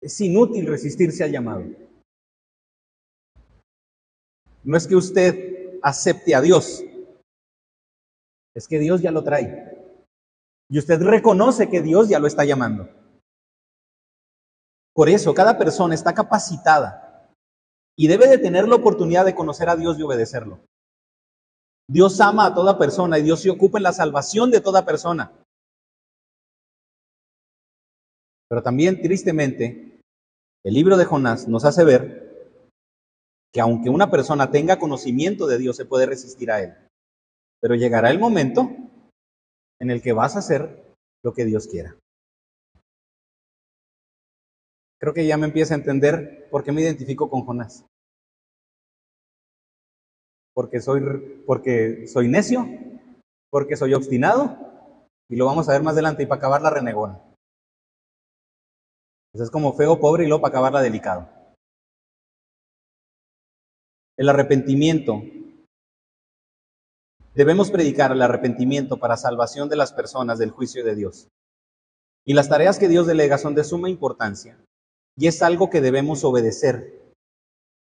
Es 0.02 0.20
inútil 0.22 0.68
resistirse 0.68 1.24
al 1.24 1.32
llamado. 1.32 1.64
No 4.64 4.78
es 4.78 4.88
que 4.88 4.96
usted 4.96 5.80
acepte 5.82 6.36
a 6.36 6.42
Dios, 6.42 6.82
es 8.56 8.68
que 8.68 8.80
Dios 8.80 9.02
ya 9.02 9.12
lo 9.12 9.24
trae. 9.24 9.98
Y 10.70 10.80
usted 10.80 11.02
reconoce 11.02 11.70
que 11.70 11.82
Dios 11.82 12.10
ya 12.10 12.20
lo 12.20 12.28
está 12.28 12.46
llamando. 12.46 12.90
Por 14.94 15.10
eso, 15.10 15.34
cada 15.34 15.58
persona 15.58 15.96
está 15.96 16.14
capacitada 16.14 17.30
y 17.98 18.08
debe 18.08 18.28
de 18.28 18.38
tener 18.38 18.68
la 18.68 18.76
oportunidad 18.76 19.26
de 19.26 19.36
conocer 19.36 19.70
a 19.70 19.76
Dios 19.76 19.98
y 19.98 20.04
obedecerlo. 20.04 20.60
Dios 21.88 22.20
ama 22.22 22.46
a 22.46 22.54
toda 22.54 22.78
persona 22.78 23.20
y 23.20 23.24
Dios 23.24 23.42
se 23.42 23.50
ocupa 23.50 23.78
en 23.78 23.84
la 23.84 23.94
salvación 23.94 24.52
de 24.52 24.62
toda 24.62 24.86
persona. 24.86 25.32
Pero 28.50 28.62
también, 28.62 29.02
tristemente, 29.02 30.00
el 30.64 30.74
libro 30.74 30.96
de 30.96 31.06
Jonás 31.06 31.48
nos 31.48 31.66
hace 31.66 31.84
ver 31.84 32.24
que 33.52 33.62
aunque 33.62 33.90
una 33.90 34.10
persona 34.10 34.50
tenga 34.50 34.80
conocimiento 34.80 35.46
de 35.46 35.58
Dios, 35.58 35.76
se 35.76 35.86
puede 35.86 36.06
resistir 36.06 36.52
a 36.52 36.62
él. 36.62 36.76
Pero 37.64 37.76
llegará 37.76 38.12
el 38.12 38.20
momento 38.20 38.70
en 39.80 39.90
el 39.90 40.02
que 40.02 40.12
vas 40.12 40.36
a 40.36 40.40
hacer 40.40 40.94
lo 41.24 41.34
que 41.34 41.46
Dios 41.46 41.66
quiera. 41.66 41.96
Creo 45.00 45.14
que 45.14 45.26
ya 45.26 45.38
me 45.38 45.46
empieza 45.46 45.74
a 45.74 45.78
entender 45.78 46.50
por 46.52 46.66
qué 46.66 46.74
me 46.74 46.82
identifico 46.82 47.30
con 47.30 47.46
Jonás. 47.46 47.86
Porque 50.54 50.82
soy, 50.82 51.02
porque 51.48 52.06
soy 52.06 52.28
necio, 52.28 52.68
porque 53.50 53.78
soy 53.78 53.94
obstinado, 53.94 54.58
y 55.30 55.38
lo 55.38 55.46
vamos 55.46 55.70
a 55.70 55.72
ver 55.72 55.84
más 55.84 55.94
adelante, 55.94 56.24
y 56.24 56.26
para 56.26 56.40
acabar 56.40 56.62
la 56.62 56.70
renegona. 56.70 57.18
Pues 59.32 59.46
es 59.46 59.50
como 59.50 59.72
feo, 59.72 60.02
pobre, 60.02 60.26
y 60.26 60.28
luego 60.28 60.42
para 60.42 60.52
acabarla 60.52 60.82
delicado. 60.82 61.30
El 64.18 64.28
arrepentimiento 64.28 65.22
Debemos 67.36 67.72
predicar 67.72 68.12
el 68.12 68.22
arrepentimiento 68.22 68.98
para 68.98 69.18
salvación 69.18 69.68
de 69.68 69.76
las 69.76 69.92
personas 69.92 70.38
del 70.38 70.52
juicio 70.52 70.84
de 70.84 70.96
Dios. 70.96 71.30
Y 72.26 72.34
las 72.34 72.48
tareas 72.48 72.78
que 72.78 72.88
Dios 72.88 73.08
delega 73.08 73.38
son 73.38 73.56
de 73.56 73.64
suma 73.64 73.90
importancia 73.90 74.64
y 75.18 75.28
es 75.28 75.42
algo 75.42 75.70
que 75.70 75.82
debemos 75.82 76.24
obedecer. 76.24 77.02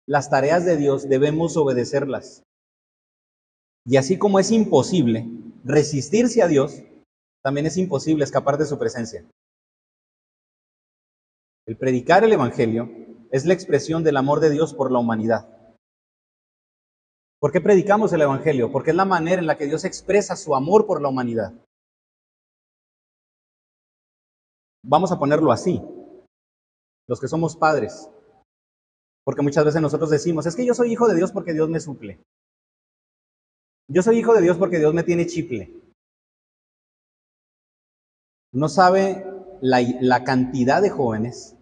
Las 0.07 0.29
tareas 0.29 0.65
de 0.65 0.77
Dios 0.77 1.09
debemos 1.09 1.57
obedecerlas. 1.57 2.43
Y 3.87 3.97
así 3.97 4.19
como 4.19 4.39
es 4.39 4.51
imposible 4.51 5.27
resistirse 5.65 6.43
a 6.43 6.49
Dios, 6.49 6.83
también 7.43 7.67
es 7.67 7.77
imposible 7.77 8.25
escapar 8.25 8.59
de 8.59 8.67
su 8.67 8.79
presencia. 8.79 9.25
El 11.67 11.77
predicar 11.77 12.25
el 12.25 12.33
Evangelio 12.33 12.91
es 13.31 13.47
la 13.47 13.55
expresión 13.55 14.03
del 14.03 14.17
amor 14.17 14.41
de 14.41 14.51
Dios 14.51 14.75
por 14.75 14.91
la 14.91 14.99
humanidad. 14.99 15.58
¿Por 17.41 17.53
qué 17.53 17.61
predicamos 17.61 18.13
el 18.13 18.23
Evangelio? 18.23 18.73
Porque 18.73 18.91
es 18.91 18.97
la 18.97 19.05
manera 19.05 19.41
en 19.41 19.47
la 19.47 19.57
que 19.57 19.67
Dios 19.67 19.85
expresa 19.85 20.35
su 20.35 20.57
amor 20.57 20.87
por 20.87 21.01
la 21.01 21.09
humanidad. 21.09 21.53
Vamos 24.85 25.13
a 25.13 25.19
ponerlo 25.19 25.53
así, 25.53 25.81
los 27.09 27.21
que 27.21 27.29
somos 27.29 27.57
padres. 27.57 28.09
Porque 29.25 29.43
muchas 29.43 29.65
veces 29.65 29.81
nosotros 29.81 30.11
decimos, 30.11 30.47
es 30.47 30.57
que 30.57 30.67
yo 30.67 30.75
soy 30.75 30.91
hijo 30.91 31.07
de 31.07 31.15
Dios 31.15 31.31
porque 31.31 31.53
Dios 31.53 31.69
me 31.69 31.81
suple. 31.81 32.21
Yo 33.89 34.03
soy 34.03 34.19
hijo 34.19 34.35
de 34.35 34.43
Dios 34.43 34.57
porque 34.59 34.79
Dios 34.79 34.93
me 34.93 35.03
tiene 35.03 35.27
chiple. 35.27 35.73
No 38.53 38.69
sabe 38.69 39.25
la, 39.61 39.79
la 40.01 40.25
cantidad 40.25 40.83
de 40.83 40.91
jóvenes 40.91 41.57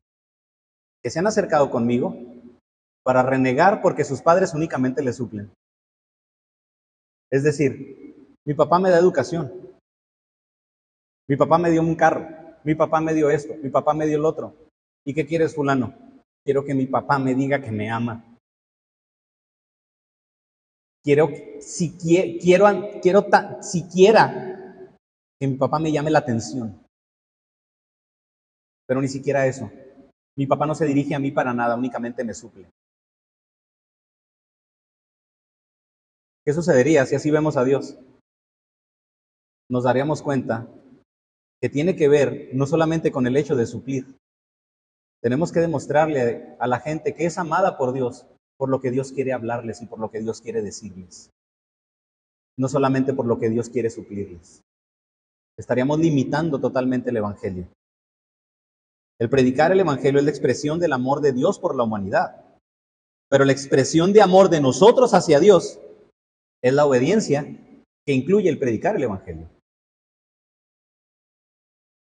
que 1.02 1.10
se 1.10 1.18
han 1.18 1.26
acercado 1.26 1.70
conmigo 1.70 2.16
para 3.04 3.22
renegar 3.22 3.82
porque 3.82 4.04
sus 4.04 4.22
padres 4.22 4.54
únicamente 4.54 5.02
le 5.02 5.12
suplen. 5.12 5.52
Es 7.30 7.42
decir, 7.42 8.14
mi 8.44 8.54
papá 8.54 8.78
me 8.78 8.90
da 8.90 8.98
educación, 8.98 9.50
mi 11.28 11.36
papá 11.36 11.58
me 11.58 11.70
dio 11.70 11.82
un 11.82 11.96
carro, 11.96 12.26
mi 12.62 12.74
papá 12.74 13.00
me 13.00 13.14
dio 13.14 13.30
esto, 13.30 13.54
mi 13.62 13.70
papá 13.70 13.94
me 13.94 14.06
dio 14.06 14.16
el 14.16 14.24
otro. 14.24 14.54
¿Y 15.04 15.14
qué 15.14 15.26
quieres, 15.26 15.54
fulano? 15.54 15.94
Quiero 16.44 16.64
que 16.64 16.74
mi 16.74 16.86
papá 16.86 17.18
me 17.18 17.34
diga 17.34 17.60
que 17.60 17.72
me 17.72 17.90
ama. 17.90 18.24
Quiero, 21.02 21.28
si 21.60 21.96
quiero, 21.96 22.40
quiero, 23.00 23.26
siquiera 23.60 24.56
que 25.38 25.46
mi 25.46 25.56
papá 25.56 25.78
me 25.78 25.92
llame 25.92 26.10
la 26.10 26.20
atención. 26.20 26.80
Pero 28.86 29.00
ni 29.00 29.08
siquiera 29.08 29.46
eso. 29.46 29.70
Mi 30.36 30.46
papá 30.46 30.66
no 30.66 30.74
se 30.74 30.86
dirige 30.86 31.14
a 31.14 31.18
mí 31.18 31.30
para 31.30 31.52
nada, 31.52 31.76
únicamente 31.76 32.24
me 32.24 32.34
suple. 32.34 32.68
¿Qué 36.46 36.52
sucedería 36.52 37.04
si 37.06 37.16
así 37.16 37.32
vemos 37.32 37.56
a 37.56 37.64
Dios? 37.64 37.98
Nos 39.68 39.82
daríamos 39.82 40.22
cuenta 40.22 40.68
que 41.60 41.68
tiene 41.68 41.96
que 41.96 42.08
ver 42.08 42.50
no 42.52 42.66
solamente 42.66 43.10
con 43.10 43.26
el 43.26 43.36
hecho 43.36 43.56
de 43.56 43.66
suplir, 43.66 44.16
Tenemos 45.22 45.50
que 45.50 45.58
demostrarle 45.58 46.54
a 46.60 46.68
la 46.68 46.78
gente 46.78 47.14
que 47.14 47.24
es 47.24 47.36
amada 47.36 47.78
por 47.78 47.92
Dios, 47.92 48.26
por 48.58 48.68
lo 48.68 48.80
que 48.80 48.92
Dios 48.92 49.10
quiere 49.10 49.32
hablarles 49.32 49.82
y 49.82 49.86
por 49.86 49.98
lo 49.98 50.10
que 50.10 50.20
Dios 50.20 50.40
quiere 50.40 50.62
decirles. 50.62 51.30
No 52.56 52.68
solamente 52.68 53.12
por 53.12 53.26
lo 53.26 53.40
que 53.40 53.48
Dios 53.48 53.68
quiere 53.68 53.90
suplirles. 53.90 54.60
Estaríamos 55.58 55.98
limitando 55.98 56.60
totalmente 56.60 57.10
el 57.10 57.16
Evangelio. 57.16 57.66
El 59.18 59.28
predicar 59.28 59.72
el 59.72 59.80
Evangelio 59.80 60.20
es 60.20 60.24
la 60.24 60.30
expresión 60.30 60.78
del 60.78 60.92
amor 60.92 61.22
de 61.22 61.32
Dios 61.32 61.58
por 61.58 61.74
la 61.74 61.82
humanidad. 61.82 62.44
Pero 63.28 63.44
la 63.44 63.52
expresión 63.52 64.12
de 64.12 64.22
amor 64.22 64.48
de 64.48 64.60
nosotros 64.60 65.12
hacia 65.12 65.40
Dios 65.40 65.80
es 66.62 66.72
la 66.72 66.86
obediencia 66.86 67.44
que 68.06 68.12
incluye 68.12 68.48
el 68.48 68.58
predicar 68.58 68.96
el 68.96 69.02
Evangelio. 69.02 69.48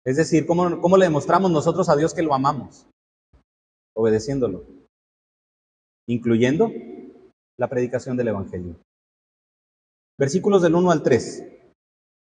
Es 0.04 0.16
decir, 0.16 0.46
¿cómo, 0.46 0.80
¿cómo, 0.80 0.96
le 0.96 1.06
demostramos 1.06 1.50
nosotros 1.50 1.88
a 1.88 1.96
Dios 1.96 2.12
que 2.12 2.22
lo 2.22 2.34
amamos? 2.34 2.86
Obedeciéndolo, 3.96 4.64
incluyendo 6.06 6.70
la 7.58 7.68
predicación 7.68 8.16
del 8.16 8.28
Evangelio. 8.28 8.76
Versículos 10.18 10.62
del 10.62 10.74
1 10.74 10.90
al 10.90 11.02
3. 11.02 11.44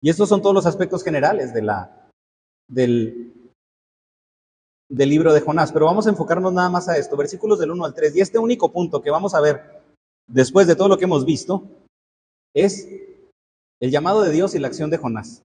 Y 0.04 0.10
estos 0.10 0.30
son 0.30 0.42
todos 0.42 0.54
los 0.54 0.66
aspectos 0.66 1.04
generales 1.04 1.54
de 1.54 1.62
la, 1.62 2.10
del, 2.70 3.34
del 4.90 5.10
libro 5.10 5.34
de 5.34 5.42
Jonás, 5.42 5.72
pero 5.72 5.86
vamos 5.86 6.06
a 6.06 6.12
enfocarnos 6.12 6.54
nada 6.54 6.70
más 6.70 6.88
a 6.88 6.98
esto, 6.98 7.18
versículos 7.18 7.60
del 7.60 7.72
1 7.72 7.86
al 7.86 7.94
3. 7.94 8.16
Y 8.16 8.22
este 8.22 8.38
único 8.38 8.72
punto 8.72 9.02
que 9.02 9.10
vamos 9.10 9.34
a 9.34 9.42
ver 9.42 9.82
después 10.28 10.68
de 10.68 10.76
todo 10.76 10.88
lo 10.88 10.98
que 10.98 11.06
hemos 11.06 11.26
visto 11.26 11.68
es 12.56 12.88
el 13.82 13.92
llamado 13.92 14.22
de 14.22 14.32
Dios 14.32 14.56
y 14.56 14.60
la 14.60 14.68
acción 14.68 14.90
de 14.90 14.98
Jonás. 14.98 15.44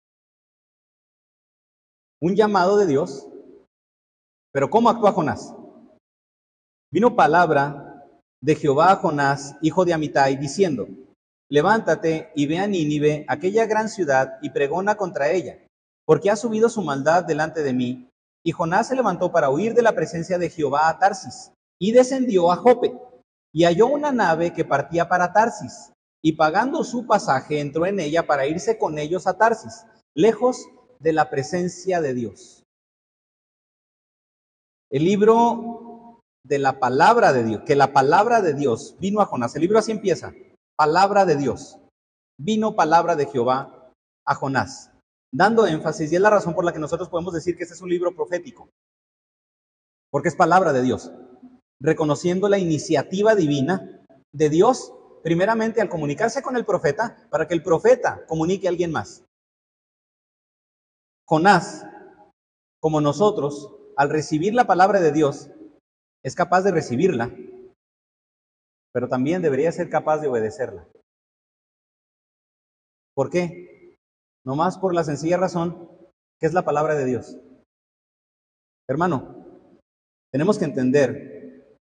Un 2.20 2.34
llamado 2.34 2.76
de 2.76 2.86
Dios, 2.86 3.28
pero 4.52 4.70
¿cómo 4.70 4.88
actúa 4.88 5.12
Jonás? 5.12 5.54
Vino 6.92 7.14
palabra 7.14 8.08
de 8.42 8.54
Jehová 8.54 8.92
a 8.92 8.96
Jonás, 8.96 9.56
hijo 9.60 9.84
de 9.84 9.92
Amitai, 9.92 10.36
diciendo, 10.36 10.88
levántate 11.50 12.30
y 12.34 12.46
ve 12.46 12.58
a 12.58 12.66
Nínive, 12.66 13.24
aquella 13.28 13.66
gran 13.66 13.88
ciudad, 13.88 14.38
y 14.42 14.50
pregona 14.50 14.96
contra 14.96 15.30
ella, 15.30 15.58
porque 16.04 16.30
ha 16.30 16.36
subido 16.36 16.68
su 16.68 16.82
maldad 16.82 17.24
delante 17.24 17.62
de 17.62 17.72
mí 17.72 18.08
y 18.46 18.52
Jonás 18.52 18.86
se 18.86 18.94
levantó 18.94 19.32
para 19.32 19.50
huir 19.50 19.74
de 19.74 19.82
la 19.82 19.92
presencia 19.92 20.38
de 20.38 20.48
Jehová 20.48 20.88
a 20.88 20.98
Tarsis 21.00 21.50
y 21.80 21.90
descendió 21.90 22.52
a 22.52 22.56
Jope 22.56 22.96
y 23.52 23.64
halló 23.64 23.88
una 23.88 24.12
nave 24.12 24.52
que 24.52 24.64
partía 24.64 25.08
para 25.08 25.32
Tarsis 25.32 25.92
y 26.26 26.32
pagando 26.32 26.82
su 26.82 27.06
pasaje 27.06 27.60
entró 27.60 27.86
en 27.86 28.00
ella 28.00 28.26
para 28.26 28.48
irse 28.48 28.78
con 28.78 28.98
ellos 28.98 29.28
a 29.28 29.38
Tarsis, 29.38 29.86
lejos 30.12 30.66
de 30.98 31.12
la 31.12 31.30
presencia 31.30 32.00
de 32.00 32.14
Dios. 32.14 32.64
El 34.90 35.04
libro 35.04 36.20
de 36.44 36.58
la 36.58 36.80
palabra 36.80 37.32
de 37.32 37.44
Dios, 37.44 37.62
que 37.64 37.76
la 37.76 37.92
palabra 37.92 38.42
de 38.42 38.54
Dios 38.54 38.96
vino 38.98 39.20
a 39.20 39.26
Jonás. 39.26 39.54
El 39.54 39.62
libro 39.62 39.78
así 39.78 39.92
empieza, 39.92 40.34
palabra 40.76 41.26
de 41.26 41.36
Dios. 41.36 41.78
Vino 42.40 42.74
palabra 42.74 43.14
de 43.14 43.26
Jehová 43.26 43.92
a 44.26 44.34
Jonás 44.34 44.90
dando 45.32 45.64
énfasis, 45.68 46.10
y 46.10 46.16
es 46.16 46.20
la 46.20 46.30
razón 46.30 46.54
por 46.54 46.64
la 46.64 46.72
que 46.72 46.80
nosotros 46.80 47.08
podemos 47.08 47.34
decir 47.34 47.56
que 47.56 47.62
este 47.62 47.74
es 47.74 47.82
un 47.82 47.90
libro 47.90 48.16
profético, 48.16 48.68
porque 50.10 50.30
es 50.30 50.34
palabra 50.34 50.72
de 50.72 50.82
Dios, 50.82 51.12
reconociendo 51.80 52.48
la 52.48 52.58
iniciativa 52.58 53.36
divina 53.36 54.02
de 54.32 54.50
Dios, 54.50 54.92
primeramente 55.26 55.80
al 55.80 55.88
comunicarse 55.88 56.40
con 56.40 56.56
el 56.56 56.64
profeta, 56.64 57.26
para 57.30 57.48
que 57.48 57.54
el 57.54 57.60
profeta 57.64 58.24
comunique 58.28 58.68
a 58.68 58.70
alguien 58.70 58.92
más. 58.92 59.24
Jonás, 61.26 61.84
como 62.80 63.00
nosotros, 63.00 63.74
al 63.96 64.08
recibir 64.08 64.54
la 64.54 64.68
palabra 64.68 65.00
de 65.00 65.10
Dios, 65.10 65.50
es 66.24 66.36
capaz 66.36 66.62
de 66.62 66.70
recibirla, 66.70 67.34
pero 68.92 69.08
también 69.08 69.42
debería 69.42 69.72
ser 69.72 69.90
capaz 69.90 70.18
de 70.18 70.28
obedecerla. 70.28 70.86
¿Por 73.12 73.28
qué? 73.28 73.98
Nomás 74.44 74.78
por 74.78 74.94
la 74.94 75.02
sencilla 75.02 75.38
razón 75.38 75.90
que 76.38 76.46
es 76.46 76.54
la 76.54 76.64
palabra 76.64 76.94
de 76.94 77.04
Dios. 77.04 77.36
Hermano, 78.88 79.44
tenemos 80.30 80.56
que 80.56 80.66
entender 80.66 81.80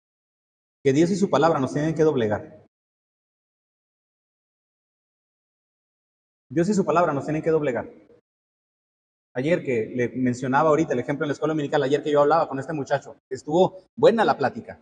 que 0.84 0.94
Dios 0.94 1.12
y 1.12 1.16
su 1.16 1.30
palabra 1.30 1.60
nos 1.60 1.74
tienen 1.74 1.94
que 1.94 2.02
doblegar. 2.02 2.65
Dios 6.50 6.70
y 6.70 6.74
su 6.74 6.86
palabra 6.86 7.14
nos 7.14 7.26
tienen 7.26 7.42
que 7.42 7.50
doblegar. 7.50 7.90
Ayer 9.34 9.64
que 9.64 9.92
le 9.94 10.10
mencionaba 10.10 10.70
ahorita 10.70 10.94
el 10.94 11.00
ejemplo 11.00 11.26
en 11.26 11.30
la 11.30 11.34
escuela 11.34 11.54
dominical, 11.54 11.84
ayer 11.84 12.02
que 12.02 12.12
yo 12.12 12.22
hablaba 12.22 12.48
con 12.48 12.60
este 12.60 12.74
muchacho, 12.74 13.18
estuvo 13.30 13.86
buena 13.96 14.24
la 14.24 14.38
plática. 14.38 14.82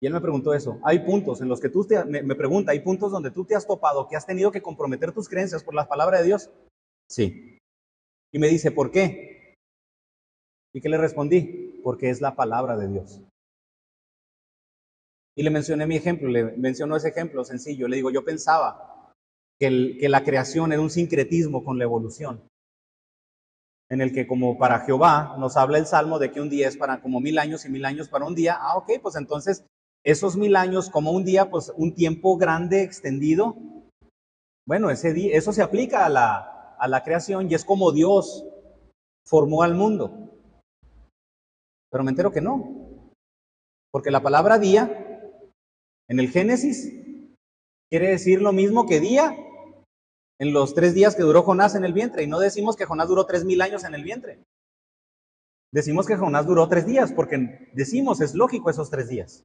Y 0.00 0.06
él 0.06 0.12
me 0.12 0.20
preguntó 0.20 0.54
eso. 0.54 0.80
Hay 0.84 1.00
puntos 1.00 1.40
en 1.40 1.48
los 1.48 1.60
que 1.60 1.68
tú 1.68 1.84
te, 1.84 2.04
me, 2.04 2.22
me, 2.22 2.34
pregunta, 2.36 2.72
¿hay 2.72 2.80
puntos 2.80 3.10
donde 3.10 3.30
tú 3.30 3.44
te 3.44 3.56
has 3.56 3.66
topado 3.66 4.06
que 4.06 4.16
has 4.16 4.26
tenido 4.26 4.52
que 4.52 4.62
comprometer 4.62 5.12
tus 5.12 5.28
creencias 5.28 5.64
por 5.64 5.74
la 5.74 5.88
palabra 5.88 6.18
de 6.18 6.24
Dios? 6.24 6.50
Sí. 7.10 7.58
Y 8.32 8.38
me 8.38 8.48
dice, 8.48 8.70
¿por 8.70 8.90
qué? 8.90 9.56
¿Y 10.72 10.80
qué 10.80 10.88
le 10.88 10.98
respondí? 10.98 11.80
Porque 11.82 12.10
es 12.10 12.20
la 12.20 12.36
palabra 12.36 12.76
de 12.76 12.88
Dios. 12.88 13.22
Y 15.36 15.42
le 15.42 15.50
mencioné 15.50 15.86
mi 15.86 15.96
ejemplo, 15.96 16.28
le 16.28 16.56
mencionó 16.56 16.96
ese 16.96 17.08
ejemplo 17.08 17.44
sencillo. 17.44 17.88
Le 17.88 17.96
digo, 17.96 18.10
yo 18.10 18.24
pensaba 18.24 18.97
que, 19.58 20.08
la 20.08 20.24
creación 20.24 20.72
era 20.72 20.80
un 20.80 20.90
sincretismo 20.90 21.64
con 21.64 21.78
la 21.78 21.84
evolución 21.84 22.48
en 23.90 24.00
el 24.00 24.12
que 24.12 24.26
como 24.26 24.58
para 24.58 24.80
Jehová 24.80 25.36
nos 25.38 25.56
habla 25.56 25.78
el 25.78 25.86
Salmo 25.86 26.18
de 26.18 26.30
que 26.30 26.40
un 26.40 26.50
día 26.50 26.68
es 26.68 26.76
para 26.76 27.00
como 27.00 27.20
mil 27.20 27.38
años 27.38 27.64
y 27.64 27.70
mil 27.70 27.84
años 27.86 28.08
para 28.08 28.26
un 28.26 28.34
día, 28.34 28.58
ah, 28.60 28.76
ok, 28.76 28.92
pues 29.00 29.16
entonces 29.16 29.64
esos 30.04 30.36
mil 30.36 30.56
años 30.56 30.90
como 30.90 31.10
un 31.10 31.24
día, 31.24 31.50
pues 31.50 31.72
un 31.76 31.94
tiempo 31.94 32.36
grande, 32.36 32.82
extendido. 32.82 33.56
Bueno, 34.66 34.90
ese 34.90 35.12
día, 35.12 35.36
eso 35.36 35.52
se 35.52 35.62
aplica 35.62 36.04
a 36.04 36.08
la, 36.08 36.76
a 36.78 36.86
la 36.86 37.02
creación 37.02 37.50
y 37.50 37.54
es 37.54 37.64
como 37.64 37.92
Dios 37.92 38.44
formó 39.26 39.62
al 39.62 39.74
mundo. 39.74 40.30
Pero 41.90 42.04
me 42.04 42.10
entero 42.10 42.30
que 42.30 42.42
no. 42.42 43.10
Porque 43.90 44.10
la 44.10 44.22
palabra 44.22 44.58
día 44.58 45.30
en 46.08 46.20
el 46.20 46.28
Génesis 46.28 46.92
quiere 47.90 48.08
decir 48.08 48.42
lo 48.42 48.52
mismo 48.52 48.86
que 48.86 49.00
día 49.00 49.36
en 50.38 50.52
los 50.52 50.74
tres 50.74 50.94
días 50.94 51.14
que 51.14 51.22
duró 51.22 51.42
Jonás 51.42 51.74
en 51.74 51.84
el 51.84 51.92
vientre. 51.92 52.22
Y 52.22 52.26
no 52.26 52.38
decimos 52.38 52.76
que 52.76 52.84
Jonás 52.84 53.08
duró 53.08 53.26
tres 53.26 53.44
mil 53.44 53.60
años 53.60 53.84
en 53.84 53.94
el 53.94 54.02
vientre. 54.02 54.44
Decimos 55.72 56.06
que 56.06 56.16
Jonás 56.16 56.46
duró 56.46 56.68
tres 56.68 56.86
días 56.86 57.12
porque 57.12 57.70
decimos, 57.74 58.20
es 58.20 58.34
lógico 58.34 58.70
esos 58.70 58.90
tres 58.90 59.08
días. 59.08 59.44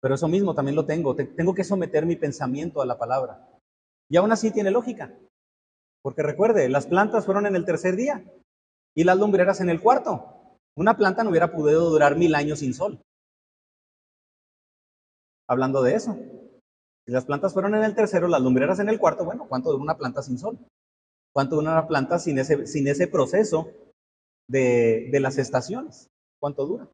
Pero 0.00 0.14
eso 0.14 0.28
mismo 0.28 0.54
también 0.54 0.76
lo 0.76 0.86
tengo. 0.86 1.14
Tengo 1.14 1.54
que 1.54 1.64
someter 1.64 2.06
mi 2.06 2.16
pensamiento 2.16 2.82
a 2.82 2.86
la 2.86 2.98
palabra. 2.98 3.48
Y 4.08 4.16
aún 4.16 4.32
así 4.32 4.50
tiene 4.50 4.70
lógica. 4.70 5.14
Porque 6.02 6.22
recuerde, 6.22 6.68
las 6.68 6.86
plantas 6.86 7.24
fueron 7.24 7.46
en 7.46 7.56
el 7.56 7.64
tercer 7.64 7.96
día 7.96 8.24
y 8.94 9.04
las 9.04 9.18
lumbreras 9.18 9.60
en 9.60 9.70
el 9.70 9.80
cuarto. 9.80 10.58
Una 10.76 10.96
planta 10.96 11.24
no 11.24 11.30
hubiera 11.30 11.52
podido 11.52 11.88
durar 11.90 12.16
mil 12.16 12.34
años 12.34 12.60
sin 12.60 12.74
sol. 12.74 13.00
Hablando 15.48 15.82
de 15.82 15.94
eso. 15.94 16.16
Si 17.06 17.12
las 17.12 17.24
plantas 17.24 17.52
fueron 17.52 17.76
en 17.76 17.84
el 17.84 17.94
tercero, 17.94 18.26
las 18.26 18.42
lumbreras 18.42 18.80
en 18.80 18.88
el 18.88 18.98
cuarto, 18.98 19.24
bueno, 19.24 19.46
¿cuánto 19.48 19.70
dura 19.70 19.82
una 19.82 19.96
planta 19.96 20.22
sin 20.22 20.38
sol? 20.38 20.58
¿Cuánto 21.32 21.56
dura 21.56 21.72
una 21.72 21.86
planta 21.86 22.18
sin 22.18 22.38
ese, 22.38 23.06
proceso 23.06 23.70
de, 24.48 25.08
de 25.12 25.20
las 25.20 25.38
estaciones? 25.38 26.08
¿Cuánto 26.40 26.66
dura? 26.66 26.90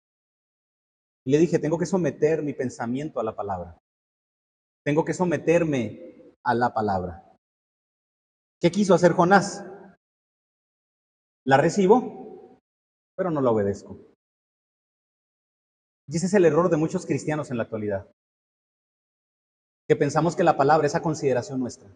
Y 1.25 1.33
le 1.33 1.39
dije, 1.39 1.59
tengo 1.59 1.79
que 1.79 1.87
someter 1.87 2.43
mi 2.43 2.53
pensamiento 2.53 3.21
a 3.21 3.25
la 3.25 3.35
palabra. 3.35 3.79
Tengo 4.85 5.05
que 5.05 5.15
someterme 5.15 6.35
a 6.45 6.55
la 6.55 6.75
palabra. 6.75 7.25
¿Qué 8.61 8.71
quiso 8.71 8.95
hacer 8.95 9.13
Jonás? 9.13 9.65
La 11.45 11.57
recibo, 11.57 12.59
pero 13.17 13.31
no 13.31 13.41
la 13.41 13.51
obedezco. 13.51 13.99
Y 16.07 16.17
ese 16.17 16.27
es 16.27 16.35
el 16.35 16.45
error 16.45 16.69
de 16.69 16.77
muchos 16.77 17.07
cristianos 17.07 17.51
en 17.51 17.57
la 17.57 17.63
actualidad. 17.63 18.11
Que 19.93 19.97
pensamos 19.97 20.35
que 20.35 20.43
la 20.43 20.57
palabra 20.57 20.87
es 20.87 20.95
a 20.95 21.03
consideración 21.03 21.61
nuestra. 21.61 21.87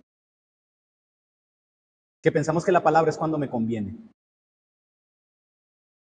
Que 2.22 2.30
pensamos 2.30 2.62
que 2.62 2.70
la 2.70 2.82
palabra 2.82 3.08
es 3.08 3.16
cuando 3.16 3.38
me 3.38 3.48
conviene. 3.48 3.96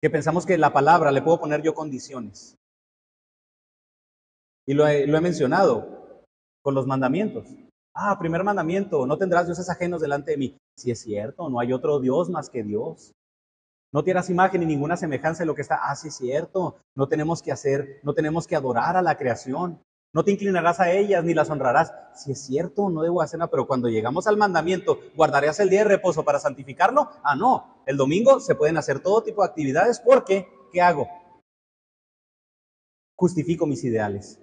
Que 0.01 0.09
pensamos 0.09 0.45
que 0.45 0.57
la 0.57 0.73
palabra 0.73 1.13
le 1.13 1.21
puedo 1.21 1.39
poner 1.39 1.61
yo 1.61 1.73
condiciones. 1.73 2.57
Y 4.67 4.73
lo 4.73 4.85
he, 4.85 5.07
mencionado 5.21 6.25
con 6.61 6.75
los 6.75 6.85
mandamientos. 6.85 7.47
Ah, 7.93 8.19
primer 8.19 8.43
mandamiento, 8.43 9.07
no 9.07 9.17
tendrás 9.17 9.45
dioses 9.45 9.69
ajenos 9.69 10.01
delante 10.01 10.31
de 10.31 10.37
mí. 10.37 10.57
Si 10.75 10.91
es 10.91 10.99
cierto, 10.99 11.49
no 11.49 11.61
hay 11.61 11.71
otro 11.71 12.01
Dios 12.01 12.29
más 12.29 12.49
que 12.49 12.61
Dios. 12.63 13.13
No 13.93 14.03
tienes 14.03 14.29
imagen 14.29 14.59
ni 14.59 14.67
ninguna 14.67 14.97
semejanza 14.97 15.43
de 15.43 15.47
lo 15.47 15.55
que 15.55 15.61
está. 15.61 15.79
Ah, 15.81 15.95
sí 15.95 16.09
es 16.09 16.15
cierto, 16.17 16.75
no 16.93 17.07
tenemos 17.07 17.41
que 17.41 17.53
hacer, 17.53 18.01
no 18.03 18.13
tenemos 18.13 18.47
que 18.47 18.57
adorar 18.57 18.97
a 18.97 19.01
la 19.01 19.15
creación. 19.15 19.79
No 20.15 20.23
te 20.23 20.31
inclinarás 20.31 20.79
a 20.79 20.91
ellas 20.91 21.23
ni 21.25 21.33
las 21.33 21.49
honrarás. 21.49 21.93
Si 22.15 22.31
es 22.31 22.45
cierto, 22.45 22.89
no 22.89 23.01
debo 23.03 23.21
hacer 23.21 23.37
nada, 23.37 23.51
pero 23.51 23.67
cuando 23.67 23.89
llegamos 23.89 24.25
al 24.27 24.37
mandamiento, 24.37 24.99
¿guardarías 25.13 25.59
el 25.59 25.69
día 25.69 25.79
de 25.79 25.89
reposo 25.89 26.23
para 26.23 26.39
santificarlo? 26.39 27.11
Ah, 27.21 27.35
no. 27.35 27.83
El 27.85 27.97
domingo 27.97 28.39
se 28.39 28.55
pueden 28.55 28.77
hacer 28.77 29.01
todo 29.01 29.21
tipo 29.21 29.43
de 29.43 29.49
actividades 29.49 29.99
porque, 29.99 30.47
¿qué 30.71 30.81
hago? 30.81 31.07
justifico 33.17 33.65
mis 33.65 33.83
ideales, 33.83 34.39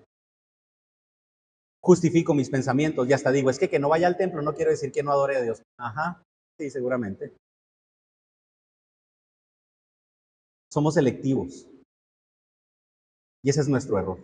justifico 1.80 2.34
mis 2.34 2.50
pensamientos 2.50 3.08
y 3.08 3.12
hasta 3.12 3.30
digo, 3.30 3.50
es 3.50 3.58
que 3.58 3.68
que 3.68 3.78
no 3.78 3.88
vaya 3.88 4.06
al 4.06 4.16
templo 4.16 4.42
no 4.42 4.54
quiere 4.54 4.72
decir 4.72 4.92
que 4.92 5.02
no 5.02 5.12
adore 5.12 5.36
a 5.36 5.42
Dios. 5.42 5.62
Ajá, 5.78 6.22
sí, 6.58 6.70
seguramente. 6.70 7.36
Somos 10.70 10.94
selectivos. 10.94 11.66
Y 13.44 13.50
ese 13.50 13.60
es 13.60 13.68
nuestro 13.68 13.98
error. 13.98 14.18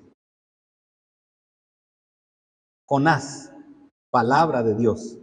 Jonás, 2.89 3.53
palabra 4.11 4.63
de 4.63 4.75
Dios. 4.75 5.19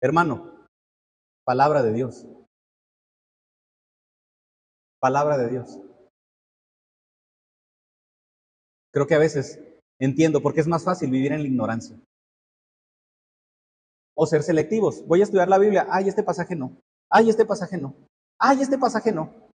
Hermano, 0.00 0.66
palabra 1.44 1.82
de 1.82 1.92
Dios. 1.92 2.26
Palabra 4.98 5.36
de 5.36 5.50
Dios. 5.50 5.78
Creo 8.92 9.06
que 9.06 9.14
a 9.14 9.18
veces 9.18 9.60
entiendo 10.00 10.40
porque 10.40 10.60
es 10.60 10.66
más 10.66 10.84
fácil 10.84 11.10
vivir 11.10 11.32
en 11.32 11.42
la 11.42 11.48
ignorancia. 11.48 12.00
O 14.16 14.24
ser 14.24 14.42
selectivos. 14.42 15.06
Voy 15.06 15.20
a 15.20 15.24
estudiar 15.24 15.48
la 15.48 15.58
Biblia. 15.58 15.86
Ay, 15.90 16.08
este 16.08 16.22
pasaje 16.22 16.56
no. 16.56 16.80
Ay, 17.10 17.28
este 17.28 17.44
pasaje 17.44 17.76
no. 17.76 17.94
Ay, 18.38 18.62
este 18.62 18.78
pasaje 18.78 19.12
no. 19.12 19.50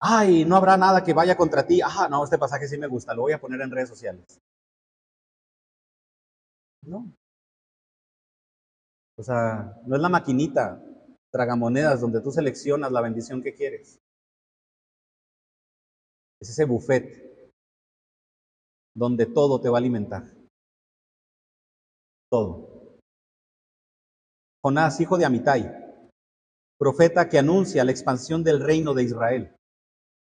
Ay, 0.00 0.44
no 0.44 0.56
habrá 0.56 0.76
nada 0.76 1.04
que 1.04 1.14
vaya 1.14 1.36
contra 1.36 1.64
ti. 1.64 1.80
Ah, 1.80 2.08
no, 2.10 2.24
este 2.24 2.38
pasaje 2.38 2.66
sí 2.66 2.76
me 2.76 2.88
gusta. 2.88 3.14
Lo 3.14 3.22
voy 3.22 3.32
a 3.34 3.40
poner 3.40 3.60
en 3.60 3.70
redes 3.70 3.88
sociales. 3.88 4.40
No. 6.86 7.12
O 9.18 9.22
sea, 9.22 9.80
no 9.86 9.96
es 9.96 10.02
la 10.02 10.08
maquinita 10.08 10.80
tragamonedas 11.32 12.00
donde 12.00 12.20
tú 12.20 12.30
seleccionas 12.30 12.92
la 12.92 13.00
bendición 13.00 13.42
que 13.42 13.54
quieres. 13.54 13.98
Es 16.40 16.50
ese 16.50 16.64
buffet 16.64 17.52
donde 18.94 19.26
todo 19.26 19.60
te 19.60 19.68
va 19.68 19.78
a 19.78 19.80
alimentar. 19.80 20.22
Todo. 22.30 22.98
Jonás, 24.64 25.00
hijo 25.00 25.18
de 25.18 25.24
Amitai, 25.24 26.10
profeta 26.78 27.28
que 27.28 27.38
anuncia 27.38 27.84
la 27.84 27.90
expansión 27.90 28.44
del 28.44 28.60
reino 28.60 28.94
de 28.94 29.04
Israel. 29.04 29.56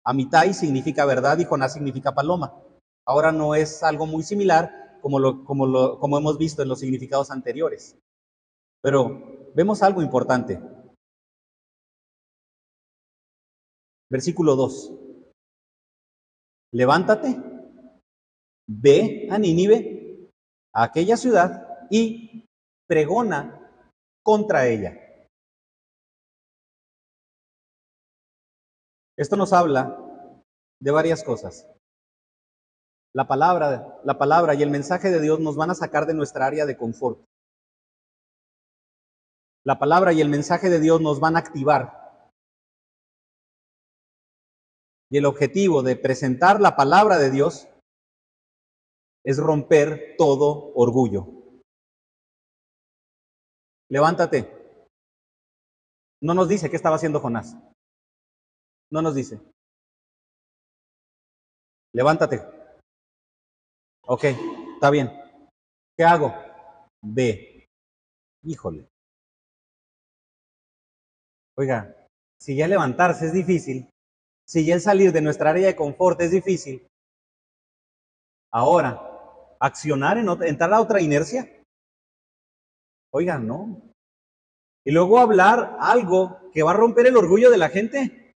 Amitai 0.05 0.55
significa 0.55 1.05
verdad 1.05 1.39
y 1.39 1.45
Jonás 1.45 1.75
significa 1.75 2.15
paloma. 2.15 2.63
Ahora 3.07 3.33
no 3.33 3.55
es 3.55 3.83
algo 3.83 4.07
muy 4.07 4.23
similar 4.23 4.86
como, 5.07 5.21
lo, 5.21 5.45
como, 5.45 5.67
lo, 5.69 6.01
como 6.01 6.19
hemos 6.19 6.37
visto 6.37 6.63
en 6.63 6.69
los 6.69 6.81
significados 6.81 7.31
anteriores. 7.31 7.97
Pero 8.83 9.53
vemos 9.55 9.81
algo 9.85 10.03
importante. 10.03 10.61
Versículo 14.11 14.57
2. 14.57 14.93
Levántate 16.73 17.41
ve 18.67 19.29
a 19.31 19.39
Nínive, 19.39 20.29
a 20.75 20.83
aquella 20.83 21.17
ciudad, 21.17 21.87
y 21.89 22.45
pregona 22.89 23.89
contra 24.25 24.67
ella. 24.67 24.93
Esto 29.17 29.37
nos 29.37 29.53
habla 29.53 30.43
de 30.83 30.91
varias 30.91 31.23
cosas. 31.23 31.76
La 33.17 33.27
palabra, 33.27 33.99
la 34.05 34.19
palabra 34.19 34.55
y 34.55 34.63
el 34.63 34.69
mensaje 34.69 35.11
de 35.11 35.23
Dios 35.23 35.41
nos 35.41 35.57
van 35.57 35.71
a 35.71 35.75
sacar 35.75 36.05
de 36.05 36.13
nuestra 36.13 36.45
área 36.45 36.67
de 36.67 36.77
confort. 36.77 37.25
La 39.65 39.79
palabra 39.79 40.13
y 40.13 40.21
el 40.21 40.29
mensaje 40.29 40.69
de 40.69 40.79
Dios 40.81 41.01
nos 41.01 41.19
van 41.19 41.35
a 41.35 41.39
activar. 41.39 42.29
Y 45.09 45.17
el 45.17 45.25
objetivo 45.25 45.83
de 45.83 45.97
presentar 45.97 46.61
la 46.61 46.77
palabra 46.77 47.17
de 47.17 47.31
Dios 47.31 47.67
es 49.25 49.39
romper 49.39 50.17
todo 50.19 50.75
orgullo. 50.75 51.27
Levántate. 53.89 54.53
No 56.21 56.35
nos 56.35 56.51
dice 56.51 56.69
qué 56.69 56.77
estaba 56.77 56.97
haciendo 56.97 57.21
Jonás. 57.21 57.57
No 58.91 59.01
nos 59.01 59.15
dice. 59.15 59.41
Levántate. 61.95 62.56
Ok, 64.09 64.25
está 64.75 64.91
bien. 64.91 65.11
¿Qué 65.97 66.05
hago? 66.05 66.33
Ve. 67.03 67.69
Híjole. 68.45 68.89
Oiga, 71.59 72.07
si 72.41 72.55
ya 72.55 72.69
levantarse 72.69 73.27
es 73.27 73.33
difícil, 73.33 73.91
si 74.47 74.65
ya 74.65 74.75
el 74.75 74.81
salir 74.81 75.11
de 75.11 75.23
nuestra 75.23 75.51
área 75.51 75.67
de 75.67 75.75
confort 75.75 76.21
es 76.21 76.31
difícil, 76.31 76.87
ahora 78.53 79.03
accionar, 79.59 80.19
en 80.19 80.29
entrar 80.45 80.73
a 80.73 80.81
otra 80.81 81.01
inercia. 81.01 81.65
Oigan, 83.13 83.47
no. 83.47 83.93
Y 84.85 84.93
luego 84.93 85.19
hablar 85.19 85.79
algo 85.81 86.51
que 86.53 86.63
va 86.63 86.71
a 86.71 86.77
romper 86.77 87.07
el 87.07 87.17
orgullo 87.17 87.51
de 87.51 87.59
la 87.59 87.71
gente. 87.71 88.35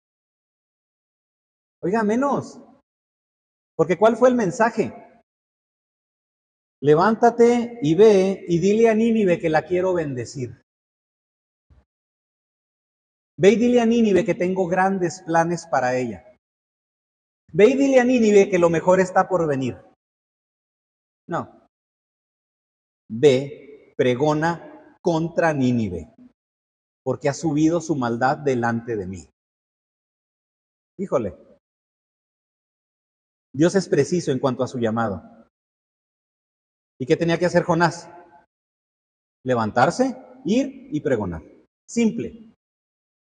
Oiga, 1.82 2.02
menos. 2.04 2.58
Porque 3.76 3.98
¿cuál 3.98 4.16
fue 4.16 4.30
el 4.30 4.34
mensaje? 4.34 5.07
Levántate 6.80 7.80
y 7.82 7.94
ve 7.94 8.44
y 8.46 8.60
dile 8.60 8.88
a 8.88 8.94
Nínive 8.94 9.40
que 9.40 9.50
la 9.50 9.62
quiero 9.62 9.94
bendecir. 9.94 10.62
Ve 13.36 13.50
y 13.50 13.56
dile 13.56 13.80
a 13.80 13.86
Nínive 13.86 14.24
que 14.24 14.34
tengo 14.34 14.66
grandes 14.66 15.22
planes 15.22 15.66
para 15.66 15.96
ella. 15.96 16.24
Ve 17.52 17.66
y 17.66 17.74
dile 17.76 18.00
a 18.00 18.04
Nínive 18.04 18.48
que 18.48 18.58
lo 18.58 18.70
mejor 18.70 19.00
está 19.00 19.28
por 19.28 19.46
venir. 19.46 19.76
No. 21.28 21.68
Ve, 23.08 23.94
pregona 23.96 24.96
contra 25.02 25.52
Nínive, 25.52 26.14
porque 27.02 27.28
ha 27.28 27.34
subido 27.34 27.80
su 27.80 27.96
maldad 27.96 28.38
delante 28.38 28.96
de 28.96 29.06
mí. 29.06 29.28
Híjole. 30.98 31.36
Dios 33.54 33.74
es 33.74 33.88
preciso 33.88 34.30
en 34.30 34.38
cuanto 34.38 34.62
a 34.62 34.68
su 34.68 34.78
llamado. 34.78 35.37
¿Y 37.00 37.06
qué 37.06 37.16
tenía 37.16 37.38
que 37.38 37.46
hacer 37.46 37.62
Jonás? 37.62 38.10
Levantarse, 39.44 40.16
ir 40.44 40.88
y 40.92 41.00
pregonar. 41.00 41.42
Simple. 41.88 42.54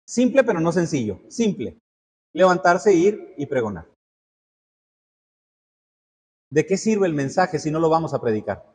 Simple 0.06 0.44
pero 0.44 0.60
no 0.60 0.72
sencillo. 0.72 1.20
Simple. 1.28 1.78
Levantarse, 2.34 2.94
ir 2.94 3.34
y 3.36 3.46
pregonar. 3.46 3.88
¿De 6.50 6.66
qué 6.66 6.76
sirve 6.76 7.06
el 7.06 7.14
mensaje 7.14 7.58
si 7.58 7.70
no 7.70 7.80
lo 7.80 7.88
vamos 7.88 8.12
a 8.12 8.20
predicar? 8.20 8.74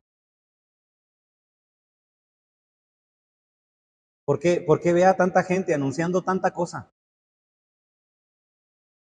¿Por 4.26 4.40
qué, 4.40 4.62
¿Por 4.62 4.82
qué 4.82 4.94
vea 4.94 5.16
tanta 5.16 5.44
gente 5.44 5.74
anunciando 5.74 6.24
tanta 6.24 6.52
cosa? 6.52 6.92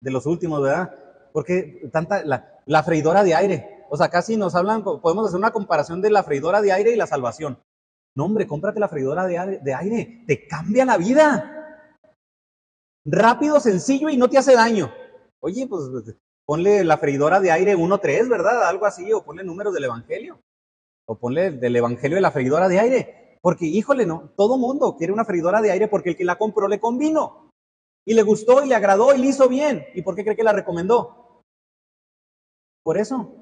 De 0.00 0.10
los 0.10 0.24
últimos, 0.24 0.62
¿verdad? 0.62 1.30
Porque 1.32 1.90
tanta, 1.92 2.24
la, 2.24 2.62
la 2.64 2.82
freidora 2.82 3.22
de 3.22 3.34
aire. 3.34 3.79
O 3.92 3.96
sea, 3.96 4.08
casi 4.08 4.36
nos 4.36 4.54
hablan, 4.54 4.84
podemos 4.84 5.26
hacer 5.26 5.38
una 5.38 5.50
comparación 5.50 6.00
de 6.00 6.10
la 6.10 6.22
freidora 6.22 6.62
de 6.62 6.70
aire 6.70 6.92
y 6.92 6.96
la 6.96 7.08
salvación. 7.08 7.58
No, 8.14 8.24
hombre, 8.24 8.46
cómprate 8.46 8.78
la 8.78 8.88
freidora 8.88 9.26
de 9.26 9.36
aire, 9.36 9.58
de 9.58 9.74
aire, 9.74 10.24
te 10.28 10.46
cambia 10.46 10.84
la 10.84 10.96
vida. 10.96 11.90
Rápido, 13.04 13.58
sencillo 13.58 14.08
y 14.08 14.16
no 14.16 14.30
te 14.30 14.38
hace 14.38 14.54
daño. 14.54 14.92
Oye, 15.40 15.66
pues 15.66 15.82
ponle 16.46 16.84
la 16.84 16.98
freidora 16.98 17.40
de 17.40 17.50
aire 17.50 17.76
1.3, 17.76 18.28
¿verdad? 18.28 18.68
Algo 18.68 18.86
así, 18.86 19.12
o 19.12 19.24
ponle 19.24 19.42
números 19.42 19.74
del 19.74 19.84
Evangelio, 19.84 20.40
o 21.06 21.18
ponle 21.18 21.50
del 21.50 21.74
Evangelio 21.74 22.14
de 22.14 22.22
la 22.22 22.30
freidora 22.30 22.68
de 22.68 22.78
aire. 22.78 23.38
Porque, 23.42 23.64
híjole, 23.64 24.06
no, 24.06 24.32
todo 24.36 24.56
mundo 24.56 24.96
quiere 24.96 25.12
una 25.12 25.24
freidora 25.24 25.60
de 25.60 25.72
aire 25.72 25.88
porque 25.88 26.10
el 26.10 26.16
que 26.16 26.24
la 26.24 26.38
compró 26.38 26.68
le 26.68 26.78
convino. 26.78 27.50
Y 28.06 28.14
le 28.14 28.22
gustó 28.22 28.64
y 28.64 28.68
le 28.68 28.74
agradó 28.76 29.14
y 29.14 29.18
le 29.18 29.26
hizo 29.26 29.48
bien. 29.48 29.84
¿Y 29.94 30.02
por 30.02 30.14
qué 30.14 30.22
cree 30.22 30.36
que 30.36 30.44
la 30.44 30.52
recomendó? 30.52 31.42
Por 32.84 32.96
eso. 32.96 33.39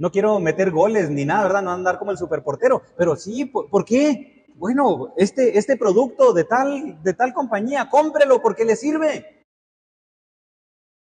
No 0.00 0.10
quiero 0.10 0.38
meter 0.38 0.70
goles 0.70 1.10
ni 1.10 1.26
nada, 1.26 1.42
¿verdad? 1.42 1.60
No 1.60 1.72
andar 1.72 1.98
como 1.98 2.10
el 2.10 2.16
superportero. 2.16 2.80
Pero 2.96 3.16
sí, 3.16 3.44
¿por, 3.44 3.84
qué? 3.84 4.46
Bueno, 4.54 5.12
este, 5.18 5.58
este 5.58 5.76
producto 5.76 6.32
de 6.32 6.44
tal, 6.44 7.02
de 7.02 7.12
tal 7.12 7.34
compañía, 7.34 7.90
cómprelo 7.90 8.40
porque 8.40 8.64
le 8.64 8.76
sirve. 8.76 9.44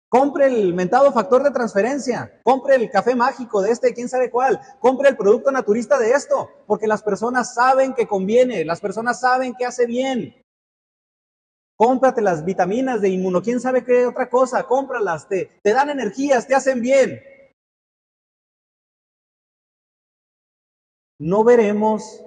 Compre 0.09 0.47
el 0.47 0.73
mentado 0.73 1.13
factor 1.13 1.43
de 1.43 1.51
transferencia. 1.51 2.41
Compre 2.43 2.75
el 2.75 2.91
café 2.91 3.15
mágico 3.15 3.61
de 3.61 3.71
este, 3.71 3.93
quién 3.93 4.09
sabe 4.09 4.29
cuál. 4.29 4.59
Compre 4.81 5.07
el 5.07 5.15
producto 5.15 5.49
naturista 5.49 5.97
de 5.97 6.11
esto. 6.11 6.49
Porque 6.67 6.85
las 6.85 7.01
personas 7.01 7.53
saben 7.53 7.93
que 7.93 8.05
conviene. 8.05 8.65
Las 8.65 8.81
personas 8.81 9.21
saben 9.21 9.55
que 9.55 9.65
hace 9.65 9.85
bien. 9.85 10.35
Cómprate 11.77 12.21
las 12.21 12.43
vitaminas 12.43 12.99
de 12.99 13.09
inmuno, 13.09 13.41
quién 13.41 13.61
sabe 13.61 13.85
qué 13.85 14.05
otra 14.05 14.29
cosa. 14.29 14.63
Cómpralas. 14.63 15.29
Te, 15.29 15.51
te 15.63 15.71
dan 15.71 15.89
energías, 15.89 16.47
te 16.47 16.53
hacen 16.53 16.81
bien. 16.81 17.21
¿No 21.25 21.45
veremos 21.45 22.21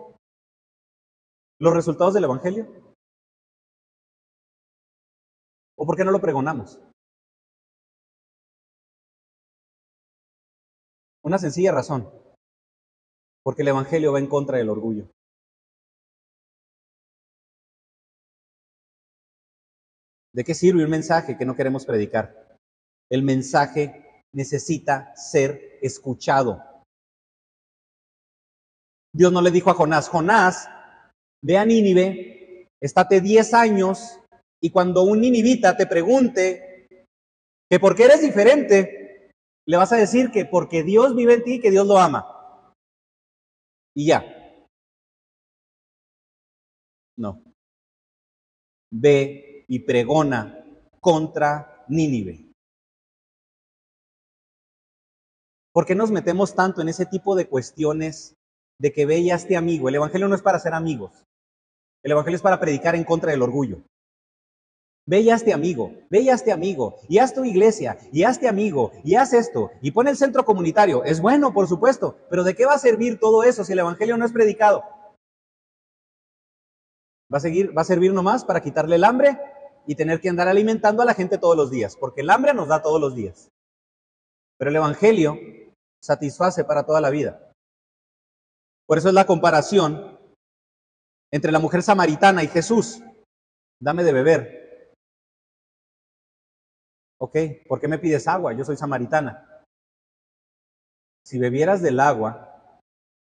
los 1.60 1.74
resultados 1.74 2.14
del 2.14 2.24
Evangelio? 2.24 2.64
¿O 5.76 5.84
por 5.84 5.98
qué 5.98 6.04
no 6.04 6.10
lo 6.12 6.18
pregonamos? 6.18 6.80
Una 11.22 11.36
sencilla 11.36 11.72
razón. 11.72 12.10
Porque 13.44 13.60
el 13.60 13.68
Evangelio 13.68 14.14
va 14.14 14.18
en 14.18 14.28
contra 14.28 14.56
del 14.56 14.70
orgullo. 14.70 15.10
¿De 20.32 20.42
qué 20.42 20.54
sirve 20.54 20.84
un 20.84 20.90
mensaje 20.90 21.36
que 21.36 21.44
no 21.44 21.54
queremos 21.54 21.84
predicar? 21.84 22.56
El 23.10 23.22
mensaje 23.22 24.24
necesita 24.32 25.14
ser 25.16 25.78
escuchado. 25.82 26.75
Dios 29.16 29.32
no 29.32 29.40
le 29.40 29.50
dijo 29.50 29.70
a 29.70 29.74
Jonás, 29.74 30.10
Jonás, 30.10 30.68
ve 31.42 31.56
a 31.56 31.64
Nínive, 31.64 32.68
estate 32.82 33.22
10 33.22 33.54
años 33.54 34.20
y 34.62 34.70
cuando 34.70 35.04
un 35.04 35.22
ninivita 35.22 35.74
te 35.74 35.86
pregunte 35.86 36.86
que 37.70 37.80
por 37.80 37.96
qué 37.96 38.04
eres 38.04 38.20
diferente, 38.20 39.32
le 39.66 39.76
vas 39.78 39.90
a 39.92 39.96
decir 39.96 40.30
que 40.30 40.44
porque 40.44 40.82
Dios 40.82 41.16
vive 41.16 41.34
en 41.34 41.44
ti 41.44 41.54
y 41.54 41.60
que 41.60 41.70
Dios 41.70 41.86
lo 41.86 41.98
ama. 41.98 42.74
Y 43.94 44.08
ya. 44.08 44.22
No. 47.16 47.42
Ve 48.92 49.64
y 49.66 49.78
pregona 49.78 50.62
contra 51.00 51.86
Nínive. 51.88 52.52
¿Por 55.72 55.86
qué 55.86 55.94
nos 55.94 56.10
metemos 56.10 56.54
tanto 56.54 56.82
en 56.82 56.90
ese 56.90 57.06
tipo 57.06 57.34
de 57.34 57.48
cuestiones 57.48 58.35
de 58.78 58.92
que 58.92 59.06
ve 59.06 59.18
y 59.18 59.30
amigo? 59.54 59.88
El 59.88 59.96
Evangelio 59.96 60.28
no 60.28 60.34
es 60.34 60.42
para 60.42 60.58
ser 60.58 60.74
amigos. 60.74 61.24
El 62.02 62.12
Evangelio 62.12 62.36
es 62.36 62.42
para 62.42 62.60
predicar 62.60 62.94
en 62.94 63.04
contra 63.04 63.30
del 63.30 63.42
orgullo. 63.42 63.82
Ve 65.08 65.20
y 65.20 65.30
amigo, 65.30 65.92
ve 66.10 66.20
y 66.20 66.50
amigo, 66.50 66.96
y 67.08 67.18
haz 67.18 67.32
tu 67.32 67.44
iglesia, 67.44 67.96
y 68.12 68.24
hazte 68.24 68.48
amigo, 68.48 68.90
y 69.04 69.14
haz 69.14 69.34
esto, 69.34 69.70
y 69.80 69.92
pon 69.92 70.08
el 70.08 70.16
centro 70.16 70.44
comunitario. 70.44 71.04
Es 71.04 71.20
bueno, 71.20 71.52
por 71.52 71.68
supuesto, 71.68 72.16
pero 72.28 72.42
¿de 72.42 72.56
qué 72.56 72.66
va 72.66 72.74
a 72.74 72.78
servir 72.78 73.20
todo 73.20 73.44
eso 73.44 73.64
si 73.64 73.72
el 73.72 73.78
Evangelio 73.78 74.16
no 74.16 74.24
es 74.24 74.32
predicado? 74.32 74.82
Va 77.32 77.38
a, 77.38 77.40
seguir, 77.40 77.76
va 77.76 77.82
a 77.82 77.84
servir 77.84 78.12
nomás 78.12 78.44
para 78.44 78.60
quitarle 78.60 78.96
el 78.96 79.04
hambre 79.04 79.38
y 79.86 79.94
tener 79.94 80.20
que 80.20 80.28
andar 80.28 80.48
alimentando 80.48 81.02
a 81.02 81.06
la 81.06 81.14
gente 81.14 81.38
todos 81.38 81.56
los 81.56 81.70
días, 81.70 81.96
porque 81.96 82.22
el 82.22 82.30
hambre 82.30 82.52
nos 82.52 82.66
da 82.66 82.82
todos 82.82 83.00
los 83.00 83.14
días. 83.14 83.48
Pero 84.58 84.70
el 84.70 84.76
Evangelio 84.76 85.38
satisface 86.02 86.64
para 86.64 86.84
toda 86.84 87.00
la 87.00 87.10
vida. 87.10 87.45
Por 88.86 88.98
eso 88.98 89.08
es 89.08 89.14
la 89.14 89.26
comparación 89.26 90.18
entre 91.32 91.52
la 91.52 91.58
mujer 91.58 91.82
samaritana 91.82 92.42
y 92.42 92.48
Jesús. 92.48 93.02
Dame 93.80 94.04
de 94.04 94.12
beber. 94.12 94.94
Ok, 97.18 97.36
¿por 97.66 97.80
qué 97.80 97.88
me 97.88 97.98
pides 97.98 98.28
agua? 98.28 98.52
Yo 98.52 98.64
soy 98.64 98.76
samaritana. 98.76 99.64
Si 101.24 101.38
bebieras 101.38 101.82
del 101.82 101.98
agua 101.98 102.80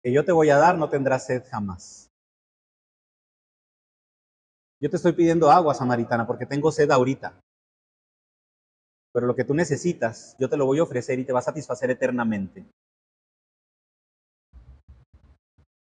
que 0.03 0.11
yo 0.11 0.25
te 0.25 0.31
voy 0.31 0.49
a 0.49 0.57
dar, 0.57 0.77
no 0.77 0.89
tendrás 0.89 1.25
sed 1.25 1.43
jamás. 1.49 2.09
Yo 4.81 4.89
te 4.89 4.97
estoy 4.97 5.13
pidiendo 5.13 5.49
agua, 5.49 5.73
samaritana, 5.73 6.27
porque 6.27 6.45
tengo 6.45 6.71
sed 6.71 6.91
ahorita. 6.91 7.39
Pero 9.13 9.27
lo 9.27 9.35
que 9.35 9.45
tú 9.45 9.53
necesitas, 9.53 10.35
yo 10.37 10.49
te 10.49 10.57
lo 10.57 10.65
voy 10.65 10.79
a 10.79 10.83
ofrecer 10.83 11.17
y 11.17 11.25
te 11.25 11.31
va 11.31 11.39
a 11.39 11.43
satisfacer 11.43 11.89
eternamente. 11.89 12.65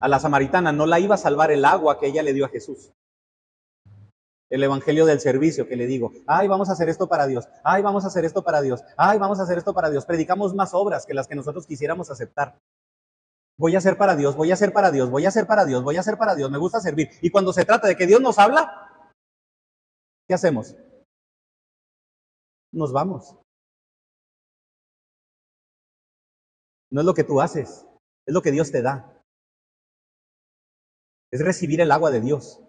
A 0.00 0.08
la 0.08 0.20
samaritana 0.20 0.72
no 0.72 0.86
la 0.86 1.00
iba 1.00 1.14
a 1.14 1.18
salvar 1.18 1.50
el 1.50 1.64
agua 1.64 1.98
que 1.98 2.06
ella 2.06 2.22
le 2.22 2.32
dio 2.32 2.44
a 2.44 2.50
Jesús 2.50 2.92
el 4.54 4.62
evangelio 4.62 5.04
del 5.04 5.18
servicio 5.18 5.66
que 5.66 5.74
le 5.74 5.86
digo, 5.86 6.12
ay, 6.28 6.46
vamos 6.46 6.68
a 6.68 6.72
hacer 6.74 6.88
esto 6.88 7.08
para 7.08 7.26
Dios, 7.26 7.48
ay, 7.64 7.82
vamos 7.82 8.04
a 8.04 8.06
hacer 8.06 8.24
esto 8.24 8.44
para 8.44 8.62
Dios, 8.62 8.84
ay, 8.96 9.18
vamos 9.18 9.40
a 9.40 9.42
hacer 9.42 9.58
esto 9.58 9.74
para 9.74 9.90
Dios. 9.90 10.06
Predicamos 10.06 10.54
más 10.54 10.74
obras 10.74 11.06
que 11.06 11.12
las 11.12 11.26
que 11.26 11.34
nosotros 11.34 11.66
quisiéramos 11.66 12.08
aceptar. 12.10 12.60
Voy 13.58 13.74
a 13.74 13.78
hacer 13.78 13.96
para 13.96 14.14
Dios, 14.14 14.36
voy 14.36 14.52
a 14.52 14.54
hacer 14.54 14.72
para 14.72 14.92
Dios, 14.92 15.10
voy 15.10 15.24
a 15.24 15.28
hacer 15.28 15.48
para 15.48 15.64
Dios, 15.64 15.82
voy 15.82 15.96
a 15.96 16.00
hacer 16.00 16.16
para 16.16 16.36
Dios, 16.36 16.52
me 16.52 16.58
gusta 16.58 16.80
servir. 16.80 17.10
Y 17.20 17.30
cuando 17.30 17.52
se 17.52 17.64
trata 17.64 17.88
de 17.88 17.96
que 17.96 18.06
Dios 18.06 18.20
nos 18.20 18.38
habla, 18.38 19.10
¿qué 20.28 20.34
hacemos? 20.34 20.76
Nos 22.72 22.92
vamos. 22.92 23.36
No 26.92 27.00
es 27.00 27.06
lo 27.06 27.14
que 27.14 27.24
tú 27.24 27.40
haces, 27.40 27.84
es 28.24 28.34
lo 28.34 28.40
que 28.40 28.52
Dios 28.52 28.70
te 28.70 28.82
da. 28.82 29.13
Es 31.34 31.40
recibir 31.40 31.80
el 31.80 31.90
agua 31.90 32.12
de 32.12 32.20
Dios. 32.20 32.60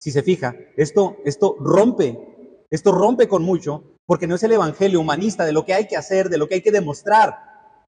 Si 0.00 0.12
se 0.12 0.22
fija, 0.22 0.54
esto, 0.76 1.16
esto 1.24 1.56
rompe, 1.58 2.64
esto 2.70 2.92
rompe 2.92 3.26
con 3.26 3.42
mucho, 3.42 3.96
porque 4.06 4.28
no 4.28 4.36
es 4.36 4.44
el 4.44 4.52
evangelio 4.52 5.00
humanista 5.00 5.44
de 5.44 5.50
lo 5.50 5.64
que 5.64 5.74
hay 5.74 5.88
que 5.88 5.96
hacer, 5.96 6.28
de 6.28 6.38
lo 6.38 6.46
que 6.46 6.54
hay 6.54 6.62
que 6.62 6.70
demostrar. 6.70 7.84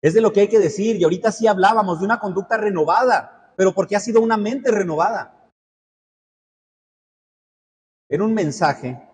Es 0.00 0.14
de 0.14 0.20
lo 0.20 0.32
que 0.32 0.42
hay 0.42 0.48
que 0.48 0.60
decir. 0.60 0.94
Y 0.94 1.02
ahorita 1.02 1.32
sí 1.32 1.48
hablábamos 1.48 1.98
de 1.98 2.04
una 2.04 2.20
conducta 2.20 2.56
renovada, 2.56 3.52
pero 3.56 3.74
porque 3.74 3.96
ha 3.96 4.00
sido 4.00 4.20
una 4.20 4.36
mente 4.36 4.70
renovada. 4.70 5.50
Era 8.08 8.22
un 8.22 8.32
mensaje 8.32 9.10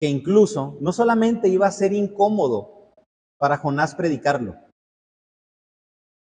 que 0.00 0.08
incluso 0.08 0.78
no 0.80 0.92
solamente 0.92 1.46
iba 1.46 1.68
a 1.68 1.70
ser 1.70 1.92
incómodo 1.92 2.92
para 3.38 3.56
Jonás 3.56 3.94
predicarlo, 3.94 4.56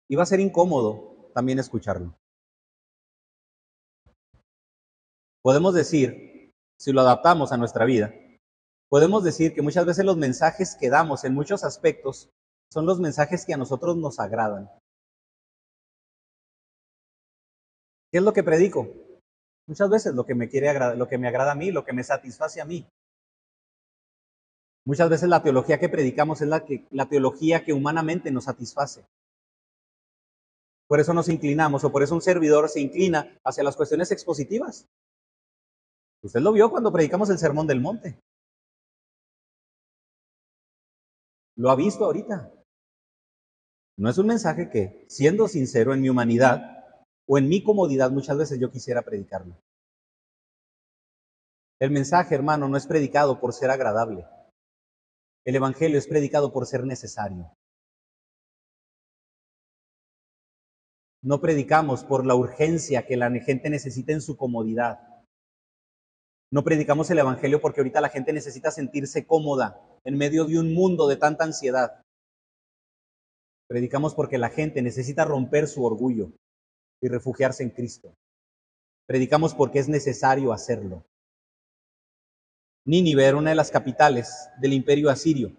iba 0.09 0.23
a 0.23 0.27
ser 0.27 0.39
incómodo 0.39 1.14
también 1.35 1.59
escucharlo. 1.59 2.17
Podemos 5.43 5.75
decir, 5.75 6.53
si 6.81 6.93
lo 6.93 7.03
adaptamos 7.03 7.53
a 7.53 7.59
nuestra 7.59 7.85
vida, 7.85 8.15
podemos 8.89 9.23
decir 9.23 9.53
que 9.53 9.61
muchas 9.61 9.85
veces 9.85 10.05
los 10.05 10.17
mensajes 10.17 10.77
que 10.81 10.89
damos 10.89 11.25
en 11.25 11.35
muchos 11.35 11.65
aspectos 11.65 12.31
son 12.73 12.87
los 12.87 12.99
mensajes 12.99 13.45
que 13.45 13.53
a 13.53 13.59
nosotros 13.59 13.97
nos 13.97 14.19
agradan. 14.19 14.71
¿Qué 18.11 18.19
es 18.19 18.25
lo 18.25 18.33
que 18.33 18.43
predico? 18.43 18.89
Muchas 19.67 19.91
veces 19.91 20.15
lo 20.15 20.25
que 20.25 20.35
me 20.35 20.49
quiere 20.49 20.97
lo 20.97 21.09
que 21.09 21.19
me 21.19 21.29
agrada 21.29 21.53
a 21.53 21.57
mí, 21.57 21.71
lo 21.71 21.85
que 21.85 21.93
me 21.93 22.05
satisface 22.05 22.61
a 22.61 22.65
mí. 22.65 22.87
Muchas 24.87 25.09
veces 25.09 25.29
la 25.29 25.43
teología 25.43 25.79
que 25.81 25.89
predicamos 25.89 26.41
es 26.43 26.49
la, 26.49 26.65
que, 26.65 26.87
la 26.91 27.09
teología 27.09 27.65
que 27.65 27.73
humanamente 27.73 28.31
nos 28.31 28.45
satisface. 28.45 29.05
Por 30.87 31.01
eso 31.01 31.15
nos 31.15 31.29
inclinamos, 31.29 31.85
o 31.85 31.93
por 31.93 32.03
eso 32.03 32.15
un 32.15 32.21
servidor 32.21 32.69
se 32.69 32.81
inclina 32.81 33.39
hacia 33.45 33.65
las 33.65 33.77
cuestiones 33.77 34.11
expositivas. 34.11 34.87
Usted 36.23 36.41
lo 36.41 36.53
vio 36.53 36.71
cuando 36.71 36.93
predicamos 36.93 37.31
el 37.31 37.39
Sermón 37.39 37.67
del 37.67 37.81
Monte. 37.81 38.19
Lo 41.57 41.71
ha 41.71 41.77
visto 41.77 42.05
ahorita. 42.05 42.53
No 43.97 44.11
es 44.11 44.19
un 44.19 44.27
mensaje 44.27 44.71
que, 44.71 45.07
siendo 45.09 45.47
sincero 45.49 45.95
en 45.95 46.01
mi 46.01 46.09
humanidad 46.09 46.85
o 47.27 47.39
en 47.39 47.49
mi 47.49 47.63
comodidad, 47.63 48.11
muchas 48.11 48.37
veces 48.37 48.59
yo 48.59 48.71
quisiera 48.71 49.03
predicarlo. 49.03 49.57
El 51.81 51.91
mensaje, 51.91 52.35
hermano, 52.35 52.69
no 52.69 52.77
es 52.77 52.87
predicado 52.87 53.41
por 53.41 53.53
ser 53.53 53.71
agradable. 53.71 54.27
El 55.45 55.57
Evangelio 55.57 55.99
es 55.99 56.09
predicado 56.09 56.53
por 56.53 56.67
ser 56.67 56.85
necesario. 56.85 57.55
No 61.25 61.41
predicamos 61.41 62.05
por 62.05 62.27
la 62.27 62.35
urgencia 62.35 63.07
que 63.07 63.17
la 63.17 63.31
gente 63.31 63.71
necesita 63.71 64.13
en 64.13 64.21
su 64.21 64.37
comodidad. 64.37 65.01
No 66.53 66.63
predicamos 66.65 67.11
el 67.11 67.19
Evangelio 67.19 67.63
porque 67.63 67.81
ahorita 67.81 68.03
la 68.03 68.11
gente 68.11 68.35
necesita 68.35 68.71
sentirse 68.71 69.27
cómoda 69.27 69.81
en 70.05 70.19
medio 70.19 70.45
de 70.45 70.59
un 70.59 70.75
mundo 70.75 71.09
de 71.09 71.17
tanta 71.17 71.45
ansiedad. 71.45 72.03
Predicamos 73.71 74.15
porque 74.15 74.37
la 74.37 74.51
gente 74.51 74.83
necesita 74.83 75.25
romper 75.25 75.67
su 75.67 75.83
orgullo 75.83 76.31
y 77.03 77.09
refugiarse 77.09 77.63
en 77.63 77.71
Cristo. 77.71 78.15
Predicamos 79.07 79.55
porque 79.55 79.79
es 79.79 79.89
necesario 79.89 80.53
hacerlo. 80.53 81.07
Nínive 82.87 83.25
era 83.25 83.39
una 83.39 83.49
de 83.49 83.57
las 83.57 83.71
capitales 83.71 84.51
del 84.61 84.75
imperio 84.75 85.09
asirio. 85.09 85.57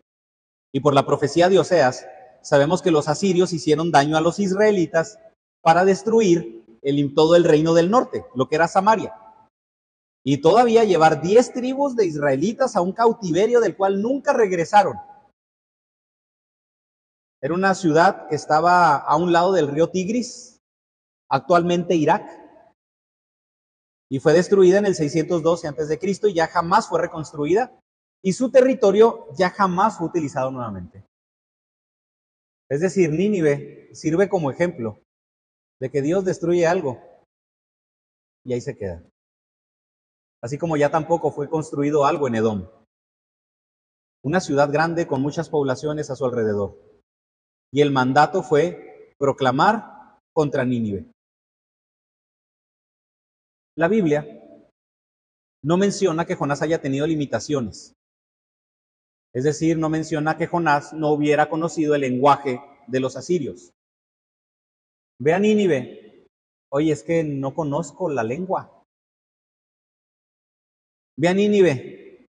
Y 0.71 0.81
por 0.81 0.93
la 0.93 1.07
profecía 1.07 1.49
de 1.49 1.57
Oseas, 1.57 2.07
sabemos 2.43 2.83
que 2.83 2.91
los 2.91 3.07
asirios 3.07 3.51
hicieron 3.51 3.91
daño 3.91 4.15
a 4.15 4.21
los 4.21 4.37
israelitas 4.37 5.17
para 5.65 5.83
destruir 5.83 6.63
todo 7.15 7.35
el 7.35 7.43
reino 7.43 7.73
del 7.73 7.89
norte, 7.89 8.23
lo 8.35 8.47
que 8.47 8.55
era 8.55 8.67
Samaria 8.67 9.11
y 10.27 10.41
todavía 10.41 10.83
llevar 10.83 11.21
diez 11.21 11.53
tribus 11.53 11.95
de 11.95 12.07
israelitas 12.07 12.75
a 12.75 12.81
un 12.81 12.93
cautiverio 12.93 13.59
del 13.59 13.77
cual 13.77 14.01
nunca 14.01 14.33
regresaron. 14.33 14.95
Era 17.39 17.53
una 17.53 17.75
ciudad 17.75 18.27
que 18.27 18.35
estaba 18.35 18.97
a 18.97 19.15
un 19.17 19.31
lado 19.31 19.53
del 19.53 19.67
río 19.67 19.91
Tigris, 19.91 20.59
actualmente 21.29 21.93
Irak, 21.95 22.27
y 24.09 24.19
fue 24.19 24.33
destruida 24.33 24.79
en 24.79 24.87
el 24.87 24.95
612 24.95 25.67
a.C. 25.67 25.99
y 26.29 26.33
ya 26.33 26.47
jamás 26.47 26.89
fue 26.89 27.01
reconstruida, 27.01 27.79
y 28.23 28.33
su 28.33 28.49
territorio 28.49 29.27
ya 29.37 29.51
jamás 29.51 29.99
fue 29.99 30.07
utilizado 30.07 30.49
nuevamente. 30.49 31.05
Es 32.67 32.81
decir, 32.81 33.11
Nínive 33.11 33.91
sirve 33.93 34.27
como 34.27 34.49
ejemplo 34.49 35.04
de 35.79 35.89
que 35.91 36.01
Dios 36.01 36.25
destruye 36.25 36.65
algo 36.65 37.01
y 38.45 38.53
ahí 38.53 38.61
se 38.61 38.75
queda 38.77 39.03
así 40.45 40.59
como 40.59 40.77
ya 40.77 40.91
tampoco 40.91 41.31
fue 41.31 41.49
construido 41.49 42.05
algo 42.05 42.27
en 42.27 42.35
Edom. 42.35 42.69
una 44.23 44.39
ciudad 44.39 44.71
grande 44.71 45.07
con 45.07 45.19
muchas 45.19 45.49
poblaciones 45.49 46.11
a 46.11 46.15
su 46.15 46.23
alrededor. 46.23 46.79
Y 47.71 47.81
el 47.81 47.91
mandato 47.91 48.43
fue 48.43 49.13
proclamar 49.17 50.19
contra 50.33 50.63
Nínive. 50.63 51.11
La 53.75 53.87
Biblia 53.87 54.25
no 55.63 55.77
menciona 55.77 56.25
que 56.25 56.35
Jonás 56.35 56.61
haya 56.61 56.79
tenido 56.79 57.07
limitaciones. 57.07 57.93
Es 59.33 59.43
decir, 59.43 59.79
no 59.79 59.89
menciona 59.89 60.37
que 60.37 60.47
Jonás 60.47 60.93
no 60.93 61.09
hubiera 61.09 61.49
conocido 61.49 61.95
el 61.95 62.01
lenguaje 62.01 62.61
de 62.87 62.99
los 62.99 63.15
asirios. 63.15 63.71
Ve 65.19 65.33
a 65.33 65.39
Nínive. 65.39 66.27
Oye, 66.71 66.91
es 66.91 67.03
que 67.03 67.23
no 67.23 67.53
conozco 67.53 68.09
la 68.09 68.23
lengua. 68.23 68.83
Ve 71.17 71.27
a 71.29 71.33
Nínive. 71.33 72.27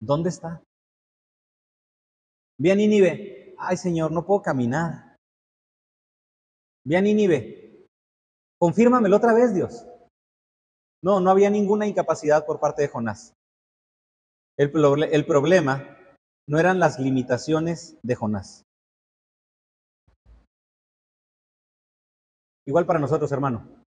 ¿Dónde 0.00 0.28
está? 0.28 0.62
Ve 2.58 2.72
a 2.72 2.74
Nínive. 2.74 3.54
Ay, 3.58 3.76
Señor, 3.76 4.12
no 4.12 4.24
puedo 4.24 4.42
caminar. 4.42 5.16
Ve 6.86 6.96
a 6.96 7.00
Nínive. 7.00 7.86
Confírmamelo 8.58 9.16
otra 9.16 9.32
vez, 9.32 9.54
Dios. 9.54 9.86
No, 11.02 11.18
no 11.20 11.30
había 11.30 11.50
ninguna 11.50 11.86
incapacidad 11.86 12.44
por 12.46 12.60
parte 12.60 12.82
de 12.82 12.88
Jonás. 12.88 13.34
El, 14.58 14.70
el 15.10 15.26
problema 15.26 15.96
no 16.46 16.58
eran 16.58 16.78
las 16.78 16.98
limitaciones 16.98 17.98
de 18.02 18.14
Jonás. 18.14 18.64
Igual 22.70 22.86
para 22.86 23.00
nosotros, 23.00 23.32
hermano. 23.32 23.84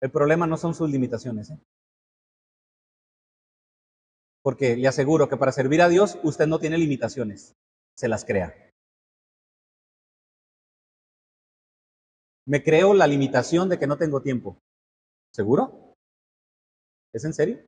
El 0.00 0.10
problema 0.10 0.46
no 0.46 0.56
son 0.56 0.74
sus 0.74 0.88
limitaciones. 0.88 1.50
¿eh? 1.50 1.58
Porque 4.42 4.74
le 4.74 4.88
aseguro 4.88 5.28
que 5.28 5.36
para 5.36 5.52
servir 5.52 5.82
a 5.82 5.90
Dios 5.90 6.18
usted 6.22 6.46
no 6.46 6.58
tiene 6.58 6.78
limitaciones, 6.78 7.52
se 7.94 8.08
las 8.08 8.24
crea. 8.24 8.54
Me 12.46 12.62
creo 12.62 12.94
la 12.94 13.06
limitación 13.06 13.68
de 13.68 13.78
que 13.78 13.86
no 13.86 13.98
tengo 13.98 14.22
tiempo. 14.22 14.56
¿Seguro? 15.30 15.96
¿Es 17.12 17.22
en 17.26 17.34
serio? 17.34 17.66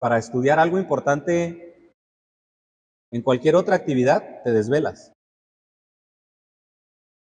Para 0.00 0.18
estudiar 0.18 0.58
algo 0.58 0.76
importante 0.76 1.94
en 3.12 3.22
cualquier 3.22 3.54
otra 3.54 3.76
actividad, 3.76 4.42
te 4.42 4.50
desvelas. 4.50 5.12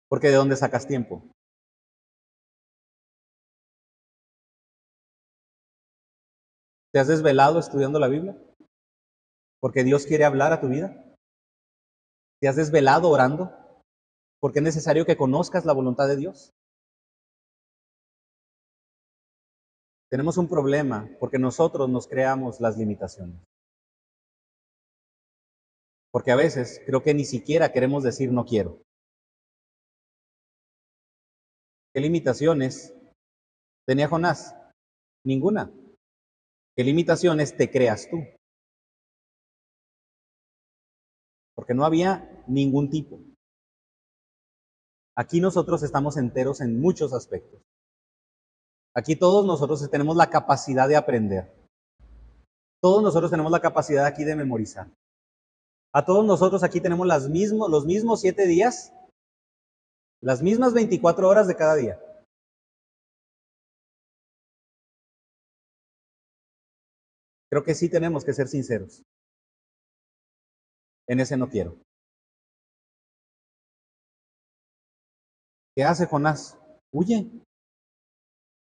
Porque 0.10 0.28
¿de 0.28 0.36
dónde 0.36 0.56
sacas 0.56 0.88
tiempo? 0.88 1.24
¿Te 6.94 7.00
has 7.00 7.08
desvelado 7.08 7.60
estudiando 7.60 8.00
la 8.00 8.08
Biblia? 8.08 8.38
Porque 9.60 9.84
Dios 9.84 10.06
quiere 10.06 10.24
hablar 10.24 10.54
a 10.54 10.62
tu 10.62 10.70
vida. 10.70 11.04
¿Te 12.40 12.48
has 12.48 12.56
desvelado 12.56 13.10
orando? 13.10 13.52
Porque 14.40 14.60
es 14.60 14.64
necesario 14.64 15.06
que 15.06 15.18
conozcas 15.18 15.66
la 15.66 15.74
voluntad 15.74 16.08
de 16.08 16.16
Dios. 16.16 16.52
Tenemos 20.10 20.38
un 20.38 20.48
problema 20.48 21.10
porque 21.20 21.38
nosotros 21.38 21.90
nos 21.90 22.08
creamos 22.08 22.62
las 22.62 22.78
limitaciones. 22.78 23.44
Porque 26.12 26.32
a 26.32 26.38
veces 26.38 26.82
creo 26.86 27.04
que 27.04 27.14
ni 27.14 27.26
siquiera 27.26 27.74
queremos 27.74 28.04
decir 28.04 28.32
no 28.32 28.46
quiero. 28.46 28.82
¿Qué 31.94 32.02
limitaciones 32.02 32.94
tenía 33.88 34.08
Jonás? 34.08 34.56
Ninguna. 35.26 35.72
¿Qué 36.76 36.84
limitaciones 36.84 37.58
te 37.58 37.72
creas 37.72 38.08
tú? 38.10 38.18
Porque 41.56 41.74
no 41.74 41.86
había 41.86 42.44
ningún 42.48 42.90
tipo. 42.90 43.20
Aquí 45.16 45.42
nosotros 45.42 45.82
estamos 45.82 46.18
enteros 46.18 46.62
en 46.62 46.80
muchos 46.80 47.14
aspectos. 47.14 47.62
Aquí 48.96 49.16
todos 49.16 49.46
nosotros 49.46 49.90
tenemos 49.90 50.16
la 50.16 50.30
capacidad 50.30 50.88
de 50.88 50.96
aprender. 50.96 51.52
Todos 52.82 53.02
nosotros 53.02 53.32
tenemos 53.32 53.52
la 53.52 53.60
capacidad 53.60 54.06
aquí 54.06 54.24
de 54.24 54.36
memorizar. 54.36 54.92
A 55.94 56.06
todos 56.06 56.24
nosotros 56.26 56.64
aquí 56.64 56.80
tenemos 56.80 57.08
los 57.08 57.86
mismos 57.86 58.22
siete 58.22 58.46
días, 58.46 58.94
las 60.22 60.42
mismas 60.42 60.74
24 60.74 61.28
horas 61.28 61.48
de 61.48 61.56
cada 61.56 61.76
día. 61.76 62.00
Creo 67.50 67.64
que 67.64 67.76
sí 67.76 67.90
tenemos 67.90 68.26
que 68.26 68.34
ser 68.34 68.48
sinceros. 68.48 69.04
En 71.08 71.20
ese 71.20 71.38
no 71.38 71.50
quiero. 71.50 71.78
¿Qué 75.76 75.84
hace 75.84 76.08
Jonás? 76.08 76.58
Huye. 76.92 77.30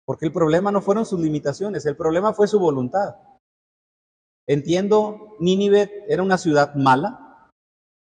Porque 0.05 0.25
el 0.25 0.31
problema 0.31 0.71
no 0.71 0.81
fueron 0.81 1.05
sus 1.05 1.19
limitaciones, 1.19 1.85
el 1.85 1.97
problema 1.97 2.33
fue 2.33 2.47
su 2.47 2.59
voluntad. 2.59 3.15
Entiendo, 4.47 5.35
Nínive 5.39 6.05
era 6.07 6.23
una 6.23 6.37
ciudad 6.37 6.75
mala, 6.75 7.49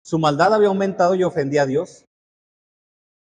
su 0.04 0.20
maldad 0.20 0.54
había 0.54 0.68
aumentado 0.68 1.16
y 1.16 1.24
ofendía 1.24 1.64
a 1.64 1.66
Dios. 1.66 2.06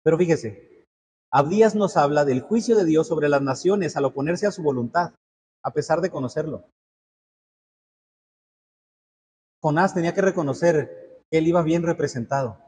Pero 0.06 0.20
fíjese, 0.20 0.86
Abdías 1.34 1.74
nos 1.74 1.98
habla 1.98 2.26
del 2.26 2.42
juicio 2.42 2.78
de 2.78 2.86
Dios 2.86 3.08
sobre 3.08 3.28
las 3.28 3.42
naciones 3.42 3.98
al 3.98 4.06
oponerse 4.06 4.46
a 4.46 4.52
su 4.52 4.62
voluntad, 4.62 5.16
a 5.64 5.72
pesar 5.72 6.00
de 6.02 6.12
conocerlo. 6.12 6.70
Jonás 9.64 9.96
tenía 9.96 10.14
que 10.14 10.22
reconocer 10.22 11.24
que 11.32 11.40
él 11.40 11.48
iba 11.48 11.64
bien 11.64 11.82
representado. 11.82 12.62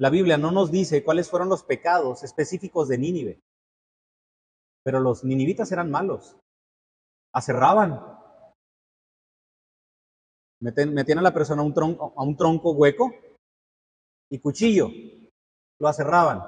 La 0.00 0.10
Biblia 0.10 0.36
no 0.36 0.50
nos 0.50 0.72
dice 0.72 1.04
cuáles 1.04 1.30
fueron 1.30 1.48
los 1.48 1.62
pecados 1.62 2.24
específicos 2.24 2.88
de 2.88 2.98
Nínive, 2.98 3.40
pero 4.84 4.98
los 4.98 5.22
ninivitas 5.22 5.70
eran 5.70 5.92
malos, 5.92 6.36
aserraban, 7.32 8.02
metían 10.60 11.18
a 11.18 11.22
la 11.22 11.32
persona 11.32 11.62
a 11.62 11.64
un, 11.64 11.72
tronco, 11.72 12.12
a 12.16 12.24
un 12.24 12.36
tronco 12.36 12.72
hueco 12.72 13.12
y 14.30 14.38
cuchillo, 14.38 14.90
lo 15.80 15.88
aserraban, 15.88 16.42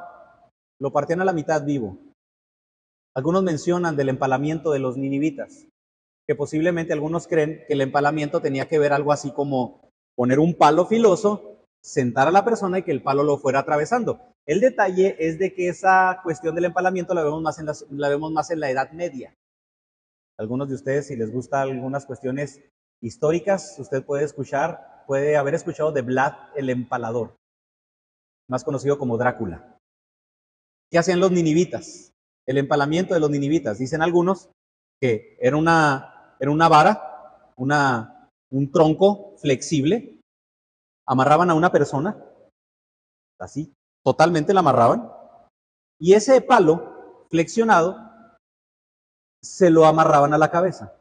lo 0.81 0.93
partían 0.93 1.21
a 1.21 1.25
la 1.25 1.33
mitad 1.33 1.65
vivo. 1.65 1.99
Algunos 3.15 3.43
mencionan 3.43 3.97
del 3.97 4.11
empalamiento 4.11 4.73
de 4.73 4.79
los 4.79 4.97
ninivitas 4.97 5.67
que 6.27 6.35
posiblemente 6.35 6.93
algunos 6.93 7.29
creen 7.29 7.63
que 7.67 7.75
el 7.75 7.81
empalamiento 7.81 8.41
tenía 8.41 8.69
que 8.69 8.79
ver 8.79 8.93
algo 8.93 9.13
así 9.13 9.31
como 9.31 9.91
poner 10.17 10.41
un 10.41 10.55
palo 10.55 10.87
filoso, 10.87 11.63
sentar 11.83 12.27
a 12.27 12.33
la 12.33 12.45
persona 12.45 12.79
y 12.79 12.83
que 12.83 12.91
el 12.91 13.03
palo 13.03 13.23
lo 13.23 13.39
fuera 13.39 13.61
atravesando. 13.61 14.21
El 14.45 14.61
detalle 14.61 15.17
es 15.19 15.39
de 15.39 15.55
que 15.55 15.69
esa 15.69 16.21
cuestión 16.23 16.55
del 16.55 16.65
empalamiento 16.65 17.15
la 17.15 17.23
vemos 17.23 17.43
más 17.43 17.59
en, 17.59 17.67
la, 17.67 18.09
vemos 18.09 18.33
más 18.33 18.51
en 18.51 18.61
la 18.61 18.71
Edad 18.71 18.91
Media. 18.93 19.35
Algunos 20.39 20.69
de 20.69 20.75
ustedes, 20.75 21.07
si 21.07 21.17
les 21.17 21.33
gusta 21.33 21.63
algunas 21.63 22.07
cuestiones 22.07 22.61
históricas, 23.01 23.77
usted 23.79 24.05
puede 24.05 24.25
escuchar, 24.25 25.05
puede 25.07 25.37
haber 25.37 25.55
escuchado 25.55 25.93
de 25.93 26.03
Vlad 26.03 26.35
el 26.57 26.71
Empalador, 26.71 27.37
más 28.49 28.65
conocido 28.65 28.99
como 28.99 29.17
Drácula. 29.17 29.79
¿Qué 30.91 30.99
hacían 30.99 31.21
los 31.21 31.31
ninivitas? 31.31 32.13
El 32.47 32.59
empalamiento 32.59 33.15
de 33.15 33.21
los 33.21 33.31
ninivitas. 33.31 33.79
Dicen 33.79 34.03
algunos 34.03 34.51
que 35.01 35.37
era 35.41 35.57
una 35.57 36.17
era 36.39 36.51
una 36.51 36.69
vara, 36.69 37.53
una, 37.57 38.29
un 38.51 38.71
tronco 38.71 39.37
flexible, 39.39 40.21
amarraban 41.07 41.51
a 41.51 41.55
una 41.55 41.73
persona, 41.73 42.23
así, 43.41 43.73
totalmente 44.05 44.55
la 44.55 44.61
amarraban, 44.61 45.11
y 45.99 46.13
ese 46.13 46.41
palo 46.41 47.27
flexionado 47.31 47.97
se 49.43 49.71
lo 49.71 49.87
amarraban 49.87 50.35
a 50.35 50.39
la 50.39 50.51
cabeza. 50.51 50.99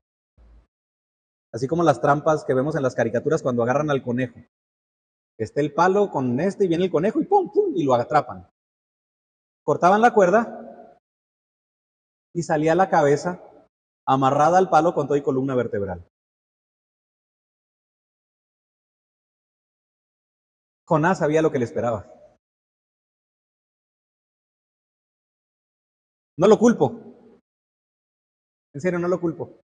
Así 1.54 1.68
como 1.68 1.84
las 1.84 2.02
trampas 2.02 2.44
que 2.44 2.54
vemos 2.54 2.76
en 2.76 2.84
las 2.84 2.96
caricaturas 2.96 3.42
cuando 3.42 3.64
agarran 3.64 3.90
al 3.90 4.04
conejo. 4.04 4.40
Está 5.38 5.62
el 5.62 5.74
palo 5.74 6.10
con 6.10 6.40
este 6.40 6.66
y 6.66 6.68
viene 6.68 6.86
el 6.86 6.92
conejo 6.92 7.22
y 7.22 7.26
pum, 7.26 7.52
pum, 7.52 7.74
y 7.76 7.84
lo 7.84 7.94
atrapan. 7.94 8.50
Cortaban 9.64 10.02
la 10.02 10.14
cuerda 10.14 11.00
y 12.34 12.44
salía 12.44 12.76
la 12.76 12.90
cabeza 12.90 13.42
amarrada 14.06 14.58
al 14.58 14.70
palo 14.70 14.94
con 14.94 15.08
toda 15.08 15.20
y 15.20 15.24
columna 15.24 15.56
vertebral. 15.56 16.08
Jonás 20.88 21.18
sabía 21.18 21.42
lo 21.42 21.52
que 21.52 21.58
le 21.60 21.66
esperaba. 21.66 22.06
No 26.38 26.48
lo 26.48 26.60
culpo. 26.60 26.92
En 28.74 28.82
serio, 28.82 29.00
no 29.00 29.08
lo 29.08 29.20
culpo. 29.20 29.62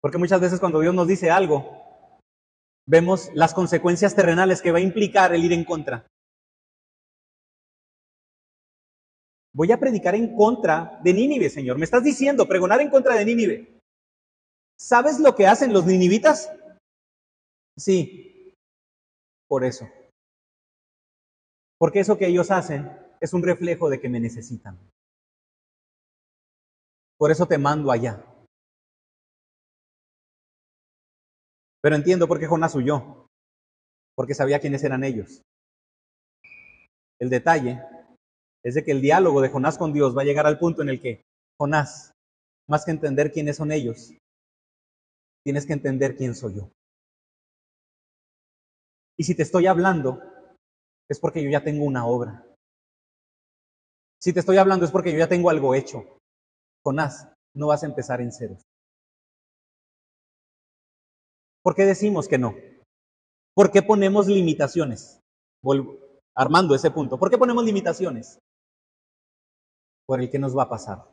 Porque 0.00 0.16
muchas 0.16 0.40
veces 0.40 0.60
cuando 0.60 0.80
Dios 0.80 0.94
nos 0.94 1.08
dice 1.08 1.30
algo, 1.30 1.83
vemos 2.86 3.30
las 3.34 3.54
consecuencias 3.54 4.14
terrenales 4.14 4.60
que 4.60 4.72
va 4.72 4.78
a 4.78 4.82
implicar 4.82 5.34
el 5.34 5.44
ir 5.44 5.52
en 5.52 5.64
contra. 5.64 6.06
Voy 9.54 9.70
a 9.70 9.78
predicar 9.78 10.14
en 10.16 10.34
contra 10.34 11.00
de 11.02 11.12
Nínive, 11.12 11.48
Señor. 11.48 11.78
Me 11.78 11.84
estás 11.84 12.02
diciendo 12.02 12.48
pregonar 12.48 12.80
en 12.80 12.90
contra 12.90 13.14
de 13.14 13.24
Nínive. 13.24 13.78
¿Sabes 14.76 15.20
lo 15.20 15.34
que 15.36 15.46
hacen 15.46 15.72
los 15.72 15.86
ninivitas? 15.86 16.50
Sí, 17.76 18.54
por 19.48 19.64
eso. 19.64 19.88
Porque 21.78 22.00
eso 22.00 22.18
que 22.18 22.26
ellos 22.26 22.50
hacen 22.50 22.90
es 23.20 23.32
un 23.32 23.42
reflejo 23.42 23.88
de 23.88 24.00
que 24.00 24.08
me 24.08 24.18
necesitan. 24.18 24.78
Por 27.16 27.30
eso 27.30 27.46
te 27.46 27.58
mando 27.58 27.92
allá. 27.92 28.33
Pero 31.84 31.96
entiendo 31.96 32.26
por 32.26 32.40
qué 32.40 32.46
Jonás 32.46 32.74
huyó. 32.74 33.28
Porque 34.16 34.32
sabía 34.32 34.58
quiénes 34.58 34.82
eran 34.84 35.04
ellos. 35.04 35.42
El 37.20 37.28
detalle 37.28 37.78
es 38.64 38.74
de 38.74 38.82
que 38.82 38.92
el 38.92 39.02
diálogo 39.02 39.42
de 39.42 39.50
Jonás 39.50 39.76
con 39.76 39.92
Dios 39.92 40.16
va 40.16 40.22
a 40.22 40.24
llegar 40.24 40.46
al 40.46 40.58
punto 40.58 40.80
en 40.80 40.88
el 40.88 41.02
que 41.02 41.20
Jonás, 41.60 42.12
más 42.70 42.86
que 42.86 42.90
entender 42.90 43.30
quiénes 43.30 43.56
son 43.58 43.70
ellos, 43.70 44.14
tienes 45.44 45.66
que 45.66 45.74
entender 45.74 46.16
quién 46.16 46.34
soy 46.34 46.54
yo. 46.54 46.70
Y 49.18 49.24
si 49.24 49.34
te 49.34 49.42
estoy 49.42 49.66
hablando, 49.66 50.22
es 51.10 51.20
porque 51.20 51.42
yo 51.42 51.50
ya 51.50 51.62
tengo 51.62 51.84
una 51.84 52.06
obra. 52.06 52.46
Si 54.22 54.32
te 54.32 54.40
estoy 54.40 54.56
hablando 54.56 54.86
es 54.86 54.90
porque 54.90 55.12
yo 55.12 55.18
ya 55.18 55.28
tengo 55.28 55.50
algo 55.50 55.74
hecho. 55.74 56.02
Jonás, 56.82 57.28
no 57.54 57.66
vas 57.66 57.82
a 57.82 57.86
empezar 57.86 58.22
en 58.22 58.32
ceros. 58.32 58.62
¿Por 61.64 61.74
qué 61.74 61.86
decimos 61.86 62.28
que 62.28 62.36
no? 62.36 62.54
¿Por 63.54 63.72
qué 63.72 63.82
ponemos 63.82 64.26
limitaciones? 64.26 65.20
Armando 66.36 66.74
ese 66.74 66.90
punto. 66.90 67.18
¿Por 67.18 67.30
qué 67.30 67.38
ponemos 67.38 67.64
limitaciones? 67.64 68.38
Por 70.06 70.20
el 70.20 70.30
que 70.30 70.38
nos 70.38 70.54
va 70.56 70.64
a 70.64 70.68
pasar. 70.68 71.10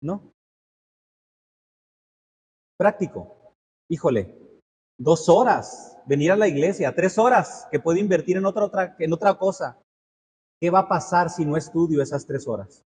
¿No? 0.00 0.32
Práctico. 2.78 3.54
Híjole, 3.90 4.34
dos 4.98 5.28
horas, 5.28 5.98
venir 6.06 6.32
a 6.32 6.36
la 6.36 6.48
iglesia, 6.48 6.94
tres 6.94 7.18
horas 7.18 7.66
que 7.70 7.80
puedo 7.80 7.98
invertir 7.98 8.38
en 8.38 8.46
otra, 8.46 8.64
otra, 8.64 8.96
en 8.98 9.12
otra 9.12 9.36
cosa. 9.36 9.78
¿Qué 10.58 10.70
va 10.70 10.80
a 10.80 10.88
pasar 10.88 11.28
si 11.28 11.44
no 11.44 11.56
estudio 11.56 12.00
esas 12.00 12.26
tres 12.26 12.48
horas? 12.48 12.82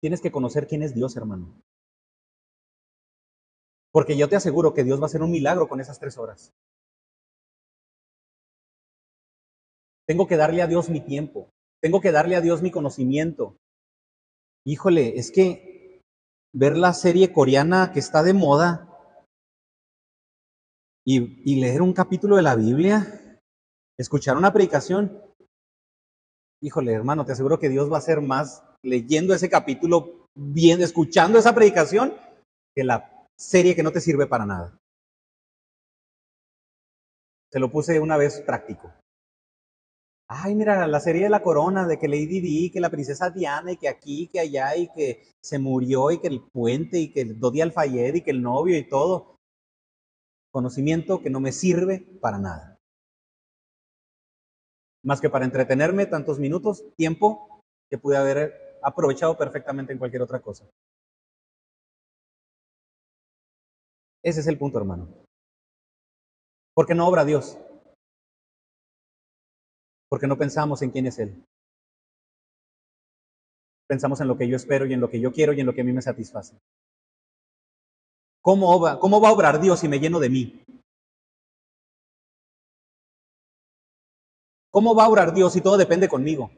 Tienes 0.00 0.20
que 0.20 0.30
conocer 0.30 0.68
quién 0.68 0.82
es 0.82 0.94
Dios, 0.94 1.16
hermano. 1.16 1.60
Porque 3.92 4.16
yo 4.16 4.28
te 4.28 4.36
aseguro 4.36 4.72
que 4.72 4.84
Dios 4.84 5.00
va 5.00 5.04
a 5.04 5.06
hacer 5.06 5.22
un 5.22 5.30
milagro 5.30 5.68
con 5.68 5.80
esas 5.80 5.98
tres 5.98 6.16
horas. 6.18 6.52
Tengo 10.06 10.26
que 10.26 10.36
darle 10.36 10.62
a 10.62 10.66
Dios 10.66 10.88
mi 10.88 11.00
tiempo. 11.00 11.50
Tengo 11.82 12.00
que 12.00 12.12
darle 12.12 12.36
a 12.36 12.40
Dios 12.40 12.62
mi 12.62 12.70
conocimiento. 12.70 13.56
Híjole, 14.66 15.18
es 15.18 15.30
que 15.30 16.02
ver 16.52 16.76
la 16.76 16.92
serie 16.92 17.32
coreana 17.32 17.92
que 17.92 18.00
está 18.00 18.22
de 18.22 18.34
moda 18.34 18.86
y, 21.06 21.60
leer 21.60 21.82
un 21.82 21.92
capítulo 21.92 22.36
de 22.36 22.42
la 22.42 22.54
Biblia, 22.54 23.40
escuchar 23.98 24.36
una 24.36 24.52
predicación, 24.52 25.20
híjole, 26.62 26.92
hermano, 26.92 27.24
te 27.24 27.32
aseguro 27.32 27.58
que 27.58 27.68
Dios 27.68 27.90
va 27.90 27.98
a 27.98 28.02
ser 28.02 28.20
más 28.20 28.62
leyendo 28.84 29.34
ese 29.34 29.48
capítulo, 29.48 30.26
bien, 30.36 30.82
escuchando 30.82 31.38
esa 31.38 31.54
predicación, 31.54 32.14
que 32.76 32.84
la 32.84 33.19
serie 33.40 33.74
que 33.74 33.82
no 33.82 33.90
te 33.90 34.00
sirve 34.00 34.26
para 34.26 34.44
nada. 34.44 34.78
Se 37.50 37.58
lo 37.58 37.70
puse 37.70 37.98
una 37.98 38.16
vez 38.16 38.40
práctico. 38.42 38.92
Ay, 40.28 40.54
mira, 40.54 40.86
la 40.86 41.00
serie 41.00 41.24
de 41.24 41.30
la 41.30 41.42
corona, 41.42 41.88
de 41.88 41.98
que 41.98 42.06
Lady 42.06 42.40
Di, 42.40 42.70
que 42.70 42.78
la 42.78 42.90
princesa 42.90 43.30
Diana, 43.30 43.72
y 43.72 43.76
que 43.78 43.88
aquí, 43.88 44.28
que 44.28 44.38
allá, 44.38 44.76
y 44.76 44.88
que 44.92 45.24
se 45.42 45.58
murió, 45.58 46.12
y 46.12 46.20
que 46.20 46.28
el 46.28 46.42
puente, 46.52 47.00
y 47.00 47.10
que 47.10 47.22
el 47.22 47.40
Dodi 47.40 47.62
Alfayed, 47.62 48.14
y 48.14 48.22
que 48.22 48.30
el 48.30 48.42
novio, 48.42 48.78
y 48.78 48.88
todo. 48.88 49.36
Conocimiento 50.52 51.20
que 51.20 51.30
no 51.30 51.40
me 51.40 51.50
sirve 51.50 52.06
para 52.20 52.38
nada. 52.38 52.76
Más 55.02 55.20
que 55.20 55.30
para 55.30 55.46
entretenerme 55.46 56.06
tantos 56.06 56.38
minutos, 56.38 56.84
tiempo 56.96 57.62
que 57.90 57.98
pude 57.98 58.16
haber 58.16 58.78
aprovechado 58.82 59.36
perfectamente 59.36 59.92
en 59.92 59.98
cualquier 59.98 60.22
otra 60.22 60.40
cosa. 60.40 60.68
Ese 64.22 64.40
es 64.40 64.46
el 64.46 64.58
punto, 64.58 64.78
hermano. 64.78 65.08
Porque 66.74 66.94
no 66.94 67.06
obra 67.06 67.24
Dios 67.24 67.58
porque 70.10 70.26
no 70.26 70.36
pensamos 70.36 70.82
en 70.82 70.90
quién 70.90 71.06
es 71.06 71.18
Él. 71.20 71.44
Pensamos 73.88 74.20
en 74.20 74.28
lo 74.28 74.36
que 74.36 74.48
yo 74.48 74.56
espero 74.56 74.84
y 74.84 74.92
en 74.92 75.00
lo 75.00 75.08
que 75.08 75.20
yo 75.20 75.32
quiero 75.32 75.52
y 75.52 75.60
en 75.60 75.66
lo 75.66 75.72
que 75.72 75.80
a 75.80 75.84
mí 75.84 75.92
me 75.92 76.02
satisface. 76.02 76.58
¿Cómo, 78.42 78.98
cómo 78.98 79.20
va 79.20 79.28
a 79.28 79.32
obrar 79.32 79.60
Dios 79.60 79.80
si 79.80 79.88
me 79.88 80.00
lleno 80.00 80.18
de 80.18 80.30
mí? 80.30 80.64
¿Cómo 84.70 84.94
va 84.94 85.04
a 85.04 85.08
obrar 85.08 85.32
Dios 85.32 85.52
si 85.52 85.60
todo 85.60 85.76
depende 85.76 86.08
conmigo? 86.08 86.50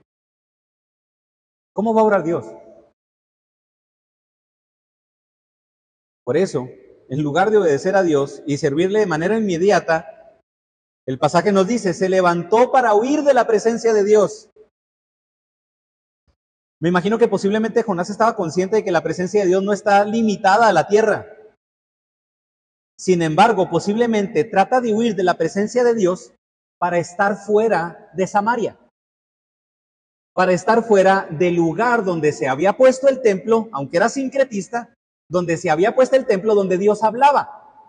¿Cómo 1.75 1.95
va 1.95 2.01
a 2.01 2.05
obrar 2.05 2.23
Dios? 2.23 2.47
Por 6.25 6.37
eso, 6.37 6.69
en 7.13 7.23
lugar 7.23 7.51
de 7.51 7.59
obedecer 7.59 7.95
a 7.95 8.03
Dios 8.03 8.43
y 8.47 8.57
servirle 8.57 9.01
de 9.01 9.07
manera 9.07 9.37
inmediata, 9.37 10.41
el 11.07 11.19
pasaje 11.19 11.53
nos 11.53 11.67
dice, 11.67 11.93
se 11.93 12.09
levantó 12.09 12.73
para 12.73 12.95
huir 12.95 13.23
de 13.23 13.35
la 13.35 13.47
presencia 13.47 13.93
de 13.93 14.03
Dios. 14.03 14.49
Me 16.81 16.89
imagino 16.89 17.19
que 17.19 17.29
posiblemente 17.29 17.83
Jonás 17.83 18.09
estaba 18.09 18.35
consciente 18.35 18.77
de 18.77 18.85
que 18.85 18.91
la 18.91 19.03
presencia 19.03 19.43
de 19.43 19.49
Dios 19.49 19.63
no 19.63 19.75
está 19.75 20.07
limitada 20.07 20.69
a 20.69 20.73
la 20.73 20.89
tierra. 20.89 21.27
Sin 22.99 23.21
embargo, 23.21 23.69
posiblemente 23.69 24.45
trata 24.45 24.81
de 24.81 24.95
huir 24.95 25.15
de 25.15 25.25
la 25.25 25.35
presencia 25.35 25.85
de 25.85 25.95
Dios 25.95 26.33
para 26.79 26.97
estar 26.97 27.37
fuera 27.37 28.11
de 28.15 28.27
Samaria, 28.27 28.79
para 30.33 30.55
estar 30.55 30.83
fuera 30.83 31.29
del 31.31 31.57
lugar 31.57 32.05
donde 32.05 32.33
se 32.33 32.49
había 32.49 32.73
puesto 32.73 33.07
el 33.07 33.21
templo, 33.21 33.69
aunque 33.71 33.99
era 33.99 34.09
sincretista, 34.09 34.95
donde 35.33 35.57
se 35.57 35.71
había 35.71 35.95
puesto 35.95 36.15
el 36.15 36.27
templo 36.27 36.55
donde 36.55 36.77
Dios 36.77 37.03
hablaba. 37.03 37.89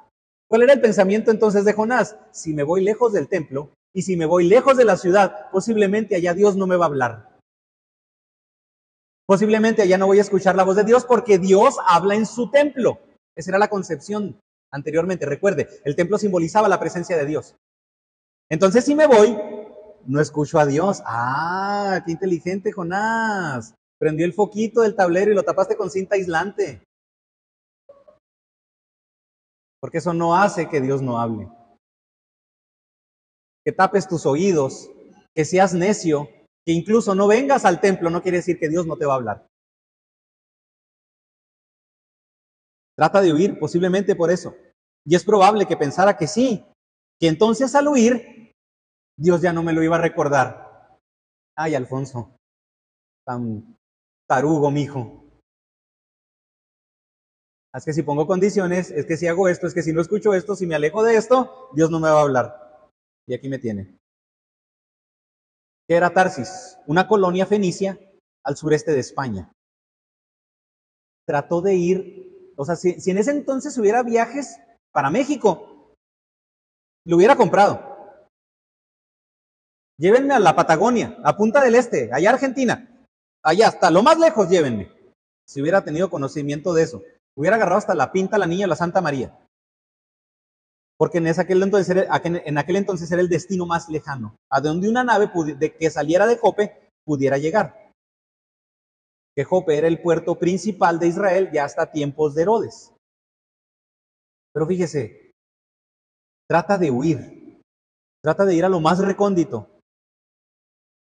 ¿Cuál 0.49 0.63
era 0.63 0.73
el 0.73 0.79
pensamiento 0.79 1.29
entonces 1.29 1.65
de 1.65 1.73
Jonás? 1.73 2.15
Si 2.31 2.53
me 2.53 2.63
voy 2.63 2.81
lejos 2.81 3.11
del 3.11 3.27
templo 3.27 3.73
y 3.93 4.03
si 4.03 4.15
me 4.15 4.25
voy 4.25 4.47
lejos 4.47 4.77
de 4.77 4.85
la 4.85 4.95
ciudad, 4.95 5.51
posiblemente 5.51 6.15
allá 6.15 6.33
Dios 6.33 6.55
no 6.55 6.67
me 6.67 6.77
va 6.77 6.85
a 6.85 6.87
hablar. 6.87 7.37
Posiblemente 9.27 9.81
allá 9.81 9.97
no 9.97 10.07
voy 10.07 10.19
a 10.19 10.21
escuchar 10.21 10.55
la 10.55 10.63
voz 10.63 10.77
de 10.77 10.85
Dios 10.85 11.03
porque 11.03 11.37
Dios 11.37 11.75
habla 11.85 12.15
en 12.15 12.25
su 12.25 12.49
templo. 12.49 12.99
Esa 13.35 13.51
era 13.51 13.59
la 13.59 13.69
concepción 13.69 14.39
anteriormente. 14.71 15.25
Recuerde, 15.25 15.67
el 15.83 15.97
templo 15.97 16.17
simbolizaba 16.17 16.69
la 16.69 16.79
presencia 16.79 17.17
de 17.17 17.25
Dios. 17.25 17.55
Entonces 18.49 18.85
si 18.85 18.95
me 18.95 19.05
voy, 19.05 19.37
no 20.05 20.21
escucho 20.21 20.59
a 20.59 20.65
Dios. 20.65 21.03
Ah, 21.05 22.01
qué 22.05 22.13
inteligente 22.13 22.71
Jonás. 22.71 23.75
Prendió 23.99 24.25
el 24.25 24.33
foquito 24.33 24.79
del 24.79 24.95
tablero 24.95 25.31
y 25.31 25.35
lo 25.35 25.43
tapaste 25.43 25.75
con 25.75 25.91
cinta 25.91 26.15
aislante 26.15 26.81
porque 29.83 29.97
eso 29.97 30.13
no 30.13 30.33
hace 30.33 30.69
que 30.69 30.79
Dios 30.79 31.01
no 31.01 31.19
hable. 31.19 31.51
Que 33.65 33.73
tapes 33.73 34.07
tus 34.07 34.25
oídos, 34.25 34.89
que 35.35 35.43
seas 35.43 35.73
necio, 35.73 36.29
que 36.65 36.71
incluso 36.71 37.13
no 37.15 37.27
vengas 37.27 37.65
al 37.65 37.81
templo, 37.81 38.09
no 38.09 38.21
quiere 38.21 38.37
decir 38.37 38.57
que 38.57 38.69
Dios 38.69 38.87
no 38.87 38.95
te 38.95 39.05
va 39.05 39.11
a 39.11 39.17
hablar. 39.17 39.47
Trata 42.95 43.19
de 43.19 43.33
huir, 43.33 43.59
posiblemente 43.59 44.15
por 44.15 44.31
eso. 44.31 44.55
Y 45.05 45.15
es 45.15 45.25
probable 45.25 45.65
que 45.65 45.75
pensara 45.75 46.15
que 46.15 46.27
sí, 46.27 46.65
que 47.19 47.27
entonces 47.27 47.75
al 47.75 47.89
huir, 47.89 48.53
Dios 49.19 49.41
ya 49.41 49.51
no 49.51 49.63
me 49.63 49.73
lo 49.73 49.83
iba 49.83 49.97
a 49.97 50.01
recordar. 50.01 50.97
Ay, 51.57 51.75
Alfonso, 51.75 52.37
tan 53.27 53.75
tarugo, 54.29 54.71
mijo. 54.71 55.22
Es 57.75 57.85
que 57.85 57.93
si 57.93 58.03
pongo 58.03 58.27
condiciones, 58.27 58.91
es 58.91 59.05
que 59.05 59.17
si 59.17 59.27
hago 59.27 59.47
esto, 59.47 59.65
es 59.65 59.73
que 59.73 59.81
si 59.81 59.93
no 59.93 60.01
escucho 60.01 60.33
esto, 60.33 60.55
si 60.55 60.67
me 60.67 60.75
alejo 60.75 61.03
de 61.03 61.15
esto, 61.15 61.69
Dios 61.73 61.89
no 61.89 61.99
me 61.99 62.09
va 62.09 62.19
a 62.19 62.21
hablar. 62.21 62.89
Y 63.27 63.33
aquí 63.33 63.49
me 63.49 63.57
tiene. 63.57 63.97
¿Qué 65.87 65.95
era 65.95 66.13
Tarsis? 66.13 66.77
Una 66.85 67.07
colonia 67.07 67.45
fenicia 67.45 67.99
al 68.45 68.57
sureste 68.57 68.91
de 68.91 68.99
España. 68.99 69.51
Trató 71.25 71.61
de 71.61 71.75
ir, 71.75 72.53
o 72.57 72.65
sea, 72.65 72.75
si, 72.75 72.99
si 73.01 73.11
en 73.11 73.17
ese 73.17 73.31
entonces 73.31 73.77
hubiera 73.77 74.03
viajes 74.03 74.59
para 74.91 75.09
México, 75.09 75.95
lo 77.05 77.17
hubiera 77.17 77.35
comprado. 77.35 77.93
Llévenme 79.97 80.33
a 80.33 80.39
la 80.39 80.55
Patagonia, 80.55 81.17
a 81.23 81.35
Punta 81.35 81.63
del 81.63 81.75
Este, 81.75 82.09
allá 82.13 82.31
Argentina. 82.31 83.07
Allá 83.43 83.67
hasta 83.67 83.89
lo 83.91 84.03
más 84.03 84.19
lejos 84.19 84.49
llévenme. 84.49 84.91
Si 85.47 85.61
hubiera 85.61 85.83
tenido 85.83 86.09
conocimiento 86.09 86.73
de 86.73 86.83
eso. 86.83 87.03
Hubiera 87.35 87.55
agarrado 87.55 87.77
hasta 87.77 87.95
la 87.95 88.11
pinta 88.11 88.37
la 88.37 88.45
niña 88.45 88.67
la 88.67 88.75
Santa 88.75 89.01
María. 89.01 89.37
porque 90.97 91.17
en, 91.17 91.27
aquel 91.27 91.63
entonces 91.63 91.89
era, 91.89 92.21
en 92.23 92.57
aquel 92.57 92.75
entonces 92.77 93.11
era 93.11 93.21
el 93.21 93.27
destino 93.27 93.65
más 93.65 93.89
lejano, 93.89 94.37
a 94.49 94.61
donde 94.61 94.87
una 94.87 95.03
nave 95.03 95.29
de, 95.57 95.75
que 95.75 95.89
saliera 95.89 96.27
de 96.27 96.37
Jope 96.37 96.91
pudiera 97.03 97.37
llegar. 97.37 97.91
Que 99.35 99.43
Jope 99.43 99.77
era 99.77 99.87
el 99.87 100.01
puerto 100.01 100.37
principal 100.39 100.99
de 100.99 101.07
Israel 101.07 101.49
ya 101.51 101.65
hasta 101.65 101.91
tiempos 101.91 102.35
de 102.35 102.43
Herodes. 102.43 102.93
Pero 104.53 104.67
fíjese, 104.67 105.31
trata 106.47 106.77
de 106.77 106.91
huir, 106.91 107.61
trata 108.23 108.45
de 108.45 108.55
ir 108.55 108.63
a 108.63 108.69
lo 108.69 108.79
más 108.79 108.99
recóndito. 108.99 109.67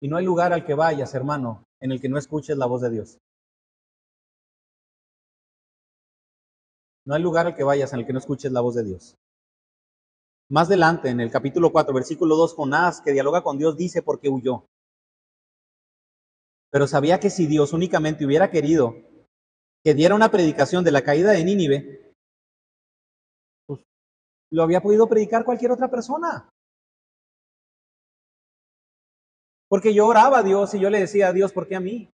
Y 0.00 0.08
no 0.08 0.16
hay 0.16 0.24
lugar 0.24 0.52
al 0.52 0.64
que 0.64 0.74
vayas, 0.74 1.14
hermano, 1.14 1.64
en 1.80 1.90
el 1.90 2.00
que 2.00 2.08
no 2.08 2.18
escuches 2.18 2.56
la 2.56 2.66
voz 2.66 2.82
de 2.82 2.90
Dios. 2.90 3.18
No 7.08 7.14
hay 7.14 7.22
lugar 7.22 7.46
al 7.46 7.56
que 7.56 7.64
vayas 7.64 7.90
en 7.94 8.00
el 8.00 8.06
que 8.06 8.12
no 8.12 8.18
escuches 8.18 8.52
la 8.52 8.60
voz 8.60 8.74
de 8.74 8.84
Dios. 8.84 9.16
Más 10.50 10.66
adelante, 10.66 11.08
en 11.08 11.20
el 11.20 11.30
capítulo 11.30 11.72
4, 11.72 11.94
versículo 11.94 12.36
2, 12.36 12.54
Jonás, 12.54 13.00
que 13.00 13.12
dialoga 13.12 13.42
con 13.42 13.56
Dios, 13.56 13.78
dice 13.78 14.02
por 14.02 14.20
qué 14.20 14.28
huyó. 14.28 14.66
Pero 16.70 16.86
sabía 16.86 17.18
que 17.18 17.30
si 17.30 17.46
Dios 17.46 17.72
únicamente 17.72 18.26
hubiera 18.26 18.50
querido 18.50 18.94
que 19.82 19.94
diera 19.94 20.14
una 20.14 20.30
predicación 20.30 20.84
de 20.84 20.90
la 20.90 21.00
caída 21.00 21.30
de 21.30 21.44
Nínive, 21.44 22.12
pues 23.66 23.80
lo 24.50 24.62
había 24.62 24.82
podido 24.82 25.08
predicar 25.08 25.46
cualquier 25.46 25.72
otra 25.72 25.88
persona. 25.88 26.50
Porque 29.70 29.94
yo 29.94 30.06
oraba 30.06 30.40
a 30.40 30.42
Dios 30.42 30.74
y 30.74 30.80
yo 30.80 30.90
le 30.90 31.00
decía 31.00 31.28
a 31.28 31.32
Dios, 31.32 31.54
¿por 31.54 31.66
qué 31.68 31.76
a 31.76 31.80
mí? 31.80 32.10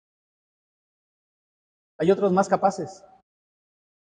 Hay 1.99 2.11
otros 2.11 2.33
más 2.33 2.49
capaces. 2.49 3.05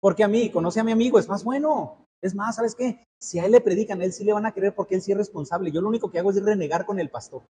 ¿Por 0.05 0.15
qué 0.15 0.23
a 0.23 0.29
mí? 0.29 0.51
Conoce 0.51 0.81
a 0.81 0.85
mi 0.85 0.93
amigo, 0.93 1.19
es 1.19 1.31
más 1.31 1.43
bueno. 1.45 2.07
Es 2.21 2.35
más, 2.35 2.57
¿sabes 2.57 2.75
qué? 2.75 3.07
Si 3.19 3.39
a 3.39 3.47
él 3.47 3.53
le 3.53 3.63
predican, 3.63 4.03
a 4.03 4.05
él 4.05 4.13
sí 4.13 4.23
le 4.23 4.35
van 4.35 4.45
a 4.45 4.53
creer 4.53 4.75
porque 4.75 4.97
él 4.97 5.01
sí 5.01 5.13
es 5.13 5.17
responsable. 5.17 5.73
Yo 5.73 5.81
lo 5.81 5.89
único 5.89 6.11
que 6.11 6.19
hago 6.19 6.29
es 6.29 6.45
renegar 6.45 6.85
con 6.85 7.01
el 7.01 7.09
pastor. 7.09 7.47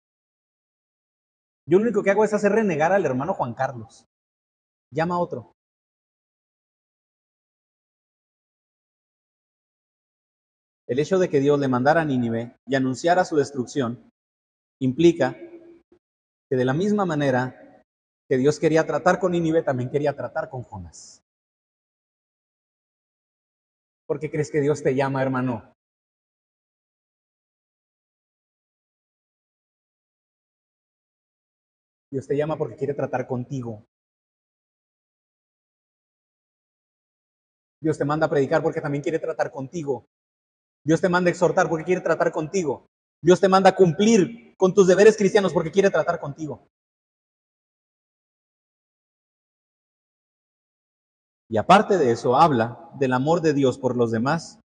Yo 1.64 1.78
lo 1.78 1.84
único 1.84 2.03
que 2.03 2.11
hago 2.11 2.24
es 2.24 2.34
hacer 2.34 2.51
renegar 2.51 2.90
al 2.90 3.07
hermano 3.07 3.34
Juan 3.34 3.55
Carlos. 3.55 4.05
Llama 4.92 5.14
a 5.14 5.18
otro. 5.20 5.53
El 10.88 10.98
hecho 10.98 11.20
de 11.20 11.28
que 11.28 11.38
Dios 11.38 11.61
le 11.61 11.68
mandara 11.68 12.01
a 12.01 12.05
Nínive 12.05 12.57
y 12.66 12.74
anunciara 12.74 13.24
su 13.24 13.36
destrucción 13.36 14.11
implica 14.80 15.36
que 15.36 16.57
de 16.57 16.64
la 16.64 16.74
misma 16.74 17.05
manera 17.05 17.84
que 18.28 18.38
Dios 18.38 18.59
quería 18.59 18.84
tratar 18.88 19.20
con 19.20 19.30
Nínive, 19.30 19.62
también 19.62 19.88
quería 19.88 20.16
tratar 20.16 20.51
con 20.51 20.64
Jonás. 20.64 21.20
¿Por 24.11 24.18
qué 24.18 24.28
crees 24.28 24.50
que 24.50 24.61
Dios 24.61 24.82
te 24.82 24.92
llama, 24.96 25.22
hermano? 25.22 25.72
Dios 32.11 32.26
te 32.26 32.36
llama 32.36 32.58
porque 32.58 32.74
quiere 32.74 32.92
tratar 32.92 33.28
contigo. 33.28 33.86
Dios 37.80 37.98
te 37.98 38.04
manda 38.04 38.26
a 38.26 38.28
predicar 38.28 38.61
porque 38.64 38.80
también 38.80 39.00
quiere 39.00 39.20
tratar 39.20 39.52
contigo. 39.52 40.08
Dios 40.84 41.00
te 41.00 41.08
manda 41.08 41.28
a 41.28 41.30
exhortar 41.30 41.68
porque 41.68 41.84
quiere 41.84 42.00
tratar 42.00 42.32
contigo. 42.32 42.88
Dios 43.22 43.40
te 43.40 43.46
manda 43.46 43.70
a 43.70 43.76
cumplir 43.76 44.56
con 44.56 44.74
tus 44.74 44.88
deberes 44.88 45.16
cristianos 45.16 45.52
porque 45.52 45.70
quiere 45.70 45.88
tratar 45.88 46.18
contigo. 46.18 46.66
Y 51.51 51.57
aparte 51.57 51.98
de 51.98 52.12
eso, 52.12 52.36
habla 52.36 52.88
del 52.94 53.12
amor 53.12 53.40
de 53.40 53.53
Dios 53.53 53.76
por 53.76 53.96
los 53.96 54.12
demás. 54.12 54.61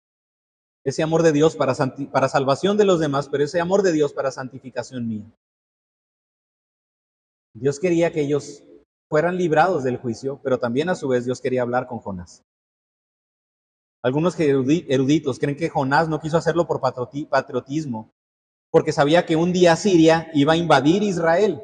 Ese 0.85 1.03
amor 1.03 1.23
de 1.23 1.33
Dios 1.33 1.57
para, 1.57 1.75
para 2.13 2.29
salvación 2.29 2.77
de 2.77 2.85
los 2.85 3.01
demás, 3.01 3.31
pero 3.31 3.43
ese 3.43 3.59
amor 3.59 3.83
de 3.83 3.91
Dios 3.91 4.13
para 4.13 4.31
santificación 4.31 5.09
mía. 5.09 5.25
Dios 7.55 7.81
quería 7.81 8.13
que 8.13 8.21
ellos 8.21 8.63
fueran 9.09 9.39
librados 9.39 9.83
del 9.83 9.97
juicio, 9.97 10.41
pero 10.45 10.59
también 10.59 10.91
a 10.91 10.95
su 10.95 11.09
vez 11.09 11.25
Dios 11.25 11.41
quería 11.41 11.63
hablar 11.63 11.87
con 11.87 12.01
Jonás. 12.01 12.43
Algunos 14.03 14.39
eruditos 14.39 15.39
creen 15.39 15.57
que 15.57 15.71
Jonás 15.71 16.11
no 16.11 16.21
quiso 16.21 16.37
hacerlo 16.37 16.67
por 16.67 16.83
patriotismo, 16.83 18.11
porque 18.71 18.93
sabía 18.93 19.25
que 19.25 19.37
un 19.37 19.55
día 19.55 19.75
Siria 19.77 20.31
iba 20.35 20.53
a 20.53 20.57
invadir 20.59 21.03
Israel. 21.03 21.63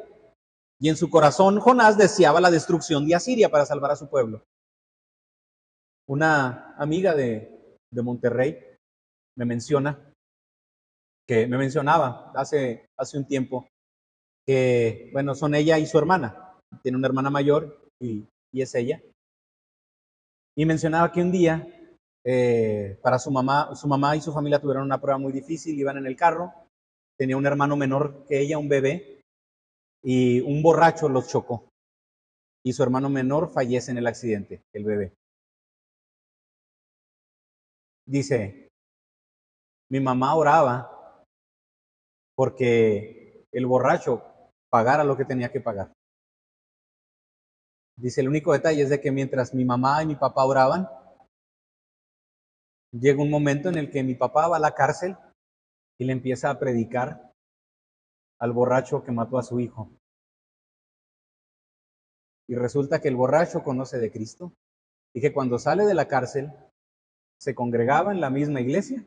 Y 0.79 0.89
en 0.89 0.97
su 0.97 1.11
corazón 1.11 1.59
Jonás 1.59 1.95
deseaba 1.95 2.41
la 2.41 2.49
destrucción 2.49 3.05
de 3.05 3.13
Asiria 3.13 3.51
para 3.51 3.67
salvar 3.67 3.91
a 3.91 3.95
su 3.95 4.09
pueblo. 4.09 4.43
Una 6.11 6.75
amiga 6.75 7.15
de, 7.15 7.79
Monterrey 7.93 8.59
me 9.37 9.45
menciona, 9.45 10.11
que 11.25 11.47
me 11.47 11.57
mencionaba 11.57 12.33
hace, 12.35 12.85
hace 12.99 13.17
un 13.17 13.25
tiempo, 13.25 13.69
que, 14.45 15.09
bueno, 15.13 15.35
son 15.35 15.55
ella 15.55 15.79
y 15.79 15.85
su 15.85 15.97
hermana. 15.97 16.59
Tiene 16.83 16.97
una 16.97 17.07
hermana 17.07 17.29
mayor 17.29 17.87
y, 18.01 18.27
es 18.51 18.75
ella. 18.75 19.01
Y 20.57 20.65
mencionaba 20.65 21.13
que 21.13 21.21
un 21.21 21.31
día, 21.31 21.65
eh, 22.25 22.99
para 23.01 23.17
su 23.17 23.31
mamá, 23.31 23.73
su 23.73 23.87
mamá 23.87 24.17
y 24.17 24.21
su 24.21 24.33
familia 24.33 24.59
tuvieron 24.59 24.83
una 24.83 24.99
prueba 24.99 25.17
muy 25.17 25.31
difícil, 25.31 25.79
iban 25.79 25.97
en 25.97 26.07
el 26.07 26.17
carro, 26.17 26.53
tenía 27.17 27.37
un 27.37 27.45
hermano 27.45 27.77
menor 27.77 28.25
que 28.27 28.41
ella, 28.41 28.57
un 28.57 28.67
bebé, 28.67 29.21
y 30.03 30.41
un 30.41 30.61
borracho 30.61 31.07
los 31.07 31.29
chocó. 31.29 31.69
Y 32.65 32.73
su 32.73 32.83
hermano 32.83 33.09
menor 33.09 33.49
fallece 33.49 33.91
en 33.91 33.97
el 33.97 34.07
accidente, 34.07 34.61
el 34.73 34.83
bebé. 34.83 35.13
Dice, 38.05 38.69
mi 39.89 39.99
mamá 39.99 40.35
oraba 40.35 41.25
porque 42.35 43.45
el 43.51 43.65
borracho 43.65 44.23
pagara 44.69 45.03
lo 45.03 45.17
que 45.17 45.25
tenía 45.25 45.51
que 45.51 45.61
pagar. 45.61 45.93
Dice, 47.97 48.21
el 48.21 48.29
único 48.29 48.53
detalle 48.53 48.81
es 48.81 48.89
de 48.89 48.99
que 49.01 49.11
mientras 49.11 49.53
mi 49.53 49.65
mamá 49.65 50.01
y 50.01 50.07
mi 50.07 50.15
papá 50.15 50.45
oraban, 50.45 50.89
llega 52.91 53.21
un 53.21 53.29
momento 53.29 53.69
en 53.69 53.77
el 53.77 53.91
que 53.91 54.03
mi 54.03 54.15
papá 54.15 54.47
va 54.47 54.57
a 54.57 54.61
la 54.61 54.73
cárcel 54.73 55.17
y 55.99 56.05
le 56.05 56.13
empieza 56.13 56.49
a 56.49 56.57
predicar 56.57 57.31
al 58.39 58.53
borracho 58.53 59.03
que 59.03 59.11
mató 59.11 59.37
a 59.37 59.43
su 59.43 59.59
hijo. 59.59 59.91
Y 62.49 62.55
resulta 62.55 62.99
que 62.99 63.07
el 63.07 63.15
borracho 63.15 63.63
conoce 63.63 63.99
de 63.99 64.11
Cristo 64.11 64.53
y 65.13 65.21
que 65.21 65.31
cuando 65.31 65.59
sale 65.59 65.85
de 65.85 65.93
la 65.93 66.07
cárcel 66.07 66.51
se 67.41 67.55
congregaba 67.55 68.11
en 68.11 68.21
la 68.21 68.29
misma 68.29 68.61
iglesia 68.61 69.03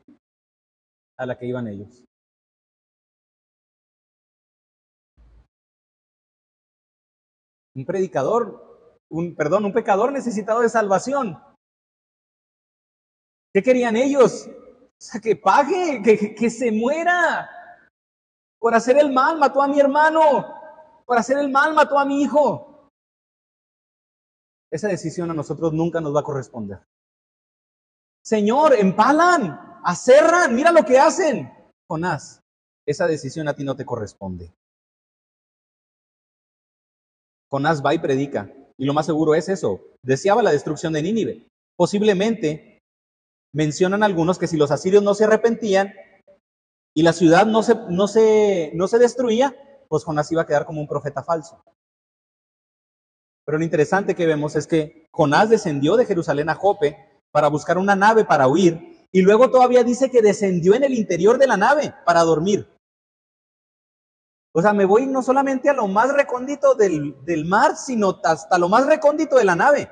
a 1.17 1.25
la 1.25 1.37
que 1.37 1.45
iban 1.45 1.69
ellos. 1.69 2.03
Un 7.73 7.85
predicador, 7.85 8.99
un 9.09 9.35
perdón, 9.35 9.63
un 9.63 9.73
pecador 9.73 10.11
necesitado 10.11 10.61
de 10.61 10.69
salvación. 10.69 11.41
¿Qué 13.53 13.63
querían 13.63 13.95
ellos? 13.95 14.47
O 14.47 15.01
sea, 15.01 15.21
que 15.21 15.37
pague, 15.37 16.01
que, 16.03 16.35
que 16.35 16.49
se 16.49 16.73
muera. 16.73 17.49
Por 18.59 18.75
hacer 18.75 18.97
el 18.97 19.13
mal 19.13 19.39
mató 19.39 19.61
a 19.61 19.67
mi 19.69 19.79
hermano. 19.79 21.03
Por 21.05 21.17
hacer 21.17 21.37
el 21.37 21.49
mal 21.49 21.73
mató 21.73 21.97
a 21.97 22.05
mi 22.05 22.21
hijo. 22.21 22.89
Esa 24.71 24.89
decisión 24.89 25.31
a 25.31 25.33
nosotros 25.33 25.71
nunca 25.71 26.01
nos 26.01 26.13
va 26.13 26.19
a 26.19 26.23
corresponder. 26.23 26.85
Señor, 28.25 28.73
empalan, 28.73 29.79
acerran, 29.83 30.55
mira 30.55 30.71
lo 30.71 30.83
que 30.83 30.97
hacen. 30.97 31.53
Jonás, 31.87 32.41
esa 32.87 33.05
decisión 33.05 33.47
a 33.47 33.53
ti 33.53 33.63
no 33.63 33.75
te 33.75 33.85
corresponde. 33.85 34.51
Jonás 37.51 37.85
va 37.85 37.93
y 37.93 37.99
predica. 37.99 38.51
Y 38.77 38.85
lo 38.85 38.93
más 38.95 39.05
seguro 39.05 39.35
es 39.35 39.47
eso. 39.47 39.79
Deseaba 40.01 40.41
la 40.41 40.51
destrucción 40.51 40.91
de 40.93 41.03
Nínive. 41.03 41.47
Posiblemente 41.77 42.81
mencionan 43.53 44.01
algunos 44.01 44.39
que 44.39 44.47
si 44.47 44.57
los 44.57 44.71
asirios 44.71 45.03
no 45.03 45.13
se 45.13 45.25
arrepentían 45.25 45.93
y 46.95 47.03
la 47.03 47.13
ciudad 47.13 47.45
no 47.45 47.61
se, 47.61 47.75
no 47.89 48.07
se, 48.07 48.71
no 48.73 48.87
se 48.87 48.97
destruía, 48.97 49.55
pues 49.87 50.03
Jonás 50.03 50.31
iba 50.31 50.41
a 50.41 50.47
quedar 50.47 50.65
como 50.65 50.81
un 50.81 50.87
profeta 50.87 51.23
falso. 51.23 51.63
Pero 53.45 53.59
lo 53.59 53.63
interesante 53.63 54.15
que 54.15 54.25
vemos 54.25 54.55
es 54.55 54.65
que 54.65 55.07
Jonás 55.11 55.51
descendió 55.51 55.95
de 55.95 56.07
Jerusalén 56.07 56.49
a 56.49 56.55
Jope 56.55 57.14
para 57.35 57.49
buscar 57.49 57.77
una 57.77 57.97
nave 57.97 58.23
para 58.23 58.47
huir, 58.47 59.09
y 59.11 59.21
luego 59.21 59.51
todavía 59.51 59.83
dice 59.83 60.09
que 60.09 60.21
descendió 60.21 60.73
en 60.73 60.85
el 60.85 60.93
interior 60.93 61.37
de 61.37 61.47
la 61.47 61.57
nave 61.57 61.93
para 62.05 62.21
dormir. 62.21 62.65
O 64.53 64.61
sea, 64.61 64.71
me 64.71 64.85
voy 64.85 65.05
no 65.05 65.21
solamente 65.21 65.69
a 65.69 65.73
lo 65.73 65.85
más 65.87 66.13
recóndito 66.13 66.75
del, 66.75 67.13
del 67.25 67.43
mar, 67.43 67.75
sino 67.75 68.21
hasta 68.23 68.57
lo 68.57 68.69
más 68.69 68.85
recóndito 68.85 69.35
de 69.35 69.43
la 69.43 69.53
nave. 69.53 69.91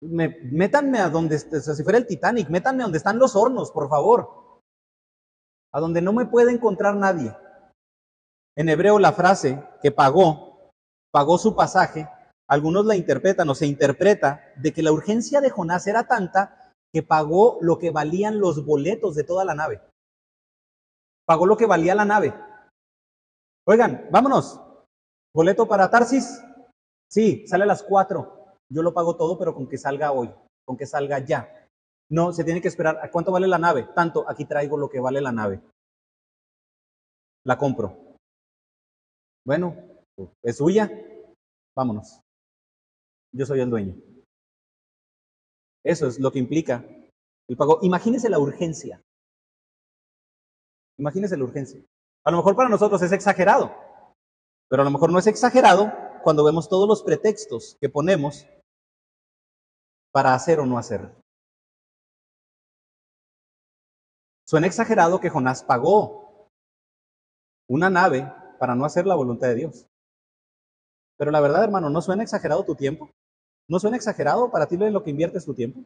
Me, 0.00 0.38
métanme 0.50 1.00
a 1.00 1.10
donde, 1.10 1.38
sea, 1.38 1.74
si 1.74 1.82
fuera 1.82 1.98
el 1.98 2.06
Titanic, 2.06 2.48
métanme 2.48 2.82
a 2.82 2.86
donde 2.86 2.96
están 2.96 3.18
los 3.18 3.36
hornos, 3.36 3.70
por 3.70 3.90
favor. 3.90 4.62
A 5.74 5.80
donde 5.80 6.00
no 6.00 6.14
me 6.14 6.24
puede 6.24 6.50
encontrar 6.50 6.96
nadie. 6.96 7.36
En 8.56 8.70
hebreo 8.70 8.98
la 8.98 9.12
frase 9.12 9.62
que 9.82 9.92
pagó, 9.92 10.72
pagó 11.12 11.36
su 11.36 11.54
pasaje, 11.54 12.08
algunos 12.48 12.86
la 12.86 12.96
interpretan 12.96 13.48
o 13.48 13.54
se 13.54 13.66
interpreta 13.66 14.52
de 14.56 14.72
que 14.72 14.82
la 14.82 14.92
urgencia 14.92 15.40
de 15.40 15.50
Jonás 15.50 15.86
era 15.86 16.06
tanta 16.06 16.72
que 16.92 17.02
pagó 17.02 17.58
lo 17.60 17.78
que 17.78 17.90
valían 17.90 18.38
los 18.38 18.64
boletos 18.64 19.14
de 19.14 19.24
toda 19.24 19.44
la 19.44 19.54
nave. 19.54 19.82
Pagó 21.26 21.46
lo 21.46 21.56
que 21.56 21.66
valía 21.66 21.94
la 21.94 22.04
nave. 22.04 22.34
Oigan, 23.66 24.08
vámonos. 24.12 24.60
Boleto 25.34 25.66
para 25.66 25.90
Tarsis. 25.90 26.40
Sí, 27.10 27.46
sale 27.46 27.64
a 27.64 27.66
las 27.66 27.82
cuatro. 27.82 28.54
Yo 28.68 28.82
lo 28.82 28.94
pago 28.94 29.16
todo, 29.16 29.38
pero 29.38 29.54
con 29.54 29.68
que 29.68 29.76
salga 29.76 30.12
hoy, 30.12 30.32
con 30.64 30.76
que 30.76 30.86
salga 30.86 31.18
ya. 31.18 31.68
No, 32.08 32.32
se 32.32 32.44
tiene 32.44 32.62
que 32.62 32.68
esperar. 32.68 32.98
¿A 33.02 33.10
cuánto 33.10 33.32
vale 33.32 33.48
la 33.48 33.58
nave? 33.58 33.88
Tanto, 33.94 34.24
aquí 34.28 34.44
traigo 34.44 34.76
lo 34.76 34.88
que 34.88 35.00
vale 35.00 35.20
la 35.20 35.32
nave. 35.32 35.60
La 37.44 37.58
compro. 37.58 38.16
Bueno, 39.44 39.76
es 40.42 40.56
suya. 40.56 40.90
Vámonos. 41.76 42.20
Yo 43.36 43.44
soy 43.44 43.60
el 43.60 43.68
dueño. 43.68 43.94
Eso 45.84 46.06
es 46.06 46.18
lo 46.18 46.32
que 46.32 46.38
implica 46.38 46.84
el 47.48 47.56
pago. 47.56 47.78
Imagínese 47.82 48.30
la 48.30 48.38
urgencia. 48.38 49.02
Imagínese 50.98 51.36
la 51.36 51.44
urgencia. 51.44 51.84
A 52.24 52.30
lo 52.30 52.38
mejor 52.38 52.56
para 52.56 52.70
nosotros 52.70 53.02
es 53.02 53.12
exagerado, 53.12 53.74
pero 54.68 54.82
a 54.82 54.84
lo 54.84 54.90
mejor 54.90 55.12
no 55.12 55.18
es 55.18 55.26
exagerado 55.26 55.92
cuando 56.24 56.44
vemos 56.44 56.68
todos 56.68 56.88
los 56.88 57.02
pretextos 57.02 57.76
que 57.78 57.90
ponemos 57.90 58.46
para 60.12 60.34
hacer 60.34 60.58
o 60.58 60.66
no 60.66 60.78
hacer. 60.78 61.14
Suena 64.48 64.66
exagerado 64.66 65.20
que 65.20 65.28
Jonás 65.28 65.62
pagó 65.62 66.48
una 67.68 67.90
nave 67.90 68.32
para 68.58 68.74
no 68.74 68.86
hacer 68.86 69.06
la 69.06 69.14
voluntad 69.14 69.48
de 69.48 69.56
Dios. 69.56 69.86
Pero 71.18 71.30
la 71.30 71.40
verdad, 71.40 71.64
hermano, 71.64 71.90
¿no 71.90 72.00
suena 72.00 72.22
exagerado 72.22 72.64
tu 72.64 72.74
tiempo? 72.74 73.10
¿No 73.68 73.80
suena 73.80 73.96
exagerado 73.96 74.50
para 74.50 74.66
ti 74.66 74.76
en 74.76 74.92
lo 74.92 75.02
que 75.02 75.10
inviertes 75.10 75.44
tu 75.44 75.54
tiempo? 75.54 75.84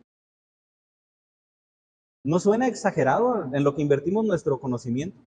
¿No 2.24 2.39
suena 2.39 2.66
exagerado 2.66 3.45
en 3.55 3.64
lo 3.64 3.74
que 3.74 3.83
invertimos 3.83 4.26
nuestro 4.26 4.61
conocimiento? 4.61 5.24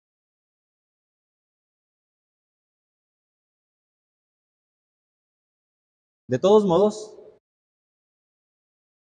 De 6.29 6.39
todos 6.39 6.65
modos, 6.65 7.19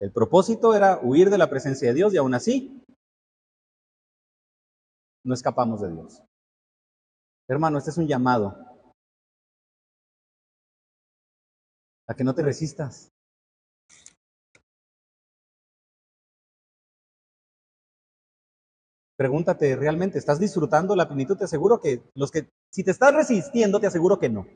el 0.00 0.12
propósito 0.12 0.74
era 0.74 1.00
huir 1.02 1.30
de 1.30 1.38
la 1.38 1.50
presencia 1.50 1.88
de 1.88 1.94
Dios 1.94 2.14
y 2.14 2.16
aún 2.16 2.34
así 2.34 2.82
no 5.24 5.34
escapamos 5.34 5.80
de 5.82 5.92
Dios. 5.92 6.22
Hermano, 7.48 7.78
este 7.78 7.90
es 7.90 7.98
un 7.98 8.06
llamado 8.06 8.54
a 12.08 12.14
que 12.14 12.24
no 12.24 12.34
te 12.34 12.42
resistas. 12.42 13.10
Pregúntate, 19.20 19.76
¿realmente 19.76 20.18
estás 20.18 20.40
disfrutando 20.40 20.96
la 20.96 21.06
plenitud? 21.06 21.36
Te 21.36 21.44
aseguro 21.44 21.78
que 21.78 22.02
los 22.14 22.30
que, 22.30 22.48
si 22.70 22.82
te 22.82 22.90
estás 22.90 23.14
resistiendo, 23.14 23.78
te 23.78 23.86
aseguro 23.86 24.18
que 24.18 24.30
no. 24.30 24.46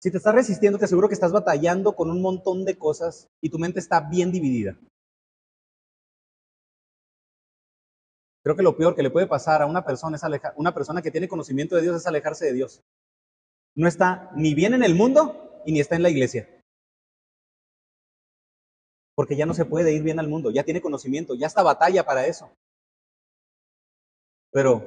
Si 0.00 0.08
te 0.08 0.18
estás 0.18 0.36
resistiendo, 0.36 0.78
te 0.78 0.84
aseguro 0.84 1.08
que 1.08 1.14
estás 1.14 1.32
batallando 1.32 1.96
con 1.96 2.12
un 2.12 2.22
montón 2.22 2.64
de 2.64 2.78
cosas 2.78 3.26
y 3.42 3.50
tu 3.50 3.58
mente 3.58 3.80
está 3.80 3.98
bien 4.08 4.30
dividida. 4.30 4.78
Creo 8.44 8.54
que 8.54 8.62
lo 8.62 8.76
peor 8.76 8.94
que 8.94 9.02
le 9.02 9.10
puede 9.10 9.26
pasar 9.26 9.62
a 9.62 9.66
una 9.66 9.84
persona 9.84 10.14
es 10.14 10.22
alejar, 10.22 10.54
una 10.56 10.72
persona 10.72 11.02
que 11.02 11.10
tiene 11.10 11.26
conocimiento 11.26 11.74
de 11.74 11.82
Dios 11.82 11.96
es 11.96 12.06
alejarse 12.06 12.44
de 12.46 12.52
Dios. 12.52 12.84
No 13.74 13.88
está 13.88 14.30
ni 14.36 14.54
bien 14.54 14.74
en 14.74 14.84
el 14.84 14.94
mundo 14.94 15.60
y 15.66 15.72
ni 15.72 15.80
está 15.80 15.96
en 15.96 16.04
la 16.04 16.10
iglesia 16.10 16.48
porque 19.16 19.34
ya 19.34 19.46
no 19.46 19.54
se 19.54 19.64
puede 19.64 19.92
ir 19.94 20.02
bien 20.02 20.20
al 20.20 20.28
mundo, 20.28 20.50
ya 20.50 20.62
tiene 20.62 20.82
conocimiento, 20.82 21.34
ya 21.34 21.46
está 21.46 21.62
batalla 21.62 22.04
para 22.04 22.26
eso. 22.26 22.52
Pero 24.52 24.84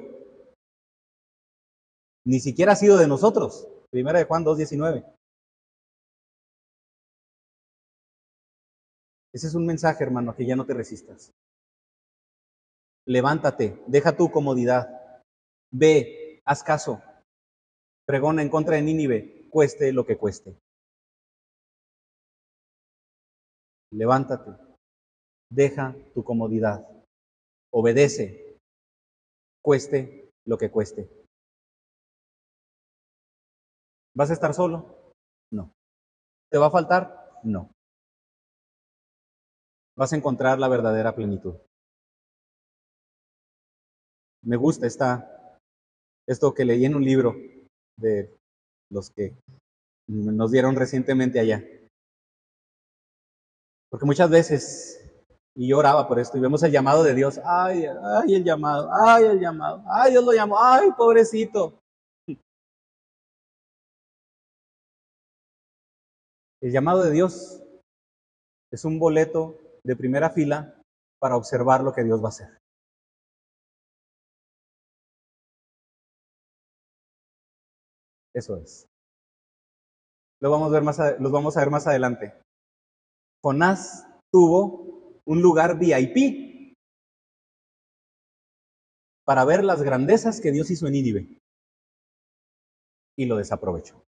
ni 2.24 2.38
siquiera 2.38 2.72
ha 2.72 2.76
sido 2.76 2.96
de 2.96 3.08
nosotros. 3.08 3.66
Primera 3.90 4.20
de 4.20 4.24
Juan 4.24 4.44
2.19. 4.44 5.04
Ese 9.32 9.46
es 9.48 9.54
un 9.54 9.66
mensaje, 9.66 10.04
hermano, 10.04 10.34
que 10.34 10.46
ya 10.46 10.54
no 10.54 10.64
te 10.64 10.74
resistas. 10.74 11.32
Levántate, 13.06 13.82
deja 13.88 14.16
tu 14.16 14.30
comodidad, 14.30 14.88
ve, 15.72 16.40
haz 16.44 16.62
caso, 16.62 17.02
pregona 18.06 18.42
en 18.42 18.48
contra 18.48 18.76
de 18.76 18.82
Nínive, 18.82 19.48
cueste 19.50 19.92
lo 19.92 20.06
que 20.06 20.16
cueste. 20.16 20.56
Levántate, 23.92 24.52
deja 25.50 25.94
tu 26.14 26.24
comodidad, 26.24 26.86
obedece, 27.72 28.58
cueste 29.62 30.30
lo 30.46 30.58
que 30.58 30.70
cueste. 30.70 31.08
¿Vas 34.14 34.30
a 34.30 34.34
estar 34.34 34.54
solo? 34.54 35.12
No. 35.52 35.72
¿Te 36.50 36.58
va 36.58 36.66
a 36.66 36.70
faltar? 36.70 37.30
No. 37.44 37.70
Vas 39.96 40.12
a 40.12 40.16
encontrar 40.16 40.58
la 40.58 40.68
verdadera 40.68 41.14
plenitud. 41.14 41.54
Me 44.42 44.56
gusta 44.56 44.86
esta, 44.86 45.58
esto 46.26 46.54
que 46.54 46.64
leí 46.64 46.84
en 46.84 46.94
un 46.94 47.04
libro 47.04 47.34
de 47.98 48.34
los 48.90 49.10
que 49.10 49.36
nos 50.08 50.50
dieron 50.50 50.74
recientemente 50.76 51.38
allá. 51.38 51.62
Porque 53.90 54.06
muchas 54.06 54.30
veces, 54.30 55.00
y 55.56 55.68
yo 55.68 55.78
oraba 55.78 56.06
por 56.06 56.18
esto, 56.20 56.38
y 56.38 56.40
vemos 56.40 56.62
el 56.62 56.70
llamado 56.70 57.02
de 57.02 57.14
Dios, 57.14 57.40
ay, 57.44 57.84
ay, 57.84 58.34
el 58.36 58.44
llamado, 58.44 58.88
ay, 59.04 59.24
el 59.24 59.40
llamado, 59.40 59.82
ay, 59.92 60.12
Dios 60.12 60.24
lo 60.24 60.32
llamó, 60.32 60.56
ay, 60.62 60.90
pobrecito. 60.96 61.80
El 66.62 66.72
llamado 66.72 67.02
de 67.02 67.10
Dios 67.10 67.62
es 68.70 68.84
un 68.84 68.98
boleto 68.98 69.56
de 69.82 69.96
primera 69.96 70.30
fila 70.30 70.80
para 71.18 71.36
observar 71.36 71.82
lo 71.82 71.92
que 71.92 72.04
Dios 72.04 72.20
va 72.22 72.26
a 72.26 72.28
hacer. 72.28 72.60
Eso 78.34 78.56
es. 78.58 78.86
Lo 80.40 80.50
vamos 80.50 80.68
a 80.68 80.72
ver 80.72 80.82
más, 80.82 80.98
los 81.18 81.32
vamos 81.32 81.56
a 81.56 81.60
ver 81.60 81.70
más 81.70 81.86
adelante. 81.86 82.32
Jonás 83.42 84.06
tuvo 84.30 85.20
un 85.24 85.40
lugar 85.40 85.78
VIP 85.78 86.74
para 89.24 89.44
ver 89.44 89.64
las 89.64 89.82
grandezas 89.82 90.40
que 90.40 90.52
Dios 90.52 90.70
hizo 90.70 90.86
en 90.86 90.92
Nínive 90.92 91.40
y 93.16 93.26
lo 93.26 93.36
desaprovechó. 93.36 94.04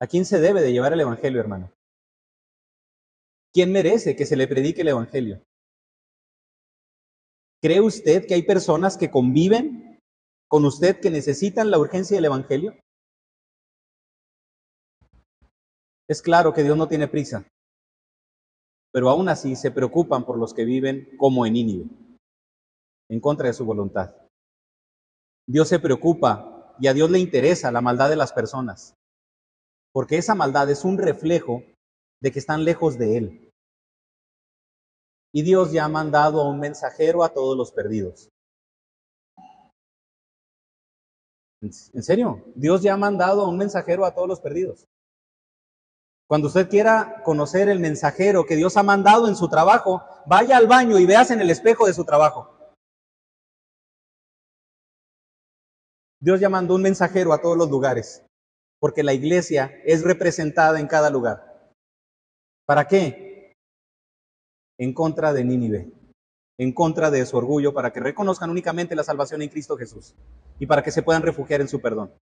¿A 0.00 0.06
quién 0.06 0.24
se 0.24 0.40
debe 0.40 0.62
de 0.62 0.72
llevar 0.72 0.94
el 0.94 1.00
Evangelio, 1.00 1.40
hermano? 1.40 1.70
¿Quién 3.52 3.72
merece 3.72 4.16
que 4.16 4.24
se 4.24 4.36
le 4.36 4.48
predique 4.48 4.80
el 4.80 4.88
Evangelio? 4.88 5.42
¿Cree 7.62 7.80
usted 7.80 8.26
que 8.26 8.34
hay 8.34 8.42
personas 8.42 8.96
que 8.96 9.10
conviven 9.10 10.00
con 10.48 10.64
usted 10.64 11.00
que 11.00 11.10
necesitan 11.10 11.70
la 11.70 11.78
urgencia 11.78 12.16
del 12.16 12.24
Evangelio? 12.24 12.80
Es 16.10 16.22
claro 16.22 16.52
que 16.52 16.64
Dios 16.64 16.76
no 16.76 16.88
tiene 16.88 17.06
prisa, 17.06 17.46
pero 18.92 19.10
aún 19.10 19.28
así 19.28 19.54
se 19.54 19.70
preocupan 19.70 20.26
por 20.26 20.40
los 20.40 20.52
que 20.52 20.64
viven 20.64 21.08
como 21.16 21.46
en 21.46 21.52
Nínive, 21.52 21.88
en 23.08 23.20
contra 23.20 23.46
de 23.46 23.52
su 23.52 23.64
voluntad. 23.64 24.16
Dios 25.48 25.68
se 25.68 25.78
preocupa 25.78 26.74
y 26.80 26.88
a 26.88 26.94
Dios 26.94 27.12
le 27.12 27.20
interesa 27.20 27.70
la 27.70 27.80
maldad 27.80 28.10
de 28.10 28.16
las 28.16 28.32
personas, 28.32 28.92
porque 29.92 30.16
esa 30.16 30.34
maldad 30.34 30.68
es 30.68 30.84
un 30.84 30.98
reflejo 30.98 31.62
de 32.20 32.32
que 32.32 32.40
están 32.40 32.64
lejos 32.64 32.98
de 32.98 33.16
Él. 33.16 33.50
Y 35.32 35.42
Dios 35.42 35.70
ya 35.70 35.84
ha 35.84 35.88
mandado 35.88 36.40
a 36.40 36.50
un 36.50 36.58
mensajero 36.58 37.22
a 37.22 37.32
todos 37.32 37.56
los 37.56 37.70
perdidos. 37.70 38.28
¿En 41.62 42.02
serio? 42.02 42.42
Dios 42.56 42.82
ya 42.82 42.94
ha 42.94 42.96
mandado 42.96 43.42
a 43.42 43.48
un 43.48 43.56
mensajero 43.56 44.04
a 44.04 44.12
todos 44.12 44.26
los 44.26 44.40
perdidos. 44.40 44.88
Cuando 46.30 46.46
usted 46.46 46.68
quiera 46.68 47.22
conocer 47.24 47.68
el 47.68 47.80
mensajero 47.80 48.44
que 48.46 48.54
Dios 48.54 48.76
ha 48.76 48.84
mandado 48.84 49.26
en 49.26 49.34
su 49.34 49.48
trabajo, 49.48 50.04
vaya 50.26 50.58
al 50.58 50.68
baño 50.68 50.96
y 51.00 51.04
veas 51.04 51.32
en 51.32 51.40
el 51.40 51.50
espejo 51.50 51.88
de 51.88 51.92
su 51.92 52.04
trabajo. 52.04 52.56
Dios 56.20 56.38
ya 56.38 56.48
mandó 56.48 56.76
un 56.76 56.82
mensajero 56.82 57.32
a 57.32 57.40
todos 57.40 57.56
los 57.56 57.68
lugares, 57.68 58.24
porque 58.78 59.02
la 59.02 59.12
iglesia 59.12 59.72
es 59.84 60.04
representada 60.04 60.78
en 60.78 60.86
cada 60.86 61.10
lugar. 61.10 61.72
¿Para 62.64 62.86
qué? 62.86 63.56
En 64.78 64.94
contra 64.94 65.32
de 65.32 65.42
Nínive, 65.42 65.90
en 66.60 66.72
contra 66.72 67.10
de 67.10 67.26
su 67.26 67.38
orgullo, 67.38 67.74
para 67.74 67.92
que 67.92 67.98
reconozcan 67.98 68.50
únicamente 68.50 68.94
la 68.94 69.02
salvación 69.02 69.42
en 69.42 69.48
Cristo 69.48 69.76
Jesús 69.76 70.14
y 70.60 70.66
para 70.66 70.84
que 70.84 70.92
se 70.92 71.02
puedan 71.02 71.22
refugiar 71.22 71.60
en 71.60 71.66
su 71.66 71.80
perdón. 71.80 72.14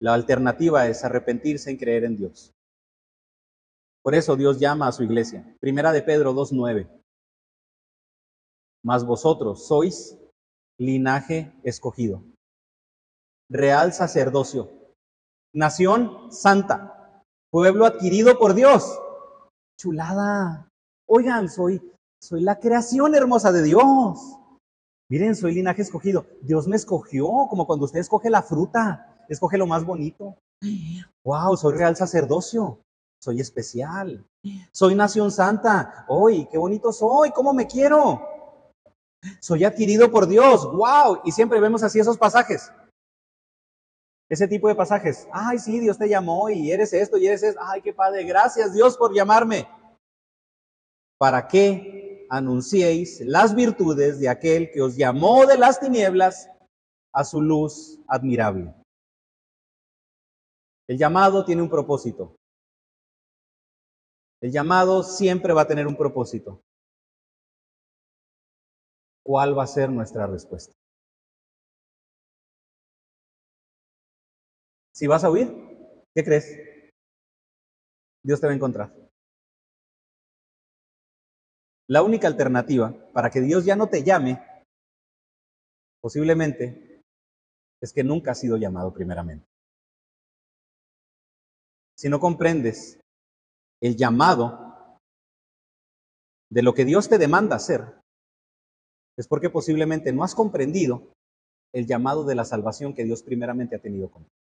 La 0.00 0.14
alternativa 0.14 0.88
es 0.88 1.04
arrepentirse 1.04 1.70
en 1.70 1.76
creer 1.76 2.04
en 2.04 2.16
Dios. 2.16 2.55
Por 4.06 4.14
eso 4.14 4.36
Dios 4.36 4.60
llama 4.60 4.86
a 4.86 4.92
su 4.92 5.02
iglesia. 5.02 5.52
Primera 5.58 5.90
de 5.90 6.00
Pedro 6.00 6.32
2.9. 6.32 6.88
Mas 8.84 9.04
vosotros 9.04 9.66
sois 9.66 10.16
linaje 10.78 11.52
escogido, 11.64 12.22
real 13.50 13.92
sacerdocio, 13.92 14.70
nación 15.52 16.30
santa, 16.30 17.24
pueblo 17.50 17.84
adquirido 17.84 18.38
por 18.38 18.54
Dios. 18.54 18.96
Chulada. 19.76 20.68
Oigan, 21.08 21.48
soy, 21.48 21.82
soy 22.22 22.42
la 22.42 22.60
creación 22.60 23.12
hermosa 23.16 23.50
de 23.50 23.64
Dios. 23.64 24.20
Miren, 25.10 25.34
soy 25.34 25.52
linaje 25.52 25.82
escogido. 25.82 26.26
Dios 26.42 26.68
me 26.68 26.76
escogió, 26.76 27.26
como 27.50 27.66
cuando 27.66 27.86
usted 27.86 27.98
escoge 27.98 28.30
la 28.30 28.44
fruta, 28.44 29.26
escoge 29.28 29.58
lo 29.58 29.66
más 29.66 29.84
bonito. 29.84 30.36
Wow, 31.24 31.56
soy 31.56 31.74
real 31.74 31.96
sacerdocio. 31.96 32.85
Soy 33.20 33.40
especial. 33.40 34.24
Soy 34.72 34.94
nación 34.94 35.30
santa. 35.30 36.04
Hoy, 36.08 36.46
qué 36.50 36.58
bonito 36.58 36.92
soy, 36.92 37.30
cómo 37.30 37.52
me 37.52 37.66
quiero. 37.66 38.20
Soy 39.40 39.64
adquirido 39.64 40.10
por 40.10 40.26
Dios. 40.26 40.64
Wow, 40.72 41.20
y 41.24 41.32
siempre 41.32 41.60
vemos 41.60 41.82
así 41.82 41.98
esos 41.98 42.18
pasajes. 42.18 42.70
Ese 44.28 44.48
tipo 44.48 44.68
de 44.68 44.74
pasajes. 44.74 45.28
Ay, 45.32 45.58
sí, 45.58 45.78
Dios 45.78 45.98
te 45.98 46.08
llamó 46.08 46.50
y 46.50 46.70
eres 46.70 46.92
esto 46.92 47.16
y 47.16 47.26
eres 47.26 47.42
esto. 47.42 47.60
Ay, 47.62 47.80
qué 47.82 47.92
padre. 47.92 48.24
Gracias 48.24 48.72
Dios 48.72 48.96
por 48.96 49.14
llamarme. 49.14 49.68
¿Para 51.18 51.46
qué 51.46 52.26
anunciéis 52.28 53.20
las 53.20 53.54
virtudes 53.54 54.18
de 54.18 54.28
aquel 54.28 54.70
que 54.70 54.82
os 54.82 54.96
llamó 54.96 55.46
de 55.46 55.56
las 55.56 55.80
tinieblas 55.80 56.48
a 57.12 57.24
su 57.24 57.40
luz 57.40 58.00
admirable? 58.08 58.74
El 60.88 60.98
llamado 60.98 61.44
tiene 61.44 61.62
un 61.62 61.70
propósito. 61.70 62.36
El 64.40 64.52
llamado 64.52 65.02
siempre 65.02 65.52
va 65.52 65.62
a 65.62 65.66
tener 65.66 65.86
un 65.86 65.96
propósito. 65.96 66.62
¿Cuál 69.24 69.58
va 69.58 69.64
a 69.64 69.66
ser 69.66 69.90
nuestra 69.90 70.26
respuesta? 70.26 70.72
Si 74.94 75.06
vas 75.06 75.24
a 75.24 75.30
huir, 75.30 75.48
¿qué 76.14 76.24
crees? 76.24 76.46
Dios 78.22 78.40
te 78.40 78.46
va 78.46 78.52
a 78.52 78.56
encontrar. 78.56 78.94
La 81.88 82.02
única 82.02 82.26
alternativa 82.26 82.94
para 83.12 83.30
que 83.30 83.40
Dios 83.40 83.64
ya 83.64 83.76
no 83.76 83.88
te 83.88 84.02
llame, 84.02 84.40
posiblemente, 86.00 87.02
es 87.80 87.92
que 87.92 88.02
nunca 88.02 88.32
has 88.32 88.40
sido 88.40 88.56
llamado 88.56 88.92
primeramente. 88.92 89.46
Si 91.96 92.08
no 92.08 92.18
comprendes 92.18 92.98
el 93.86 93.96
llamado 93.96 94.98
de 96.50 96.62
lo 96.62 96.74
que 96.74 96.84
Dios 96.84 97.08
te 97.08 97.18
demanda 97.18 97.56
hacer, 97.56 97.82
es 99.16 99.26
porque 99.28 99.50
posiblemente 99.50 100.12
no 100.12 100.24
has 100.24 100.34
comprendido 100.34 101.12
el 101.72 101.86
llamado 101.86 102.24
de 102.24 102.34
la 102.34 102.44
salvación 102.44 102.94
que 102.94 103.04
Dios 103.04 103.22
primeramente 103.22 103.76
ha 103.76 103.80
tenido 103.80 104.10
contigo. 104.10 104.45